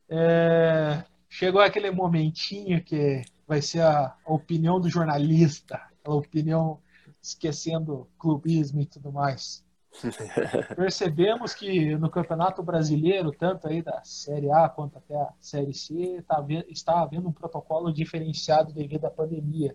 É, 0.09 1.05
chegou 1.29 1.61
aquele 1.61 1.90
momentinho 1.90 2.83
que 2.83 3.23
vai 3.47 3.61
ser 3.61 3.81
a, 3.81 4.16
a 4.25 4.33
opinião 4.33 4.81
do 4.81 4.88
jornalista, 4.88 5.81
aquela 6.01 6.16
opinião 6.16 6.81
esquecendo 7.23 8.09
clubismo 8.19 8.81
e 8.81 8.87
tudo 8.87 9.12
mais. 9.12 9.64
Percebemos 10.77 11.55
que 11.55 11.97
no 11.97 12.11
Campeonato 12.11 12.62
Brasileiro, 12.62 13.33
tanto 13.33 13.66
aí 13.66 13.83
da 13.83 14.03
Série 14.05 14.51
A 14.51 14.69
quanto 14.69 14.99
até 14.99 15.16
a 15.16 15.33
Série 15.40 15.73
C, 15.73 16.23
tá, 16.27 16.45
está 16.69 17.01
havendo 17.01 17.29
um 17.29 17.33
protocolo 17.33 17.92
diferenciado 17.92 18.73
devido 18.73 19.07
à 19.07 19.11
pandemia. 19.11 19.75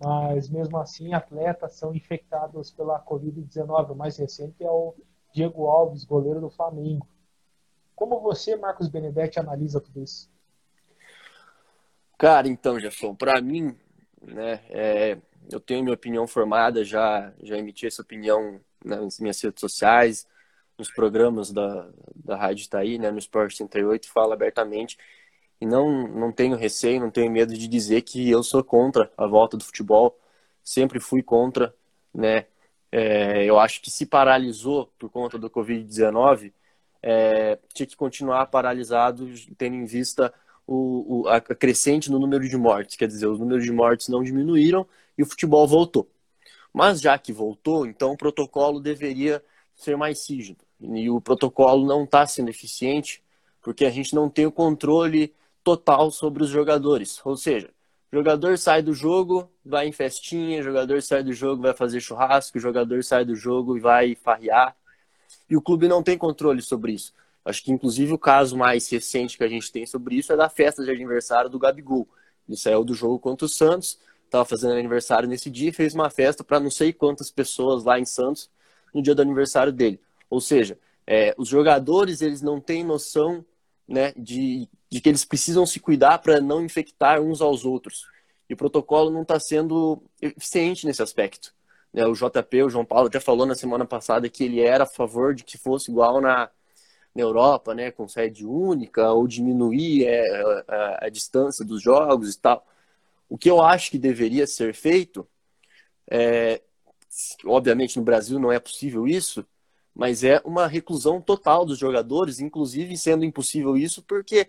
Mas 0.00 0.48
mesmo 0.48 0.78
assim, 0.78 1.14
atletas 1.14 1.76
são 1.76 1.94
infectados 1.94 2.72
pela 2.72 3.00
Covid-19. 3.04 3.92
O 3.92 3.94
mais 3.94 4.16
recente 4.16 4.62
é 4.64 4.70
o 4.70 4.94
Diego 5.32 5.66
Alves, 5.68 6.04
goleiro 6.04 6.40
do 6.40 6.50
Flamengo. 6.50 7.06
Como 8.02 8.18
você, 8.18 8.56
Marcos 8.56 8.88
Benedetti, 8.88 9.38
analisa 9.38 9.80
tudo 9.80 10.02
isso? 10.02 10.28
Cara, 12.18 12.48
então, 12.48 12.80
Jefferson, 12.80 13.14
para 13.14 13.40
mim, 13.40 13.76
né, 14.20 14.60
é, 14.70 15.18
eu 15.48 15.60
tenho 15.60 15.84
minha 15.84 15.94
opinião 15.94 16.26
formada, 16.26 16.84
já, 16.84 17.32
já 17.40 17.56
emiti 17.56 17.86
essa 17.86 18.02
opinião 18.02 18.60
nas 18.84 19.20
minhas 19.20 19.40
redes 19.40 19.60
sociais, 19.60 20.26
nos 20.76 20.90
programas 20.90 21.52
da, 21.52 21.90
da 22.12 22.34
Rádio 22.36 22.64
Itaí, 22.64 22.98
né, 22.98 23.08
no 23.12 23.20
Esporte 23.20 23.56
38, 23.56 24.10
falo 24.10 24.32
abertamente. 24.32 24.98
E 25.60 25.64
não, 25.64 26.08
não 26.08 26.32
tenho 26.32 26.56
receio, 26.56 26.98
não 26.98 27.10
tenho 27.12 27.30
medo 27.30 27.56
de 27.56 27.68
dizer 27.68 28.02
que 28.02 28.28
eu 28.28 28.42
sou 28.42 28.64
contra 28.64 29.12
a 29.16 29.28
volta 29.28 29.56
do 29.56 29.62
futebol, 29.62 30.18
sempre 30.64 30.98
fui 30.98 31.22
contra, 31.22 31.72
né, 32.12 32.46
é, 32.90 33.44
eu 33.44 33.60
acho 33.60 33.80
que 33.80 33.92
se 33.92 34.06
paralisou 34.06 34.92
por 34.98 35.08
conta 35.08 35.38
do 35.38 35.48
Covid-19, 35.48 36.52
é, 37.02 37.58
tinha 37.74 37.86
que 37.86 37.96
continuar 37.96 38.46
paralisado, 38.46 39.28
tendo 39.58 39.76
em 39.76 39.84
vista 39.84 40.32
o, 40.66 41.22
o, 41.22 41.28
a 41.28 41.40
crescente 41.40 42.10
no 42.10 42.18
número 42.18 42.48
de 42.48 42.56
mortes, 42.56 42.96
quer 42.96 43.08
dizer, 43.08 43.26
os 43.26 43.38
números 43.38 43.64
de 43.64 43.72
mortes 43.72 44.08
não 44.08 44.22
diminuíram 44.22 44.86
e 45.18 45.22
o 45.22 45.26
futebol 45.26 45.66
voltou. 45.66 46.08
Mas 46.72 47.00
já 47.00 47.18
que 47.18 47.32
voltou, 47.32 47.86
então 47.86 48.12
o 48.12 48.16
protocolo 48.16 48.80
deveria 48.80 49.42
ser 49.74 49.96
mais 49.96 50.28
rígido. 50.28 50.64
E 50.80 51.10
o 51.10 51.20
protocolo 51.20 51.86
não 51.86 52.04
está 52.04 52.26
sendo 52.26 52.48
eficiente 52.48 53.22
porque 53.60 53.84
a 53.84 53.90
gente 53.90 54.14
não 54.14 54.28
tem 54.28 54.46
o 54.46 54.52
controle 54.52 55.34
total 55.62 56.10
sobre 56.10 56.42
os 56.42 56.48
jogadores. 56.48 57.20
Ou 57.24 57.36
seja, 57.36 57.70
jogador 58.12 58.58
sai 58.58 58.82
do 58.82 58.92
jogo, 58.92 59.50
vai 59.64 59.86
em 59.86 59.92
festinha, 59.92 60.62
jogador 60.62 61.00
sai 61.02 61.22
do 61.22 61.32
jogo, 61.32 61.62
vai 61.62 61.74
fazer 61.74 62.00
churrasco, 62.00 62.58
jogador 62.58 63.04
sai 63.04 63.24
do 63.24 63.36
jogo 63.36 63.76
e 63.76 63.80
vai 63.80 64.14
farrear. 64.14 64.76
E 65.48 65.56
o 65.56 65.62
clube 65.62 65.88
não 65.88 66.02
tem 66.02 66.16
controle 66.16 66.62
sobre 66.62 66.92
isso. 66.92 67.12
Acho 67.44 67.62
que, 67.62 67.72
inclusive, 67.72 68.12
o 68.12 68.18
caso 68.18 68.56
mais 68.56 68.88
recente 68.88 69.36
que 69.36 69.44
a 69.44 69.48
gente 69.48 69.70
tem 69.70 69.84
sobre 69.84 70.14
isso 70.14 70.32
é 70.32 70.36
da 70.36 70.48
festa 70.48 70.84
de 70.84 70.90
aniversário 70.90 71.50
do 71.50 71.58
Gabigol. 71.58 72.08
Ele 72.48 72.56
saiu 72.56 72.84
do 72.84 72.94
jogo 72.94 73.18
contra 73.18 73.46
o 73.46 73.48
Santos, 73.48 73.98
estava 74.24 74.44
fazendo 74.44 74.74
aniversário 74.74 75.28
nesse 75.28 75.50
dia 75.50 75.70
e 75.70 75.72
fez 75.72 75.94
uma 75.94 76.08
festa 76.08 76.44
para 76.44 76.60
não 76.60 76.70
sei 76.70 76.92
quantas 76.92 77.30
pessoas 77.30 77.84
lá 77.84 77.98
em 77.98 78.04
Santos 78.04 78.48
no 78.94 79.02
dia 79.02 79.14
do 79.14 79.22
aniversário 79.22 79.72
dele. 79.72 80.00
Ou 80.30 80.40
seja, 80.40 80.78
é, 81.06 81.34
os 81.36 81.48
jogadores 81.48 82.22
eles 82.22 82.40
não 82.40 82.60
têm 82.60 82.84
noção 82.84 83.44
né, 83.86 84.12
de, 84.16 84.68
de 84.88 85.00
que 85.00 85.08
eles 85.08 85.24
precisam 85.24 85.66
se 85.66 85.80
cuidar 85.80 86.18
para 86.18 86.40
não 86.40 86.64
infectar 86.64 87.20
uns 87.20 87.40
aos 87.40 87.64
outros. 87.64 88.06
E 88.48 88.54
o 88.54 88.56
protocolo 88.56 89.10
não 89.10 89.22
está 89.22 89.38
sendo 89.40 90.02
eficiente 90.20 90.86
nesse 90.86 91.02
aspecto. 91.02 91.54
Né, 91.92 92.06
o 92.06 92.14
JP, 92.14 92.62
o 92.64 92.70
João 92.70 92.84
Paulo, 92.84 93.10
já 93.12 93.20
falou 93.20 93.46
na 93.46 93.54
semana 93.54 93.84
passada 93.84 94.28
que 94.28 94.44
ele 94.44 94.60
era 94.60 94.84
a 94.84 94.86
favor 94.86 95.34
de 95.34 95.44
que 95.44 95.58
fosse 95.58 95.90
igual 95.90 96.20
na, 96.20 96.50
na 97.14 97.22
Europa, 97.22 97.74
né, 97.74 97.90
com 97.90 98.08
sede 98.08 98.46
única, 98.46 99.12
ou 99.12 99.26
diminuir 99.28 100.06
é, 100.06 100.42
a, 100.68 101.06
a, 101.06 101.08
distância 101.08 101.64
dos 101.64 101.82
jogos 101.82 102.34
e 102.34 102.38
tal. 102.40 102.66
O 103.28 103.36
que 103.38 103.50
eu 103.50 103.62
acho 103.62 103.90
que 103.90 103.98
deveria 103.98 104.46
ser 104.46 104.74
feito, 104.74 105.26
é, 106.10 106.62
obviamente 107.44 107.98
no 107.98 108.04
Brasil 108.04 108.38
não 108.38 108.52
é 108.52 108.58
possível 108.58 109.06
isso, 109.06 109.46
mas 109.94 110.24
é 110.24 110.40
uma 110.44 110.66
reclusão 110.66 111.20
total 111.20 111.66
dos 111.66 111.78
jogadores, 111.78 112.40
inclusive 112.40 112.96
sendo 112.96 113.24
impossível 113.24 113.76
isso 113.76 114.02
porque 114.02 114.48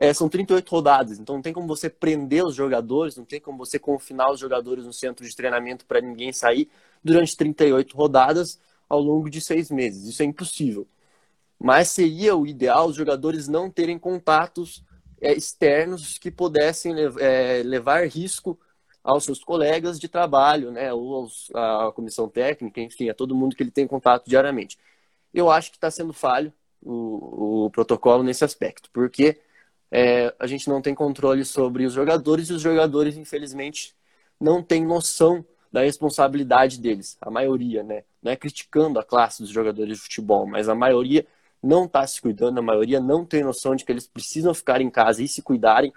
é, 0.00 0.14
são 0.14 0.30
38 0.30 0.70
rodadas, 0.70 1.18
então 1.18 1.34
não 1.34 1.42
tem 1.42 1.52
como 1.52 1.66
você 1.66 1.90
prender 1.90 2.42
os 2.42 2.54
jogadores, 2.54 3.18
não 3.18 3.24
tem 3.26 3.38
como 3.38 3.58
você 3.58 3.78
confinar 3.78 4.32
os 4.32 4.40
jogadores 4.40 4.86
no 4.86 4.94
centro 4.94 5.28
de 5.28 5.36
treinamento 5.36 5.84
para 5.84 6.00
ninguém 6.00 6.32
sair 6.32 6.70
durante 7.04 7.36
38 7.36 7.94
rodadas 7.94 8.58
ao 8.88 8.98
longo 8.98 9.28
de 9.28 9.42
seis 9.42 9.70
meses. 9.70 10.08
Isso 10.08 10.22
é 10.22 10.24
impossível. 10.24 10.88
Mas 11.58 11.90
seria 11.90 12.34
o 12.34 12.46
ideal 12.46 12.88
os 12.88 12.96
jogadores 12.96 13.46
não 13.46 13.70
terem 13.70 13.98
contatos 13.98 14.82
é, 15.20 15.34
externos 15.34 16.16
que 16.16 16.30
pudessem 16.30 16.94
é, 17.18 17.62
levar 17.62 18.08
risco 18.08 18.58
aos 19.04 19.24
seus 19.24 19.44
colegas 19.44 20.00
de 20.00 20.08
trabalho, 20.08 20.70
né, 20.70 20.92
ou 20.94 21.14
aos, 21.16 21.50
à 21.54 21.92
comissão 21.94 22.26
técnica, 22.26 22.80
enfim, 22.80 23.10
a 23.10 23.14
todo 23.14 23.34
mundo 23.34 23.54
que 23.54 23.62
ele 23.62 23.70
tem 23.70 23.86
contato 23.86 24.26
diariamente. 24.26 24.78
Eu 25.32 25.50
acho 25.50 25.70
que 25.70 25.76
está 25.76 25.90
sendo 25.90 26.14
falho 26.14 26.52
o, 26.82 27.66
o, 27.66 27.70
protocolo 27.70 28.22
nesse 28.22 28.44
aspecto, 28.44 28.90
porque 28.92 29.38
é, 29.90 30.34
a 30.38 30.46
gente 30.46 30.68
não 30.68 30.80
tem 30.80 30.94
controle 30.94 31.44
sobre 31.44 31.84
os 31.84 31.92
jogadores 31.92 32.48
e 32.48 32.52
os 32.52 32.62
jogadores, 32.62 33.16
infelizmente, 33.16 33.94
não 34.40 34.62
têm 34.62 34.84
noção 34.84 35.44
da 35.72 35.82
responsabilidade 35.82 36.80
deles, 36.80 37.16
a 37.20 37.30
maioria, 37.30 37.82
né? 37.82 38.04
Não 38.22 38.32
é 38.32 38.36
criticando 38.36 38.98
a 38.98 39.04
classe 39.04 39.42
dos 39.42 39.50
jogadores 39.50 39.96
de 39.96 40.02
futebol, 40.02 40.46
mas 40.46 40.68
a 40.68 40.74
maioria 40.74 41.26
não 41.62 41.84
está 41.84 42.06
se 42.06 42.20
cuidando, 42.20 42.58
a 42.58 42.62
maioria 42.62 43.00
não 43.00 43.24
tem 43.24 43.44
noção 43.44 43.76
de 43.76 43.84
que 43.84 43.92
eles 43.92 44.06
precisam 44.06 44.54
ficar 44.54 44.80
em 44.80 44.90
casa 44.90 45.22
e 45.22 45.28
se 45.28 45.42
cuidarem, 45.42 45.92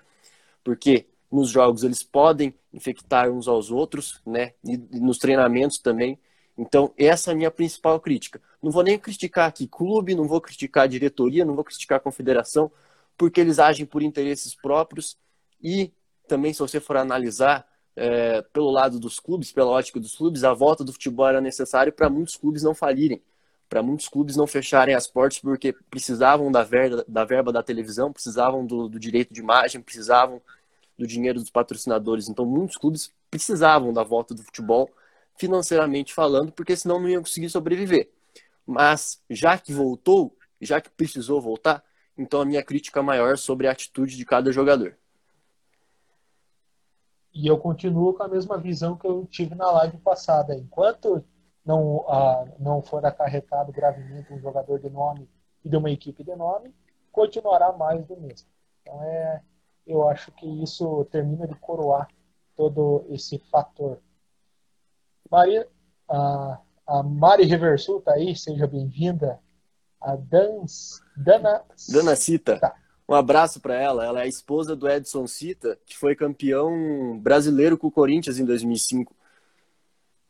porque 0.63 1.07
nos 1.31 1.49
jogos 1.49 1.83
eles 1.83 2.03
podem 2.03 2.53
infectar 2.71 3.29
uns 3.29 3.47
aos 3.47 3.71
outros, 3.71 4.21
né? 4.25 4.53
E 4.63 4.77
nos 4.77 5.17
treinamentos 5.17 5.79
também. 5.79 6.19
Então, 6.55 6.93
essa 6.95 7.31
é 7.31 7.33
a 7.33 7.35
minha 7.35 7.49
principal 7.49 7.99
crítica. 7.99 8.39
Não 8.61 8.71
vou 8.71 8.83
nem 8.83 8.99
criticar 8.99 9.49
aqui 9.49 9.67
clube, 9.67 10.13
não 10.13 10.27
vou 10.27 10.39
criticar 10.39 10.87
diretoria, 10.87 11.43
não 11.43 11.55
vou 11.55 11.63
criticar 11.63 11.97
a 11.97 12.01
confederação, 12.01 12.71
porque 13.17 13.41
eles 13.41 13.59
agem 13.59 13.85
por 13.85 14.01
interesses 14.01 14.55
próprios 14.55 15.17
e 15.61 15.91
também, 16.27 16.53
se 16.53 16.59
você 16.59 16.79
for 16.79 16.97
analisar 16.97 17.67
é, 17.95 18.41
pelo 18.41 18.71
lado 18.71 18.99
dos 18.99 19.19
clubes, 19.19 19.51
pela 19.51 19.69
ótica 19.69 19.99
dos 19.99 20.15
clubes, 20.15 20.43
a 20.43 20.53
volta 20.53 20.83
do 20.83 20.91
futebol 20.91 21.27
era 21.27 21.41
necessária 21.41 21.91
para 21.91 22.09
muitos 22.09 22.35
clubes 22.35 22.63
não 22.63 22.73
falirem, 22.73 23.21
para 23.69 23.83
muitos 23.83 24.07
clubes 24.07 24.35
não 24.35 24.47
fecharem 24.47 24.95
as 24.95 25.07
portas 25.07 25.39
porque 25.39 25.73
precisavam 25.89 26.51
da 26.51 26.63
verba 26.63 27.05
da, 27.07 27.25
verba 27.25 27.51
da 27.51 27.63
televisão, 27.63 28.11
precisavam 28.11 28.65
do, 28.65 28.87
do 28.87 28.99
direito 28.99 29.33
de 29.33 29.41
imagem, 29.41 29.81
precisavam 29.81 30.41
do 30.97 31.07
dinheiro 31.07 31.39
dos 31.39 31.49
patrocinadores. 31.49 32.29
Então, 32.29 32.45
muitos 32.45 32.77
clubes 32.77 33.11
precisavam 33.29 33.91
da 33.91 34.03
volta 34.03 34.33
do 34.33 34.43
futebol, 34.43 34.89
financeiramente 35.37 36.13
falando, 36.13 36.51
porque 36.51 36.75
senão 36.75 36.99
não 36.99 37.09
iam 37.09 37.23
conseguir 37.23 37.49
sobreviver. 37.49 38.09
Mas, 38.65 39.21
já 39.29 39.57
que 39.57 39.73
voltou, 39.73 40.35
já 40.61 40.79
que 40.79 40.89
precisou 40.89 41.41
voltar, 41.41 41.83
então 42.17 42.41
a 42.41 42.45
minha 42.45 42.63
crítica 42.63 43.01
maior 43.01 43.37
sobre 43.37 43.67
a 43.67 43.71
atitude 43.71 44.15
de 44.15 44.25
cada 44.25 44.51
jogador. 44.51 44.97
E 47.33 47.47
eu 47.47 47.57
continuo 47.57 48.13
com 48.13 48.23
a 48.23 48.27
mesma 48.27 48.57
visão 48.57 48.95
que 48.95 49.07
eu 49.07 49.25
tive 49.25 49.55
na 49.55 49.71
live 49.71 49.97
passada. 49.97 50.55
Enquanto 50.55 51.23
não, 51.65 52.05
ah, 52.07 52.45
não 52.59 52.81
for 52.81 53.03
acarretado 53.05 53.71
gravemente 53.71 54.31
um 54.31 54.39
jogador 54.39 54.79
de 54.79 54.89
nome 54.89 55.27
e 55.65 55.69
de 55.69 55.75
uma 55.75 55.89
equipe 55.89 56.23
de 56.23 56.35
nome, 56.35 56.73
continuará 57.11 57.71
mais 57.71 58.05
do 58.05 58.15
mesmo. 58.17 58.47
Então 58.81 59.01
é, 59.03 59.41
eu 59.87 60.07
acho 60.07 60.31
que 60.33 60.45
isso 60.61 61.05
termina 61.05 61.47
de 61.47 61.55
coroar 61.55 62.07
todo 62.55 63.05
esse 63.09 63.39
fator. 63.49 63.99
Maria, 65.29 65.67
a, 66.07 66.59
a 66.85 67.01
Mari 67.01 67.45
Reversul 67.45 68.01
tá 68.01 68.13
aí, 68.13 68.35
seja 68.35 68.67
bem-vinda. 68.67 69.39
A 70.03 70.15
Dana, 70.15 71.63
Dana 71.89 72.15
Cita. 72.15 72.59
Tá. 72.59 72.75
Um 73.07 73.15
abraço 73.15 73.59
para 73.59 73.75
ela. 73.75 74.05
Ela 74.05 74.19
é 74.19 74.23
a 74.23 74.27
esposa 74.27 74.75
do 74.75 74.89
Edson 74.89 75.27
Cita, 75.27 75.77
que 75.85 75.97
foi 75.97 76.15
campeão 76.15 77.17
brasileiro 77.19 77.77
com 77.77 77.87
o 77.87 77.91
Corinthians 77.91 78.39
em 78.39 78.45
2005. 78.45 79.15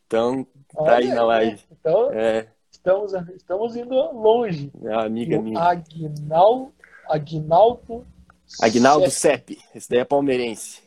Então, 0.07 0.43
tá 0.43 0.81
Olha, 0.81 0.95
aí 0.95 1.07
na 1.07 1.23
live. 1.23 1.61
Então, 1.71 2.11
é. 2.11 2.47
estamos, 2.71 3.13
estamos 3.35 3.75
indo 3.75 3.95
longe. 4.11 4.71
É 4.83 4.93
amiga 4.93 5.41
minha. 5.41 5.59
Aguinaldo, 5.59 6.73
Aguinaldo 7.09 8.05
Agnaldo 8.61 9.09
Sepp, 9.09 9.57
esse 9.73 9.89
daí 9.89 9.99
é 9.99 10.05
palmeirense. 10.05 10.81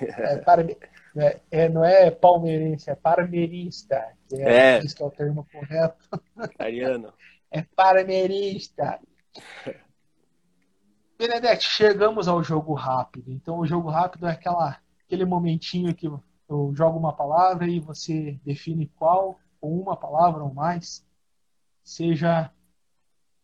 É, 0.00 0.36
parme... 0.38 0.76
é, 1.16 1.40
é, 1.50 1.68
não 1.68 1.84
é 1.84 2.10
palmeirense, 2.10 2.90
é 2.90 2.94
parmeirista, 2.94 4.02
que 4.28 4.36
é, 4.36 4.76
é. 4.76 4.80
que 4.80 5.02
é 5.02 5.06
o 5.06 5.10
termo 5.10 5.46
correto. 5.52 6.08
Ariano. 6.58 7.12
É 7.50 7.62
parmeirista. 7.62 9.00
Benedete, 11.18 11.68
chegamos 11.68 12.28
ao 12.28 12.42
jogo 12.42 12.72
rápido. 12.74 13.30
Então, 13.32 13.58
o 13.58 13.66
jogo 13.66 13.90
rápido 13.90 14.26
é 14.26 14.32
aquela, 14.32 14.80
aquele 15.04 15.24
momentinho 15.24 15.94
que 15.94 16.06
eu 16.06 16.74
jogo 16.74 16.98
uma 16.98 17.12
palavra 17.12 17.68
e 17.68 17.78
você 17.78 18.40
define 18.44 18.86
qual, 18.96 19.38
ou 19.60 19.80
uma 19.80 19.96
palavra 19.96 20.42
ou 20.42 20.52
mais, 20.52 21.06
seja, 21.84 22.50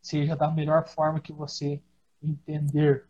seja 0.01 0.35
da 0.35 0.49
melhor 0.49 0.87
forma 0.87 1.19
que 1.19 1.31
você 1.31 1.81
entender. 2.21 3.07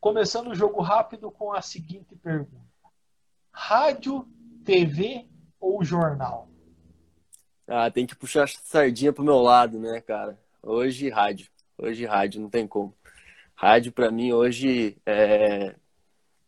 Começando 0.00 0.48
o 0.48 0.54
jogo 0.54 0.82
rápido 0.82 1.30
com 1.30 1.52
a 1.52 1.62
seguinte 1.62 2.14
pergunta: 2.16 2.66
Rádio, 3.52 4.28
TV 4.64 5.28
ou 5.60 5.84
jornal? 5.84 6.48
Ah, 7.66 7.90
tem 7.90 8.06
que 8.06 8.14
puxar 8.14 8.44
a 8.44 8.46
sardinha 8.46 9.12
pro 9.12 9.24
meu 9.24 9.38
lado, 9.38 9.78
né, 9.78 10.00
cara? 10.00 10.38
Hoje, 10.62 11.08
rádio. 11.08 11.48
Hoje, 11.76 12.04
rádio, 12.06 12.40
não 12.40 12.48
tem 12.48 12.66
como. 12.66 12.94
Rádio, 13.54 13.92
para 13.92 14.10
mim, 14.10 14.32
hoje, 14.32 14.96
é... 15.04 15.74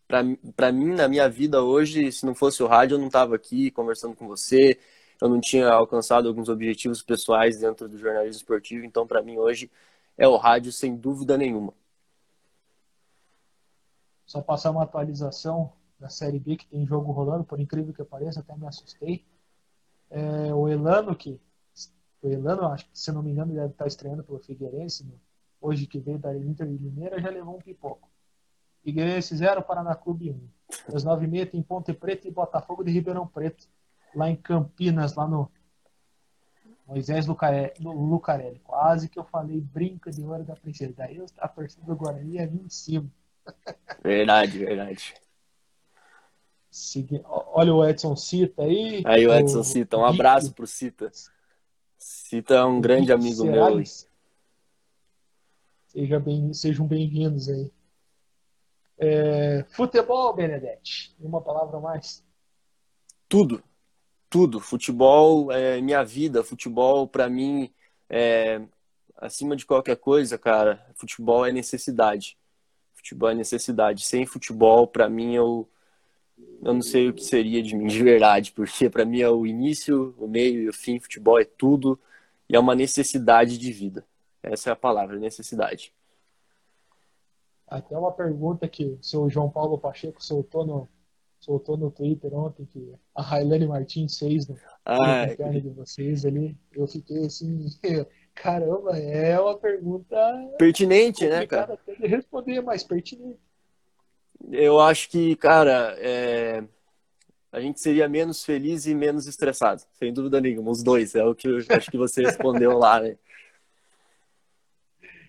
para 0.06 0.72
mim, 0.72 0.94
na 0.94 1.08
minha 1.08 1.28
vida 1.28 1.62
hoje, 1.62 2.12
se 2.12 2.24
não 2.24 2.34
fosse 2.34 2.62
o 2.62 2.66
rádio, 2.66 2.94
eu 2.94 2.98
não 2.98 3.08
tava 3.10 3.34
aqui 3.34 3.70
conversando 3.70 4.14
com 4.14 4.26
você, 4.28 4.78
eu 5.20 5.28
não 5.28 5.40
tinha 5.40 5.68
alcançado 5.68 6.28
alguns 6.28 6.48
objetivos 6.48 7.02
pessoais 7.02 7.58
dentro 7.58 7.88
do 7.88 7.98
jornalismo 7.98 8.36
esportivo, 8.36 8.84
então, 8.84 9.06
para 9.06 9.22
mim, 9.22 9.38
hoje, 9.38 9.70
é 10.16 10.28
o 10.28 10.36
rádio, 10.36 10.72
sem 10.72 10.96
dúvida 10.96 11.36
nenhuma. 11.36 11.74
Só 14.26 14.40
passar 14.42 14.70
uma 14.70 14.84
atualização 14.84 15.72
da 15.98 16.08
Série 16.08 16.38
B, 16.38 16.56
que 16.56 16.66
tem 16.66 16.86
jogo 16.86 17.10
rolando, 17.10 17.44
por 17.44 17.58
incrível 17.58 17.92
que 17.92 18.04
pareça, 18.04 18.40
até 18.40 18.54
me 18.56 18.66
assustei. 18.66 19.24
É, 20.10 20.54
o 20.54 20.68
Elano, 20.68 21.14
que. 21.14 21.40
O 22.20 22.28
Elano, 22.28 22.66
acho 22.66 22.84
que, 22.86 22.98
se 22.98 23.12
não 23.12 23.22
me 23.22 23.30
engano, 23.30 23.54
deve 23.54 23.72
estar 23.72 23.86
estreando 23.86 24.24
pelo 24.24 24.38
Figueirense, 24.40 25.04
né? 25.04 25.12
hoje 25.60 25.86
que 25.86 25.98
veio 25.98 26.18
da 26.18 26.34
Inter 26.36 26.66
de 26.66 26.76
Limeira, 26.76 27.20
já 27.20 27.30
levou 27.30 27.56
um 27.56 27.60
pipoco. 27.60 28.08
Figueirense 28.82 29.36
0, 29.36 29.62
Paraná 29.62 29.94
Clube 29.94 30.30
1. 30.30 30.48
Às 30.94 31.04
9h30 31.04 31.50
tem 31.50 31.62
Ponte 31.62 31.92
Preta 31.92 32.28
e 32.28 32.30
Botafogo 32.30 32.84
de 32.84 32.90
Ribeirão 32.90 33.26
Preto, 33.26 33.68
lá 34.14 34.30
em 34.30 34.36
Campinas, 34.36 35.14
lá 35.14 35.26
no 35.26 35.50
Moisés 36.86 37.26
Lucarelli. 37.26 38.60
Quase 38.60 39.08
que 39.08 39.18
eu 39.18 39.24
falei 39.24 39.60
brinca 39.60 40.10
de 40.10 40.24
hora 40.24 40.44
da 40.44 40.56
princesa. 40.56 40.94
Daí 40.96 41.22
a 41.38 41.48
torcida 41.48 41.84
do 41.84 41.96
Guarani 41.96 42.36
ia 42.36 42.46
vir 42.46 42.62
em 42.62 42.70
cima. 42.70 43.10
Verdade, 44.02 44.58
verdade. 44.58 45.14
Olha 47.24 47.74
o 47.74 47.84
Edson 47.84 48.14
Cita 48.14 48.62
aí. 48.62 49.02
Aí 49.04 49.26
o 49.26 49.34
Edson. 49.34 49.62
Cita, 49.62 49.96
um 49.96 50.04
abraço 50.04 50.52
pro 50.52 50.66
Cita. 50.66 51.10
Cita 51.98 52.54
é 52.54 52.64
um 52.64 52.80
grande 52.80 53.12
amigo 53.12 53.44
meu. 53.44 53.82
Seja 55.88 56.20
bem, 56.20 56.52
sejam 56.52 56.86
bem-vindos 56.86 57.48
aí. 57.48 57.72
É, 58.98 59.64
futebol, 59.70 60.34
Benedetti, 60.34 61.14
uma 61.18 61.40
palavra 61.40 61.80
mais. 61.80 62.24
Tudo, 63.28 63.62
tudo. 64.28 64.60
Futebol 64.60 65.50
é 65.52 65.80
minha 65.80 66.04
vida. 66.04 66.44
Futebol, 66.44 67.06
para 67.08 67.28
mim, 67.28 67.72
é 68.10 68.60
acima 69.16 69.56
de 69.56 69.64
qualquer 69.64 69.96
coisa, 69.96 70.36
cara. 70.36 70.84
Futebol 70.94 71.46
é 71.46 71.52
necessidade. 71.52 72.36
Futebol 72.94 73.30
é 73.30 73.34
necessidade. 73.34 74.04
Sem 74.04 74.26
futebol, 74.26 74.86
para 74.86 75.08
mim, 75.08 75.34
eu, 75.34 75.68
eu 76.62 76.74
não 76.74 76.82
sei 76.82 77.08
o 77.08 77.14
que 77.14 77.24
seria 77.24 77.62
de 77.62 77.76
mim 77.76 77.86
de 77.86 78.02
verdade, 78.02 78.52
porque 78.52 78.90
para 78.90 79.04
mim 79.04 79.20
é 79.20 79.28
o 79.28 79.46
início, 79.46 80.14
o 80.18 80.26
meio 80.26 80.62
e 80.62 80.68
o 80.68 80.72
fim. 80.72 80.98
Futebol 80.98 81.38
é 81.38 81.44
tudo 81.44 81.98
e 82.48 82.56
é 82.56 82.58
uma 82.58 82.74
necessidade 82.74 83.56
de 83.58 83.72
vida. 83.72 84.04
Essa 84.42 84.70
é 84.70 84.72
a 84.72 84.76
palavra, 84.76 85.18
necessidade. 85.18 85.92
Até 87.66 87.96
uma 87.96 88.12
pergunta 88.12 88.66
que 88.66 88.84
o 88.84 88.98
seu 89.02 89.28
João 89.28 89.50
Paulo 89.50 89.78
Pacheco 89.78 90.24
soltou 90.24 90.66
no, 90.66 90.88
soltou 91.38 91.76
no 91.76 91.90
Twitter 91.90 92.34
ontem, 92.34 92.64
que 92.64 92.94
a 93.14 93.22
Railane 93.22 93.66
Martins 93.66 94.18
fez 94.18 94.48
no, 94.48 94.56
ah, 94.84 95.26
de 95.26 95.68
vocês 95.70 96.24
ali. 96.24 96.56
Eu 96.72 96.86
fiquei 96.86 97.26
assim, 97.26 97.66
caramba, 98.34 98.98
é 98.98 99.38
uma 99.38 99.56
pergunta 99.56 100.16
pertinente, 100.58 101.28
né, 101.28 101.46
cara? 101.46 101.74
Até 101.74 101.94
de 101.94 102.06
responder, 102.06 102.62
mas 102.62 102.82
pertinente. 102.82 103.38
Eu 104.50 104.80
acho 104.80 105.08
que, 105.08 105.34
cara, 105.36 105.96
é... 105.98 106.64
a 107.50 107.60
gente 107.60 107.80
seria 107.80 108.08
menos 108.08 108.44
feliz 108.44 108.86
e 108.86 108.94
menos 108.94 109.26
estressado, 109.26 109.82
sem 109.94 110.12
dúvida 110.12 110.40
nenhuma, 110.40 110.70
os 110.70 110.82
dois, 110.82 111.14
é 111.14 111.24
o 111.24 111.34
que 111.34 111.48
eu 111.48 111.58
acho 111.70 111.90
que 111.90 111.98
você 111.98 112.22
respondeu 112.22 112.78
lá, 112.78 113.00
né? 113.00 113.16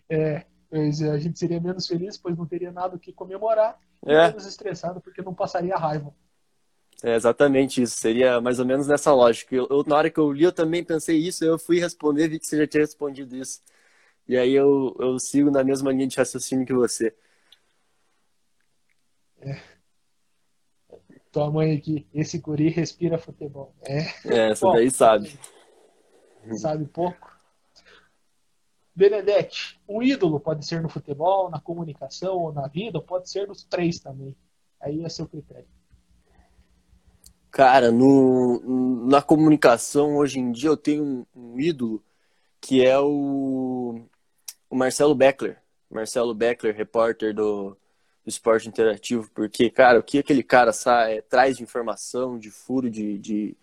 É, 0.10 0.46
a 0.72 1.18
gente 1.18 1.38
seria 1.38 1.60
menos 1.60 1.88
feliz, 1.88 2.18
pois 2.18 2.38
não 2.38 2.46
teria 2.46 2.72
nada 2.72 2.96
o 2.96 3.00
que 3.00 3.12
comemorar, 3.12 3.80
e 4.06 4.12
é. 4.12 4.28
menos 4.28 4.46
estressado, 4.46 5.02
porque 5.02 5.22
não 5.22 5.34
passaria 5.34 5.76
raiva. 5.76 6.14
É 7.02 7.16
exatamente 7.16 7.82
isso, 7.82 7.98
seria 7.98 8.42
mais 8.42 8.60
ou 8.60 8.66
menos 8.66 8.86
nessa 8.86 9.14
lógica. 9.14 9.56
Eu, 9.56 9.68
eu, 9.70 9.84
na 9.88 9.96
hora 9.96 10.10
que 10.10 10.20
eu 10.20 10.32
li, 10.32 10.44
eu 10.44 10.52
também 10.52 10.84
pensei 10.84 11.18
isso, 11.18 11.46
eu 11.46 11.58
fui 11.58 11.80
responder, 11.80 12.28
vi 12.28 12.40
que 12.40 12.46
você 12.46 12.58
já 12.58 12.68
tinha 12.68 12.82
respondido 12.82 13.36
isso. 13.36 13.62
E 14.28 14.38
aí 14.38 14.54
eu, 14.54 14.96
eu 15.00 15.18
sigo 15.18 15.50
na 15.50 15.64
mesma 15.64 15.92
linha 15.92 16.08
de 16.08 16.18
raciocínio 16.18 16.66
que 16.66 16.74
você. 16.74 17.16
É. 19.42 19.60
Tua 21.32 21.52
mãe 21.52 21.78
aqui, 21.78 22.08
esse 22.14 22.40
guri 22.40 22.70
respira 22.70 23.18
futebol. 23.18 23.74
É, 23.86 24.00
é 24.26 24.52
essa 24.52 24.72
daí 24.72 24.90
sabe. 24.90 25.40
Sabe 26.58 26.86
pouco. 26.86 27.30
Benedetti, 28.96 29.80
um 29.88 30.02
ídolo 30.02 30.40
pode 30.40 30.66
ser 30.66 30.82
no 30.82 30.90
futebol, 30.90 31.50
na 31.50 31.60
comunicação 31.60 32.36
ou 32.36 32.52
na 32.52 32.68
vida, 32.68 33.00
pode 33.00 33.30
ser 33.30 33.48
nos 33.48 33.64
três 33.64 34.00
também. 34.00 34.36
Aí 34.80 35.04
é 35.04 35.10
seu 35.10 35.28
critério. 35.28 35.68
Cara, 37.52 37.92
no, 37.92 39.08
na 39.08 39.22
comunicação, 39.22 40.18
hoje 40.18 40.40
em 40.40 40.52
dia, 40.52 40.70
eu 40.70 40.78
tenho 40.78 41.04
um, 41.04 41.26
um 41.36 41.60
ídolo 41.60 42.04
que 42.60 42.86
é 42.86 43.00
o, 43.00 44.02
o 44.70 44.76
Marcelo 44.76 45.16
Beckler. 45.16 45.62
Marcelo 45.90 46.34
Beckler, 46.34 46.76
repórter 46.76 47.34
do, 47.34 47.78
Esporte 48.30 48.68
Interativo, 48.68 49.30
porque, 49.34 49.70
cara, 49.70 50.00
o 50.00 50.04
que 50.04 50.20
aquele 50.20 50.44
cara 50.44 50.72
sai, 50.74 51.18
é, 51.18 51.22
traz 51.22 51.58
de 51.58 51.64
informação, 51.64 52.38
de 52.40 52.52
furo 52.52 52.90
de, 52.90 53.18
de, 53.18 53.58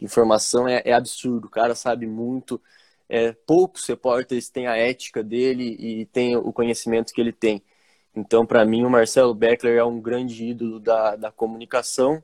informação 0.00 0.68
é, 0.68 0.82
é 0.84 0.92
absurdo. 0.92 1.46
O 1.46 1.50
cara 1.50 1.74
sabe 1.74 2.06
muito 2.06 2.60
é, 3.08 3.32
poucos 3.32 3.86
repórteres 3.86 4.48
têm 4.50 4.66
a 4.66 4.76
ética 4.76 5.22
dele 5.22 5.76
e 5.78 6.06
têm 6.06 6.36
o 6.36 6.52
conhecimento 6.52 7.12
que 7.12 7.20
ele 7.20 7.32
tem. 7.32 7.62
Então, 8.14 8.46
para 8.46 8.64
mim, 8.64 8.84
o 8.84 8.90
Marcelo 8.90 9.34
Beckler 9.34 9.78
é 9.78 9.84
um 9.84 10.00
grande 10.00 10.44
ídolo 10.46 10.80
da, 10.80 11.16
da 11.16 11.30
comunicação. 11.32 12.22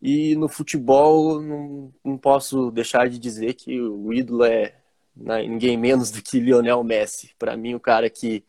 E 0.00 0.36
no 0.36 0.48
futebol, 0.48 1.40
não, 1.40 1.94
não 2.04 2.18
posso 2.18 2.70
deixar 2.70 3.08
de 3.08 3.18
dizer 3.18 3.54
que 3.54 3.80
o 3.80 4.12
ídolo 4.12 4.44
é 4.44 4.74
ninguém 5.16 5.76
menos 5.76 6.10
do 6.10 6.22
que 6.22 6.38
Lionel 6.40 6.84
Messi. 6.84 7.34
Para 7.38 7.56
mim, 7.56 7.74
o 7.74 7.80
cara 7.80 8.10
que, 8.10 8.44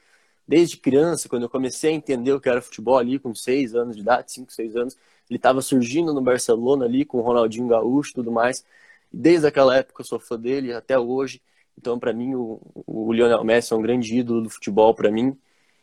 desde 0.47 0.77
criança, 0.77 1.27
quando 1.29 1.43
eu 1.43 1.49
comecei 1.49 1.91
a 1.91 1.93
entender 1.93 2.31
o 2.33 2.39
que 2.39 2.49
era 2.49 2.61
futebol 2.61 2.97
ali, 2.97 3.19
com 3.19 3.33
seis 3.35 3.75
anos 3.75 3.95
de 3.95 4.01
idade, 4.01 4.31
cinco, 4.31 4.51
seis 4.51 4.75
anos, 4.75 4.95
ele 5.29 5.37
estava 5.37 5.61
surgindo 5.61 6.13
no 6.13 6.21
Barcelona 6.21 6.85
ali, 6.85 7.03
com 7.05 7.17
o 7.19 7.21
Ronaldinho 7.21 7.67
Gaúcho 7.67 8.11
e 8.11 8.13
tudo 8.15 8.31
mais. 8.31 8.63
Desde 9.11 9.47
aquela 9.47 9.75
época 9.77 10.01
eu 10.01 10.05
sou 10.05 10.19
fã 10.19 10.39
dele, 10.39 10.73
até 10.73 10.97
hoje. 10.97 11.41
Então, 11.77 11.99
para 11.99 12.13
mim, 12.13 12.33
o, 12.35 12.59
o 12.85 13.13
Lionel 13.13 13.43
Messi 13.43 13.73
é 13.73 13.75
um 13.75 13.81
grande 13.81 14.15
ídolo 14.17 14.41
do 14.43 14.49
futebol 14.49 14.93
para 14.95 15.11
mim. 15.11 15.37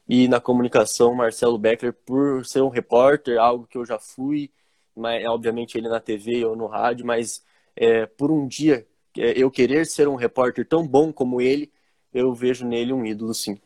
E 0.08 0.28
na 0.28 0.40
comunicação, 0.40 1.14
Marcelo 1.14 1.58
Beckler, 1.58 1.92
por 1.92 2.44
ser 2.44 2.62
um 2.62 2.68
repórter, 2.68 3.38
algo 3.38 3.66
que 3.66 3.78
eu 3.78 3.84
já 3.86 3.98
fui, 3.98 4.50
mas 4.94 5.24
obviamente 5.26 5.76
ele 5.78 5.88
na 5.88 6.00
TV 6.00 6.44
ou 6.44 6.54
no 6.56 6.66
rádio, 6.66 7.06
mas 7.06 7.44
é, 7.74 8.06
por 8.06 8.30
um 8.30 8.46
dia 8.46 8.86
é, 9.16 9.32
eu 9.40 9.50
querer 9.50 9.86
ser 9.86 10.06
um 10.08 10.14
repórter 10.14 10.66
tão 10.66 10.86
bom 10.86 11.12
como 11.12 11.40
ele, 11.40 11.72
eu 12.12 12.32
vejo 12.34 12.66
nele 12.66 12.92
um 12.92 13.04
ídolo, 13.04 13.34
sim. 13.34 13.58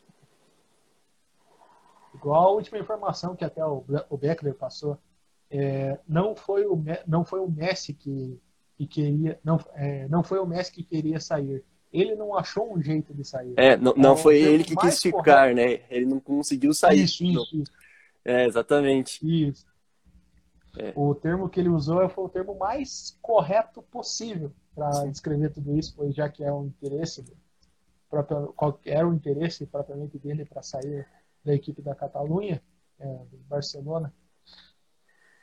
Igual 2.19 2.49
a 2.49 2.51
última 2.51 2.77
informação 2.77 3.33
que 3.35 3.45
até 3.45 3.65
o, 3.65 3.85
o 4.09 4.17
Beckler 4.17 4.53
passou, 4.53 4.97
é, 5.49 5.97
não 6.05 6.35
foi 6.35 6.65
o 6.65 6.83
não 7.07 7.23
foi 7.23 7.39
o 7.39 7.49
Messi 7.49 7.93
que 7.93 8.37
que 8.77 8.85
queria, 8.85 9.39
não, 9.43 9.59
é, 9.73 10.07
não 10.07 10.23
foi 10.23 10.39
o 10.39 10.45
Messi 10.45 10.71
que 10.71 10.83
queria 10.83 11.19
sair. 11.19 11.63
Ele 11.91 12.15
não 12.15 12.37
achou 12.37 12.73
um 12.73 12.81
jeito 12.81 13.13
de 13.13 13.25
sair. 13.25 13.53
É, 13.57 13.75
não, 13.75 13.93
não 13.95 14.15
foi 14.15 14.39
ele 14.41 14.63
que 14.63 14.75
quis 14.75 15.01
ficar, 15.01 15.49
correto. 15.49 15.55
né? 15.55 15.81
Ele 15.89 16.05
não 16.05 16.19
conseguiu 16.19 16.73
sair. 16.73 17.03
Isso, 17.03 17.23
isso, 17.23 17.55
isso. 17.57 17.71
É, 18.23 18.45
exatamente. 18.45 19.19
Isso. 19.21 19.65
É. 20.77 20.93
O 20.95 21.15
termo 21.15 21.49
que 21.49 21.59
ele 21.59 21.67
usou 21.67 22.07
foi 22.09 22.23
o 22.23 22.29
termo 22.29 22.55
mais 22.57 23.17
correto 23.21 23.81
possível 23.81 24.51
para 24.73 25.07
descrever 25.07 25.49
tudo 25.51 25.77
isso, 25.77 25.93
pois 25.97 26.15
já 26.15 26.29
que 26.29 26.43
é 26.43 26.53
um 26.53 26.67
interesse, 26.67 27.25
qual 28.55 28.79
era 28.85 29.07
o 29.07 29.13
interesse 29.13 29.65
propriamente 29.65 30.17
dele 30.17 30.45
para 30.45 30.61
sair 30.61 31.05
da 31.43 31.53
equipe 31.53 31.81
da 31.81 31.95
Catalunha, 31.95 32.61
é, 32.99 33.05
do 33.05 33.37
Barcelona. 33.47 34.13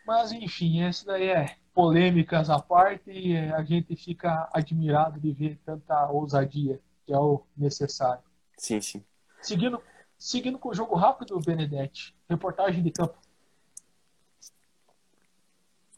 Mas 0.07 0.31
enfim, 0.33 0.83
esse 0.85 1.05
daí 1.05 1.29
é 1.29 1.57
polêmicas 1.75 2.49
à 2.49 2.59
parte, 2.61 3.11
e 3.11 3.37
a 3.37 3.63
gente 3.63 3.95
fica 3.97 4.49
admirado 4.53 5.21
de 5.21 5.33
ver 5.33 5.59
tanta 5.65 6.09
ousadia, 6.11 6.81
que 7.05 7.13
é 7.13 7.19
o 7.19 7.45
necessário. 7.57 8.23
Sim, 8.57 8.81
sim. 8.81 9.05
Seguindo, 9.43 9.83
seguindo 10.19 10.59
com 10.59 10.71
o 10.71 10.75
jogo 10.75 10.95
rápido, 10.95 11.39
Benedetti, 11.41 12.17
reportagem 12.29 12.83
de 12.83 12.91
campo. 12.91 13.19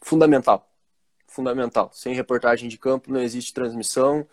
Fundamental. 0.01 0.69
Fundamental. 1.27 1.91
Sem 1.93 2.15
reportagem 2.15 2.69
de 2.69 2.79
campo 2.79 3.13
não 3.13 3.21
existe 3.21 3.53
transmissão. 3.53 4.27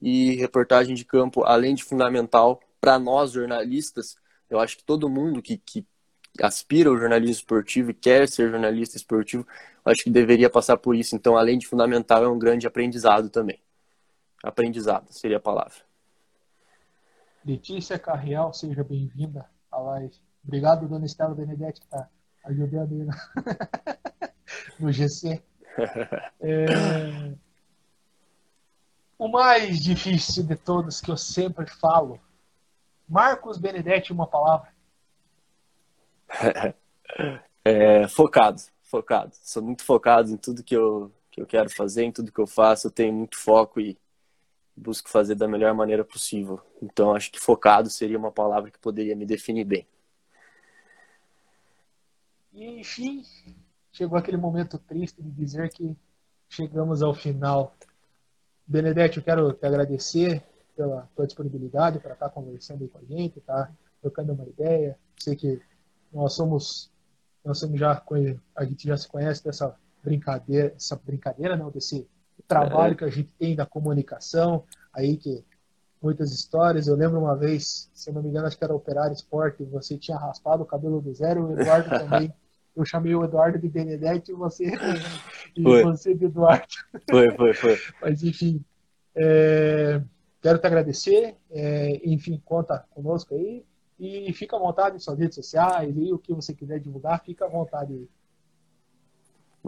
E 0.00 0.36
reportagem 0.36 0.94
de 0.94 1.04
campo, 1.04 1.44
além 1.44 1.74
de 1.74 1.84
fundamental, 1.84 2.60
para 2.80 2.98
nós 2.98 3.32
jornalistas, 3.32 4.16
eu 4.50 4.58
acho 4.58 4.76
que 4.76 4.84
todo 4.84 5.08
mundo 5.08 5.40
que, 5.40 5.56
que 5.56 5.86
aspira 6.42 6.90
ao 6.90 6.98
jornalismo 6.98 7.36
esportivo 7.36 7.90
e 7.90 7.94
quer 7.94 8.28
ser 8.28 8.50
jornalista 8.50 8.96
esportivo, 8.96 9.46
acho 9.84 10.02
que 10.02 10.10
deveria 10.10 10.50
passar 10.50 10.76
por 10.76 10.94
isso. 10.94 11.14
Então, 11.14 11.36
além 11.36 11.58
de 11.58 11.66
fundamental, 11.66 12.24
é 12.24 12.28
um 12.28 12.38
grande 12.38 12.66
aprendizado 12.66 13.30
também. 13.30 13.60
Aprendizado 14.42 15.12
seria 15.12 15.36
a 15.36 15.40
palavra. 15.40 15.78
Letícia 17.44 17.98
Carreal, 17.98 18.52
seja 18.52 18.84
bem-vinda 18.84 19.48
à 19.70 19.78
live. 19.78 20.14
Obrigado, 20.44 20.88
dona 20.88 21.06
Estela 21.06 21.34
Benedetti, 21.34 21.80
que 21.80 21.86
está 21.86 22.08
ajudando 22.44 22.92
aí 22.92 23.04
no, 24.78 24.86
no 24.86 24.92
GC. 24.92 25.42
É... 26.40 27.34
O 29.16 29.28
mais 29.28 29.78
difícil 29.78 30.42
de 30.44 30.56
todos 30.56 31.00
que 31.00 31.10
eu 31.10 31.16
sempre 31.16 31.66
falo. 31.70 32.18
Marcos 33.10 33.58
Benedetti, 33.58 34.12
uma 34.12 34.24
palavra. 34.24 34.72
é, 37.64 38.06
focado, 38.06 38.62
focado. 38.84 39.32
Sou 39.42 39.60
muito 39.60 39.82
focado 39.82 40.30
em 40.30 40.36
tudo 40.36 40.62
que 40.62 40.76
eu, 40.76 41.12
que 41.28 41.40
eu 41.40 41.46
quero 41.46 41.68
fazer, 41.68 42.04
em 42.04 42.12
tudo 42.12 42.30
que 42.30 42.40
eu 42.40 42.46
faço. 42.46 42.86
Eu 42.86 42.90
tenho 42.92 43.12
muito 43.12 43.36
foco 43.36 43.80
e 43.80 43.98
busco 44.76 45.10
fazer 45.10 45.34
da 45.34 45.48
melhor 45.48 45.74
maneira 45.74 46.04
possível. 46.04 46.60
Então, 46.80 47.12
acho 47.12 47.32
que 47.32 47.40
focado 47.40 47.90
seria 47.90 48.16
uma 48.16 48.30
palavra 48.30 48.70
que 48.70 48.78
poderia 48.78 49.16
me 49.16 49.26
definir 49.26 49.64
bem. 49.64 49.84
E, 52.52 52.64
enfim, 52.78 53.24
chegou 53.90 54.16
aquele 54.16 54.36
momento 54.36 54.78
triste 54.78 55.20
de 55.20 55.30
dizer 55.32 55.68
que 55.70 55.96
chegamos 56.48 57.02
ao 57.02 57.12
final. 57.12 57.74
Benedetti, 58.64 59.16
eu 59.16 59.24
quero 59.24 59.52
te 59.52 59.66
agradecer 59.66 60.44
pela 60.80 61.06
tua 61.14 61.26
disponibilidade 61.26 61.98
para 61.98 62.14
estar 62.14 62.30
conversando 62.30 62.88
com 62.88 62.96
a 62.96 63.02
gente, 63.04 63.38
tá 63.42 63.70
trocando 64.00 64.32
uma 64.32 64.48
ideia. 64.48 64.96
Sei 65.18 65.36
que 65.36 65.60
nós 66.10 66.32
somos, 66.32 66.90
nós 67.44 67.58
somos 67.58 67.78
já, 67.78 68.02
a 68.56 68.64
gente 68.64 68.88
já 68.88 68.96
se 68.96 69.06
conhece 69.06 69.44
dessa 69.44 69.76
brincadeira, 70.02 70.72
essa 70.74 70.96
brincadeira, 70.96 71.54
não, 71.54 71.70
desse 71.70 72.08
trabalho 72.48 72.94
é. 72.94 72.96
que 72.96 73.04
a 73.04 73.10
gente 73.10 73.28
tem 73.38 73.54
da 73.54 73.66
comunicação, 73.66 74.64
aí 74.90 75.18
que 75.18 75.44
muitas 76.02 76.32
histórias. 76.32 76.88
Eu 76.88 76.96
lembro 76.96 77.20
uma 77.20 77.36
vez, 77.36 77.90
se 77.92 78.10
não 78.10 78.22
me 78.22 78.30
engano, 78.30 78.46
acho 78.46 78.56
que 78.56 78.64
era 78.64 78.74
Operário 78.74 79.12
Esporte, 79.12 79.62
você 79.64 79.98
tinha 79.98 80.16
raspado 80.16 80.62
o 80.62 80.66
cabelo 80.66 81.02
do 81.02 81.12
zero, 81.12 81.44
o 81.44 81.60
Eduardo 81.60 81.90
também. 81.92 82.32
Eu 82.74 82.86
chamei 82.86 83.14
o 83.14 83.22
Eduardo 83.22 83.58
de 83.58 83.68
Benedetti 83.68 84.30
e 84.30 84.34
você, 84.34 84.72
e 85.54 85.62
foi. 85.62 85.82
você 85.82 86.14
de 86.14 86.24
Eduardo. 86.24 86.64
Foi, 87.10 87.30
foi, 87.32 87.52
foi. 87.52 87.78
Mas 88.00 88.22
enfim, 88.22 88.64
é, 89.14 90.00
quero 90.40 90.58
te 90.58 90.66
agradecer. 90.66 91.36
É, 91.50 92.00
enfim, 92.04 92.40
conta 92.44 92.86
conosco 92.90 93.34
aí. 93.34 93.64
E 93.98 94.32
fica 94.32 94.56
à 94.56 94.58
vontade 94.58 94.96
em 94.96 94.98
suas 94.98 95.18
redes 95.18 95.34
sociais 95.34 95.94
e 95.96 96.12
o 96.12 96.18
que 96.18 96.32
você 96.32 96.54
quiser 96.54 96.80
divulgar, 96.80 97.22
fica 97.22 97.44
à 97.44 97.48
vontade 97.48 97.92
aí. 97.92 98.08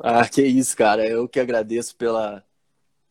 Ah, 0.03 0.27
que 0.27 0.43
isso, 0.43 0.75
cara. 0.77 1.07
Eu 1.07 1.29
que 1.29 1.39
agradeço 1.39 1.95
pela, 1.97 2.43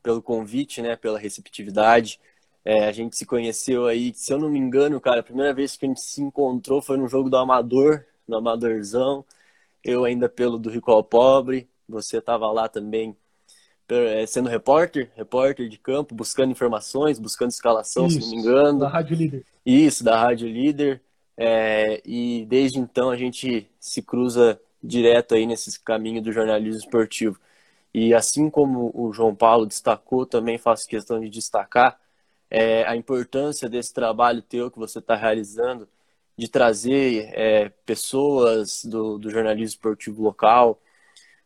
pelo 0.01 0.21
convite, 0.21 0.81
né? 0.81 0.95
Pela 0.95 1.19
receptividade. 1.19 2.19
É, 2.65 2.85
a 2.87 2.91
gente 2.91 3.15
se 3.15 3.25
conheceu 3.25 3.85
aí, 3.85 4.13
se 4.13 4.31
eu 4.31 4.37
não 4.37 4.49
me 4.49 4.59
engano, 4.59 5.01
cara, 5.01 5.21
a 5.21 5.23
primeira 5.23 5.53
vez 5.53 5.75
que 5.75 5.85
a 5.85 5.87
gente 5.87 6.01
se 6.01 6.21
encontrou 6.21 6.79
foi 6.79 6.95
no 6.95 7.07
jogo 7.07 7.27
do 7.29 7.37
Amador, 7.37 8.05
no 8.27 8.37
Amadorzão. 8.37 9.25
Eu 9.83 10.05
ainda 10.05 10.29
pelo 10.29 10.59
do 10.59 10.69
Rico 10.69 10.91
ao 10.91 11.03
Pobre. 11.03 11.69
Você 11.87 12.17
estava 12.17 12.51
lá 12.51 12.69
também 12.69 13.15
sendo 14.27 14.49
repórter, 14.49 15.09
repórter 15.15 15.67
de 15.67 15.77
campo, 15.77 16.15
buscando 16.15 16.51
informações, 16.51 17.19
buscando 17.19 17.49
escalação, 17.49 18.07
Isso, 18.07 18.21
se 18.21 18.25
não 18.27 18.29
me 18.29 18.41
engano. 18.41 18.79
Da 18.79 18.89
Rádio 18.89 19.15
Líder. 19.15 19.45
Isso, 19.65 20.03
da 20.03 20.19
Rádio 20.19 20.47
Líder. 20.47 21.01
É, 21.37 22.01
e 22.05 22.45
desde 22.47 22.79
então 22.79 23.09
a 23.09 23.17
gente 23.17 23.69
se 23.79 24.01
cruza 24.01 24.59
direto 24.83 25.35
aí 25.35 25.45
nesse 25.45 25.79
caminho 25.79 26.21
do 26.21 26.31
jornalismo 26.31 26.79
esportivo. 26.79 27.39
E 27.93 28.13
assim 28.13 28.49
como 28.49 28.91
o 28.93 29.11
João 29.11 29.35
Paulo 29.35 29.65
destacou, 29.65 30.25
também 30.25 30.57
faço 30.57 30.87
questão 30.87 31.19
de 31.19 31.29
destacar 31.29 31.99
é, 32.49 32.83
a 32.85 32.95
importância 32.95 33.69
desse 33.69 33.93
trabalho 33.93 34.41
teu 34.41 34.71
que 34.71 34.79
você 34.79 34.99
está 34.99 35.15
realizando, 35.15 35.87
de 36.37 36.49
trazer 36.49 37.29
é, 37.33 37.69
pessoas 37.85 38.83
do, 38.83 39.17
do 39.17 39.29
jornalismo 39.29 39.75
esportivo 39.75 40.23
local, 40.23 40.80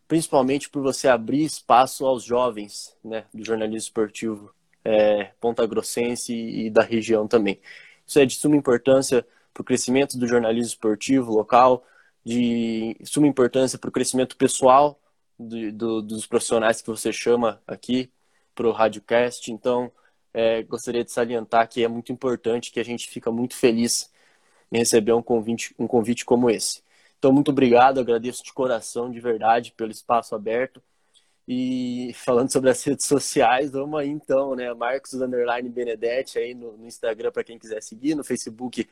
principalmente 0.07 0.69
por 0.69 0.81
você 0.81 1.07
abrir 1.07 1.43
espaço 1.43 2.05
aos 2.05 2.23
jovens 2.23 2.95
né, 3.03 3.25
do 3.33 3.43
jornalismo 3.43 3.77
esportivo 3.77 4.53
é, 4.83 5.31
Ponta 5.41 5.65
Grossense 5.65 6.33
e, 6.33 6.69
da 6.69 6.83
região 6.83 7.27
também. 7.27 7.59
Isso 8.05 8.19
é 8.19 8.25
de 8.25 8.35
suma 8.35 8.55
importância 8.55 9.25
para 9.53 9.61
o 9.61 9.63
crescimento 9.63 10.17
do 10.17 10.27
jornalismo 10.27 10.69
esportivo 10.69 11.31
local, 11.31 11.83
de 12.23 12.95
suma 13.03 13.27
importância 13.27 13.79
para 13.79 13.89
o 13.89 13.91
crescimento 13.91 14.37
pessoal 14.37 14.99
do, 15.39 16.01
dos 16.01 16.27
profissionais 16.27 16.81
que 16.81 16.87
você 16.87 17.11
chama 17.11 17.61
aqui 17.67 18.11
para 18.53 18.67
o 18.67 18.71
Radiocast. 18.71 19.51
Então, 19.51 19.91
é, 20.33 20.61
gostaria 20.63 21.03
de 21.03 21.11
salientar 21.11 21.67
que 21.67 21.83
é 21.83 21.87
muito 21.87 22.11
importante, 22.11 22.71
que 22.71 22.79
a 22.79 22.85
gente 22.85 23.07
fica 23.09 23.31
muito 23.31 23.55
feliz 23.55 24.11
em 24.71 24.77
receber 24.77 25.13
um 25.13 25.21
convite, 25.21 25.73
um 25.79 25.87
convite 25.87 26.25
como 26.25 26.49
esse. 26.49 26.83
Então, 27.25 27.33
muito 27.33 27.49
obrigado, 27.49 27.99
agradeço 27.99 28.43
de 28.43 28.53
coração, 28.53 29.09
de 29.09 29.19
verdade, 29.19 29.71
pelo 29.75 29.89
espaço 29.89 30.35
aberto. 30.35 30.79
E 31.47 32.11
falando 32.13 32.51
sobre 32.51 32.69
as 32.69 32.83
redes 32.83 33.07
sociais, 33.07 33.71
vamos 33.71 33.99
aí 33.99 34.09
então, 34.09 34.55
né? 34.55 34.71
Marcos 34.75 35.15
Underline 35.15 35.67
Benedetti 35.67 36.37
aí 36.37 36.53
no, 36.53 36.77
no 36.77 36.85
Instagram 36.85 37.31
para 37.31 37.43
quem 37.43 37.57
quiser 37.57 37.81
seguir, 37.81 38.13
no 38.13 38.23
Facebook 38.23 38.87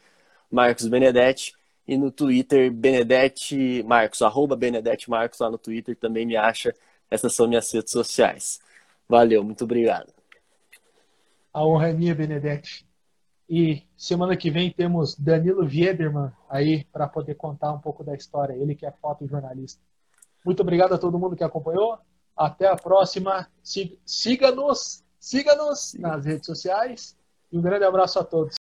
Marcos 0.49 0.87
Benedetti 0.87 1.53
e 1.87 1.95
no 1.95 2.09
Twitter 2.09 2.71
Benedetti 2.71 3.83
Marcos, 3.83 4.23
arroba 4.23 4.55
Benedetti 4.55 5.11
Marcos 5.11 5.37
lá 5.37 5.51
no 5.51 5.59
Twitter 5.59 5.95
também 5.95 6.25
me 6.25 6.35
acha. 6.35 6.73
Essas 7.11 7.35
são 7.35 7.47
minhas 7.47 7.71
redes 7.71 7.91
sociais. 7.91 8.59
Valeu, 9.07 9.43
muito 9.43 9.63
obrigado. 9.63 10.11
A 11.53 11.63
honra 11.63 11.89
é 11.89 11.93
minha, 11.93 12.15
Benedetti. 12.15 12.83
E 13.49 13.83
semana 13.97 14.37
que 14.37 14.49
vem 14.49 14.71
temos 14.71 15.15
Danilo 15.15 15.67
Viederman 15.67 16.31
aí 16.49 16.85
para 16.85 17.07
poder 17.07 17.35
contar 17.35 17.73
um 17.73 17.79
pouco 17.79 18.03
da 18.03 18.15
história. 18.15 18.53
Ele 18.53 18.75
que 18.75 18.85
é 18.85 18.91
fotojornalista. 18.91 19.81
Muito 20.45 20.61
obrigado 20.61 20.93
a 20.93 20.97
todo 20.97 21.19
mundo 21.19 21.35
que 21.35 21.43
acompanhou. 21.43 21.97
Até 22.35 22.67
a 22.67 22.75
próxima. 22.75 23.47
Siga-nos, 24.05 25.03
siga-nos 25.19 25.93
nas 25.95 26.25
redes 26.25 26.45
sociais. 26.45 27.17
E 27.51 27.57
um 27.57 27.61
grande 27.61 27.85
abraço 27.85 28.17
a 28.19 28.23
todos. 28.23 28.55